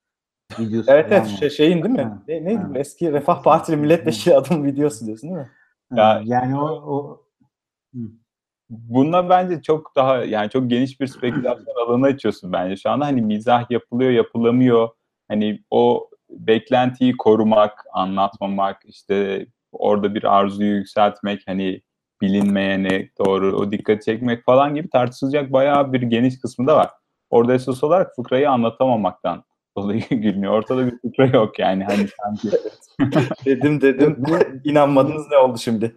Videosu 0.59 0.91
evet 0.91 1.07
evet 1.11 1.27
şey, 1.27 1.49
şeyin 1.49 1.83
değil 1.83 1.95
mi? 1.95 2.01
Ha, 2.01 2.23
Ne, 2.27 2.45
neydi 2.45 2.61
ha. 2.61 2.71
eski 2.75 3.13
Refah 3.13 3.43
Partili 3.43 3.77
milletvekili 3.77 4.35
adamın 4.35 4.65
videosu 4.65 5.05
diyorsun 5.05 5.29
değil 5.29 5.39
mi? 5.41 5.49
Ha, 5.89 5.95
Ya- 5.97 6.21
yani 6.25 6.59
o, 6.59 6.65
o 6.69 7.23
Bununla 8.69 9.29
bence 9.29 9.61
çok 9.61 9.95
daha 9.95 10.17
yani 10.17 10.49
çok 10.49 10.69
geniş 10.69 10.99
bir 10.99 11.07
spekülasyon 11.07 11.75
alanı 11.87 12.05
açıyorsun 12.05 12.53
bence. 12.53 12.75
Şu 12.77 12.89
anda 12.89 13.05
hani 13.05 13.21
mizah 13.21 13.71
yapılıyor, 13.71 14.11
yapılamıyor. 14.11 14.89
Hani 15.27 15.63
o 15.71 16.09
beklentiyi 16.29 17.17
korumak, 17.17 17.85
anlatmamak, 17.93 18.77
işte 18.85 19.47
orada 19.71 20.15
bir 20.15 20.37
arzuyu 20.37 20.75
yükseltmek, 20.75 21.41
hani 21.47 21.81
bilinmeyene 22.21 23.09
doğru 23.25 23.57
o 23.57 23.71
dikkat 23.71 24.03
çekmek 24.03 24.45
falan 24.45 24.75
gibi 24.75 24.89
tartışılacak 24.89 25.53
bayağı 25.53 25.93
bir 25.93 26.01
geniş 26.01 26.39
kısmı 26.39 26.67
da 26.67 26.75
var. 26.77 26.89
Orada 27.29 27.53
esas 27.53 27.83
olarak 27.83 28.15
fıkrayı 28.15 28.51
anlatamamaktan 28.51 29.43
dolayı 29.77 30.01
gülünüyor. 30.09 30.53
Ortada 30.53 30.87
bir 30.87 30.97
fıkra 30.97 31.25
yok 31.25 31.59
yani 31.59 31.83
hani 31.83 32.07
sanki. 32.23 32.49
Dedim 33.45 33.81
dedim 33.81 34.23
inanmadınız 34.63 35.27
ne 35.31 35.37
oldu 35.37 35.57
şimdi? 35.57 35.95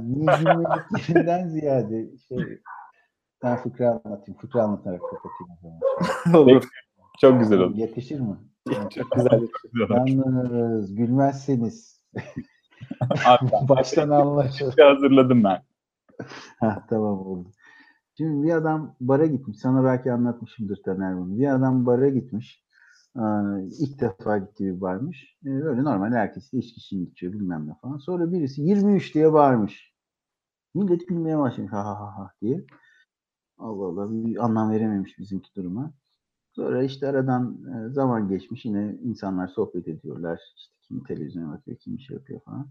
Gülmediklerinden 0.00 1.48
ziyade 1.48 2.08
şey 2.28 2.38
ben 3.42 3.56
fıkra 3.56 4.00
anlatayım. 4.04 4.40
Fıkra 4.40 4.62
anlatarak 4.62 5.00
kapatayım 5.00 5.50
o 5.50 5.56
zaman. 5.62 6.42
Olur. 6.42 6.64
Çok 7.20 7.40
güzel 7.40 7.58
oldu. 7.58 7.74
Yakışır 7.76 8.20
mı? 8.20 8.40
Çok 8.94 9.10
güzel. 9.10 9.48
Yalnız 9.90 10.94
gülmezseniz 10.94 12.00
Abi, 13.26 13.50
baştan 13.68 14.10
anlaşılır. 14.10 14.74
hazırladım 14.78 15.44
ben. 15.44 15.62
Ha 16.60 16.86
tamam 16.90 17.26
oldu. 17.26 17.48
Şimdi 18.16 18.46
bir 18.46 18.52
adam 18.52 18.96
bara 19.00 19.26
gitmiş. 19.26 19.58
Sana 19.58 19.84
belki 19.84 20.12
anlatmışımdır 20.12 20.82
Taner 20.82 21.16
bunu. 21.16 21.38
Bir 21.38 21.54
adam 21.54 21.86
bara 21.86 22.08
gitmiş. 22.08 22.64
İlk 23.80 24.00
defa 24.00 24.38
gittiği 24.38 24.76
bir 24.76 24.80
barmış. 24.80 25.36
Ee, 25.46 25.50
Öyle 25.50 25.84
normal 25.84 26.12
herkes 26.12 26.52
de 26.52 26.58
içki 26.58 26.78
için 26.78 27.06
içiyor 27.06 27.32
bilmem 27.32 27.66
ne 27.68 27.74
falan. 27.74 27.98
Sonra 27.98 28.32
birisi 28.32 28.62
23 28.62 29.14
diye 29.14 29.32
bağırmış. 29.32 29.92
Millet 30.74 31.08
gülmeye 31.08 31.38
başlamış 31.38 31.72
ha 31.72 31.84
ha 31.84 32.00
ha 32.00 32.18
ha 32.18 32.32
diye. 32.42 32.64
Allah 33.58 33.84
Allah 33.86 34.12
bir 34.12 34.44
anlam 34.44 34.70
verememiş 34.70 35.18
bizimki 35.18 35.54
duruma. 35.56 35.92
Sonra 36.52 36.82
işte 36.82 37.08
aradan 37.08 37.58
e, 37.64 37.92
zaman 37.92 38.28
geçmiş 38.28 38.64
yine 38.64 38.96
insanlar 39.02 39.48
sohbet 39.48 39.88
ediyorlar. 39.88 40.40
İşte 40.56 40.74
kimi 40.82 41.02
televizyona 41.02 41.52
bakıyor, 41.52 41.76
kimi 41.76 42.02
şey 42.02 42.16
yapıyor 42.16 42.40
falan. 42.40 42.68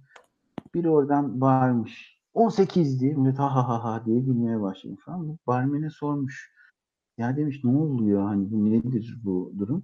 Biri 0.75 0.89
oradan 0.89 1.41
bağırmış. 1.41 2.19
18 2.33 2.99
diye 3.01 3.13
millet 3.13 3.39
ha 3.39 3.55
ha 3.55 3.67
ha 3.67 3.83
ha 3.83 4.05
diye 4.05 4.19
gülmeye 4.19 4.61
başlamış 4.61 5.01
falan. 5.05 5.37
Barmene 5.47 5.89
sormuş. 5.89 6.51
Ya 7.17 7.37
demiş 7.37 7.63
ne 7.63 7.77
oluyor 7.77 8.23
hani 8.23 8.51
bu 8.51 8.65
nedir 8.65 9.19
bu 9.23 9.53
durum? 9.59 9.83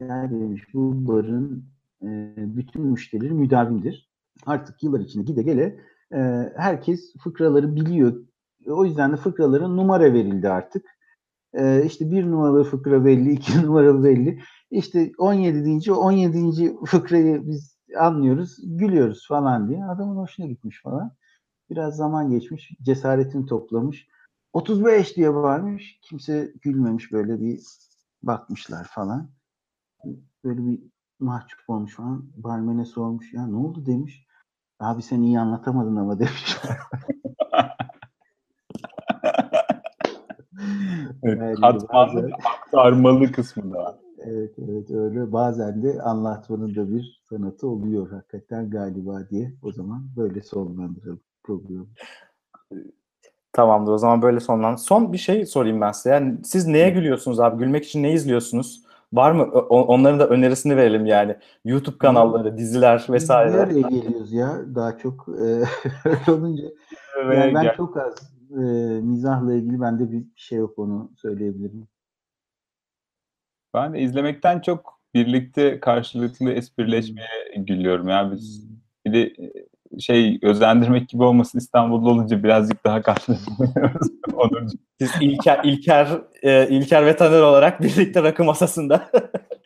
Ya 0.00 0.30
demiş 0.30 0.62
bu 0.74 1.08
barın 1.08 1.64
e, 2.02 2.34
bütün 2.36 2.82
müşterileri 2.82 3.34
müdavimdir. 3.34 4.10
Artık 4.46 4.82
yıllar 4.82 5.00
içinde 5.00 5.24
gide 5.24 5.42
gele 5.42 5.80
e, 6.12 6.18
herkes 6.56 7.14
fıkraları 7.24 7.76
biliyor. 7.76 8.24
O 8.66 8.84
yüzden 8.84 9.12
de 9.12 9.16
fıkralara 9.16 9.68
numara 9.68 10.12
verildi 10.12 10.48
artık. 10.48 10.86
E, 11.54 11.84
işte 11.86 12.10
bir 12.10 12.24
numaralı 12.30 12.64
fıkra 12.64 13.04
belli, 13.04 13.32
iki 13.32 13.62
numaralı 13.66 14.04
belli. 14.04 14.40
İşte 14.70 15.12
17 15.18 15.64
deyince 15.64 15.92
17. 15.92 16.76
fıkrayı 16.86 17.46
biz 17.46 17.78
anlıyoruz, 17.98 18.56
gülüyoruz 18.62 19.28
falan 19.28 19.68
diye. 19.68 19.84
Adamın 19.84 20.16
hoşuna 20.16 20.46
gitmiş 20.46 20.82
falan. 20.82 21.12
Biraz 21.70 21.96
zaman 21.96 22.30
geçmiş, 22.30 22.70
cesaretini 22.82 23.46
toplamış. 23.46 24.08
35 24.52 25.16
diye 25.16 25.34
bağırmış. 25.34 25.98
Kimse 26.02 26.52
gülmemiş 26.62 27.12
böyle 27.12 27.40
bir 27.40 27.60
bakmışlar 28.22 28.84
falan. 28.90 29.33
Böyle 30.44 30.66
bir 30.66 30.80
mahcup 31.20 31.58
olmuş 31.68 31.94
falan. 31.94 32.24
Barmene 32.36 32.84
sormuş 32.84 33.34
ya 33.34 33.46
ne 33.46 33.56
oldu 33.56 33.86
demiş. 33.86 34.26
Abi 34.80 35.02
sen 35.02 35.22
iyi 35.22 35.40
anlatamadın 35.40 35.96
ama 35.96 36.18
demiş. 36.18 36.56
Evet, 41.22 41.60
katmanlı 41.60 42.30
aktarmalı 42.44 43.32
kısmı 43.32 43.74
da 43.74 43.78
var. 43.78 43.94
Evet 44.18 44.54
evet 44.58 44.90
öyle. 44.90 45.32
Bazen 45.32 45.82
de 45.82 46.02
anlatmanın 46.02 46.74
da 46.74 46.90
bir 46.90 47.22
sanatı 47.30 47.68
oluyor 47.68 48.10
hakikaten 48.10 48.70
galiba 48.70 49.28
diye. 49.30 49.54
O 49.62 49.72
zaman 49.72 50.06
böyle 50.16 50.42
sonlandıralım 50.42 51.20
programı. 51.42 51.86
Tamamdır 53.52 53.92
o 53.92 53.98
zaman 53.98 54.22
böyle 54.22 54.40
sonlan. 54.40 54.76
Son 54.76 55.12
bir 55.12 55.18
şey 55.18 55.46
sorayım 55.46 55.80
ben 55.80 55.92
size. 55.92 56.10
Yani 56.10 56.38
siz 56.44 56.66
neye 56.66 56.90
gülüyorsunuz 56.90 57.40
abi? 57.40 57.58
Gülmek 57.58 57.84
için 57.84 58.02
ne 58.02 58.12
izliyorsunuz? 58.12 58.83
Var 59.14 59.32
mı? 59.32 59.42
O- 59.44 59.84
onların 59.86 60.20
da 60.20 60.28
önerisini 60.28 60.76
verelim 60.76 61.06
yani. 61.06 61.36
YouTube 61.64 61.98
kanalları, 61.98 62.58
diziler 62.58 63.06
vesaire. 63.10 63.56
araya 63.56 63.80
geliyoruz 63.80 64.32
ya 64.32 64.60
daha 64.74 64.98
çok. 64.98 65.28
e, 65.28 65.42
öyle 66.04 66.32
olunca. 66.32 66.64
Yani 67.18 67.54
ben 67.54 67.62
gel- 67.62 67.76
çok 67.76 67.96
az 67.96 68.32
e, 68.50 68.62
mizahla 69.02 69.54
ilgili 69.54 69.80
bende 69.80 70.12
bir 70.12 70.24
şey 70.36 70.58
yok 70.58 70.78
onu 70.78 71.10
söyleyebilirim. 71.16 71.88
Ben 73.74 73.94
de 73.94 74.00
izlemekten 74.00 74.60
çok 74.60 75.00
birlikte 75.14 75.80
karşılıklı 75.80 76.52
esprileşmeye 76.52 77.54
gülüyorum. 77.56 78.08
Yani 78.08 78.32
biz 78.32 78.68
bir 79.06 79.12
de 79.12 79.36
şey 80.00 80.38
özendirmek 80.42 81.08
gibi 81.08 81.22
olmasın 81.22 81.58
İstanbul'da 81.58 82.10
olunca 82.10 82.42
birazcık 82.42 82.84
daha 82.84 83.02
karşılaşıyoruz. 83.02 84.08
Onun 84.34 84.68
Siz 85.00 85.10
İlker, 85.20 85.60
İlker, 85.64 86.08
e, 86.42 86.68
İlker 86.68 87.06
ve 87.06 87.16
Taner 87.16 87.40
olarak 87.40 87.82
birlikte 87.82 88.22
rakı 88.22 88.44
masasında 88.44 89.10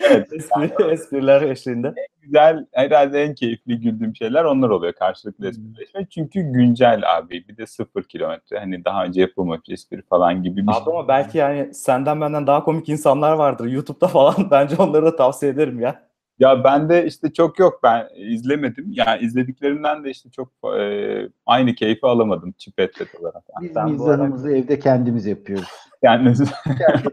Evet. 0.00 0.32
espri, 0.32 0.90
espriler 0.90 1.42
eşliğinde. 1.42 1.94
güzel, 2.22 2.66
herhalde 2.72 3.22
en 3.22 3.34
keyifli 3.34 3.80
güldüğüm 3.80 4.16
şeyler 4.16 4.44
onlar 4.44 4.68
oluyor 4.68 4.92
karşılıklı 4.92 5.48
esprileşme. 5.48 6.06
Çünkü 6.10 6.40
güncel 6.40 7.02
abi. 7.16 7.48
Bir 7.48 7.56
de 7.56 7.66
sıfır 7.66 8.02
kilometre. 8.02 8.58
Hani 8.58 8.84
daha 8.84 9.04
önce 9.04 9.20
yapılmamış 9.20 9.68
espri 9.68 10.02
falan 10.02 10.42
gibi 10.42 10.56
bir 10.56 10.72
Abi 10.72 10.84
şey. 10.84 10.92
ama 10.94 11.08
belki 11.08 11.38
yani 11.38 11.74
senden 11.74 12.20
benden 12.20 12.46
daha 12.46 12.64
komik 12.64 12.88
insanlar 12.88 13.32
vardır 13.32 13.66
YouTube'da 13.66 14.08
falan. 14.08 14.34
Bence 14.50 14.76
onları 14.76 15.04
da 15.06 15.16
tavsiye 15.16 15.52
ederim 15.52 15.80
ya. 15.80 16.07
Ya 16.38 16.64
bende 16.64 17.06
işte 17.06 17.32
çok 17.32 17.58
yok. 17.58 17.80
Ben 17.82 18.08
izlemedim. 18.16 18.86
Yani 18.90 19.20
izlediklerimden 19.22 20.04
de 20.04 20.10
işte 20.10 20.30
çok 20.30 20.48
e, 20.78 21.28
aynı 21.46 21.74
keyfi 21.74 22.06
alamadım 22.06 22.54
çipetlet 22.58 23.14
olarak. 23.14 23.44
Biz 23.62 23.74
Ben 23.74 23.86
bu 23.86 23.90
mizahımızı 23.90 24.50
evde 24.50 24.78
kendimiz 24.78 25.26
yapıyoruz. 25.26 25.68
Yani 26.02 26.28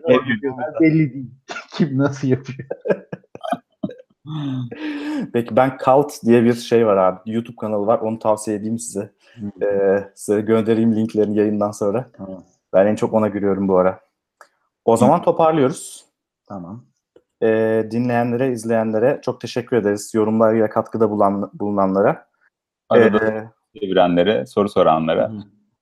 Ev 0.06 0.20
videomuzda. 0.20 0.80
Belli 0.82 1.14
değil. 1.14 1.32
Kim 1.74 1.98
nasıl 1.98 2.28
yapıyor? 2.28 2.70
Peki 5.34 5.56
ben 5.56 5.78
Cult 5.86 6.24
diye 6.26 6.44
bir 6.44 6.54
şey 6.54 6.88
var 6.88 6.98
abi. 6.98 7.20
YouTube 7.26 7.56
kanalı 7.56 7.88
var. 7.88 8.00
Onu 8.00 8.20
tavsiye 8.20 8.58
edeyim 8.58 8.80
size. 8.80 9.12
Ee, 9.62 10.04
size 10.16 10.42
göndereyim 10.42 10.96
linklerini 10.96 11.38
yayından 11.38 11.72
sonra. 11.72 12.10
Tamam. 12.18 12.44
Ben 12.74 12.88
en 12.88 12.96
çok 12.96 13.14
ona 13.14 13.28
gülüyorum 13.28 13.68
bu 13.68 13.78
ara. 13.78 14.00
O 14.86 14.98
zaman 14.98 15.22
toparlıyoruz. 15.22 16.06
Tamam. 16.48 16.86
Ee, 17.44 17.88
dinleyenlere, 17.92 18.52
izleyenlere 18.52 19.20
çok 19.22 19.42
teşekkür 19.42 19.78
ederiz. 19.78 20.12
Yorumlarıyla 20.14 20.70
katkıda 20.70 21.10
bulan, 21.10 21.52
bulunanlara. 21.54 22.26
Arada 22.90 23.26
Ee, 23.26 23.80
çevirenlere, 23.80 24.46
soru 24.46 24.70
soranlara. 24.70 25.32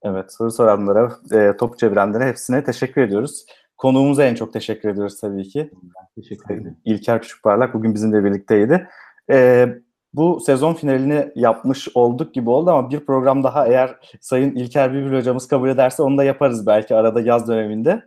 evet, 0.03 0.33
soru 0.33 0.51
soranlara, 0.51 1.11
e, 1.31 1.57
top 1.57 1.79
çevirenlere 1.79 2.25
hepsine 2.27 2.63
teşekkür 2.63 3.01
ediyoruz. 3.01 3.45
Konuğumuza 3.77 4.23
en 4.23 4.35
çok 4.35 4.53
teşekkür 4.53 4.89
ediyoruz 4.89 5.21
tabii 5.21 5.43
ki. 5.43 5.71
Teşekkür 6.15 6.55
ederim. 6.55 6.77
İlker 6.85 7.21
Küçükparlak 7.21 7.73
bugün 7.73 7.93
bizimle 7.93 8.23
birlikteydi. 8.23 8.87
Ee, 9.31 9.67
bu 10.13 10.39
sezon 10.39 10.73
finalini 10.73 11.31
yapmış 11.35 11.87
olduk 11.95 12.33
gibi 12.33 12.49
oldu 12.49 12.71
ama 12.71 12.89
bir 12.89 12.99
program 12.99 13.43
daha 13.43 13.67
eğer 13.67 13.95
Sayın 14.21 14.55
İlker 14.55 14.93
Bülbül 14.93 15.17
hocamız 15.17 15.47
kabul 15.47 15.69
ederse 15.69 16.03
onu 16.03 16.17
da 16.17 16.23
yaparız 16.23 16.67
belki 16.67 16.95
arada 16.95 17.21
yaz 17.21 17.47
döneminde. 17.47 18.03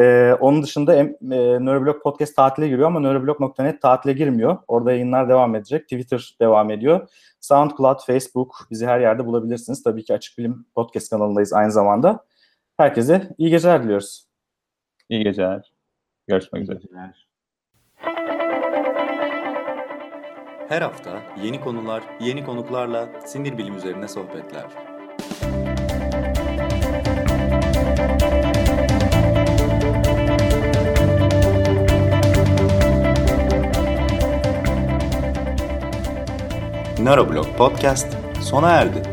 Ee, 0.00 0.36
onun 0.40 0.62
dışında 0.62 0.94
e, 0.94 1.04
Neuroblog 1.64 2.02
Podcast 2.02 2.36
tatile 2.36 2.68
giriyor 2.68 2.86
ama 2.86 3.00
neuroblog.net 3.00 3.82
tatile 3.82 4.12
girmiyor. 4.12 4.56
Orada 4.68 4.92
yayınlar 4.92 5.28
devam 5.28 5.54
edecek. 5.54 5.82
Twitter 5.82 6.36
devam 6.40 6.70
ediyor. 6.70 7.08
SoundCloud, 7.40 7.98
Facebook 8.06 8.54
bizi 8.70 8.86
her 8.86 9.00
yerde 9.00 9.26
bulabilirsiniz. 9.26 9.82
Tabii 9.82 10.04
ki 10.04 10.14
Açık 10.14 10.38
Bilim 10.38 10.66
Podcast 10.74 11.10
kanalındayız 11.10 11.52
aynı 11.52 11.72
zamanda. 11.72 12.24
Herkese 12.76 13.28
iyi 13.38 13.50
geceler 13.50 13.82
diliyoruz. 13.82 14.26
İyi 15.08 15.24
geceler. 15.24 15.72
Görüşmek 16.28 16.62
İyi 16.62 16.64
üzere. 16.64 16.78
geceler. 16.78 17.28
Her 20.68 20.82
hafta 20.82 21.22
yeni 21.42 21.60
konular, 21.60 22.02
yeni 22.20 22.44
konuklarla 22.44 23.08
sinir 23.26 23.58
bilim 23.58 23.76
üzerine 23.76 24.08
sohbetler. 24.08 24.64
Neuroblog 37.04 37.46
Podcast 37.56 38.06
sona 38.40 38.72
erdi. 38.72 39.11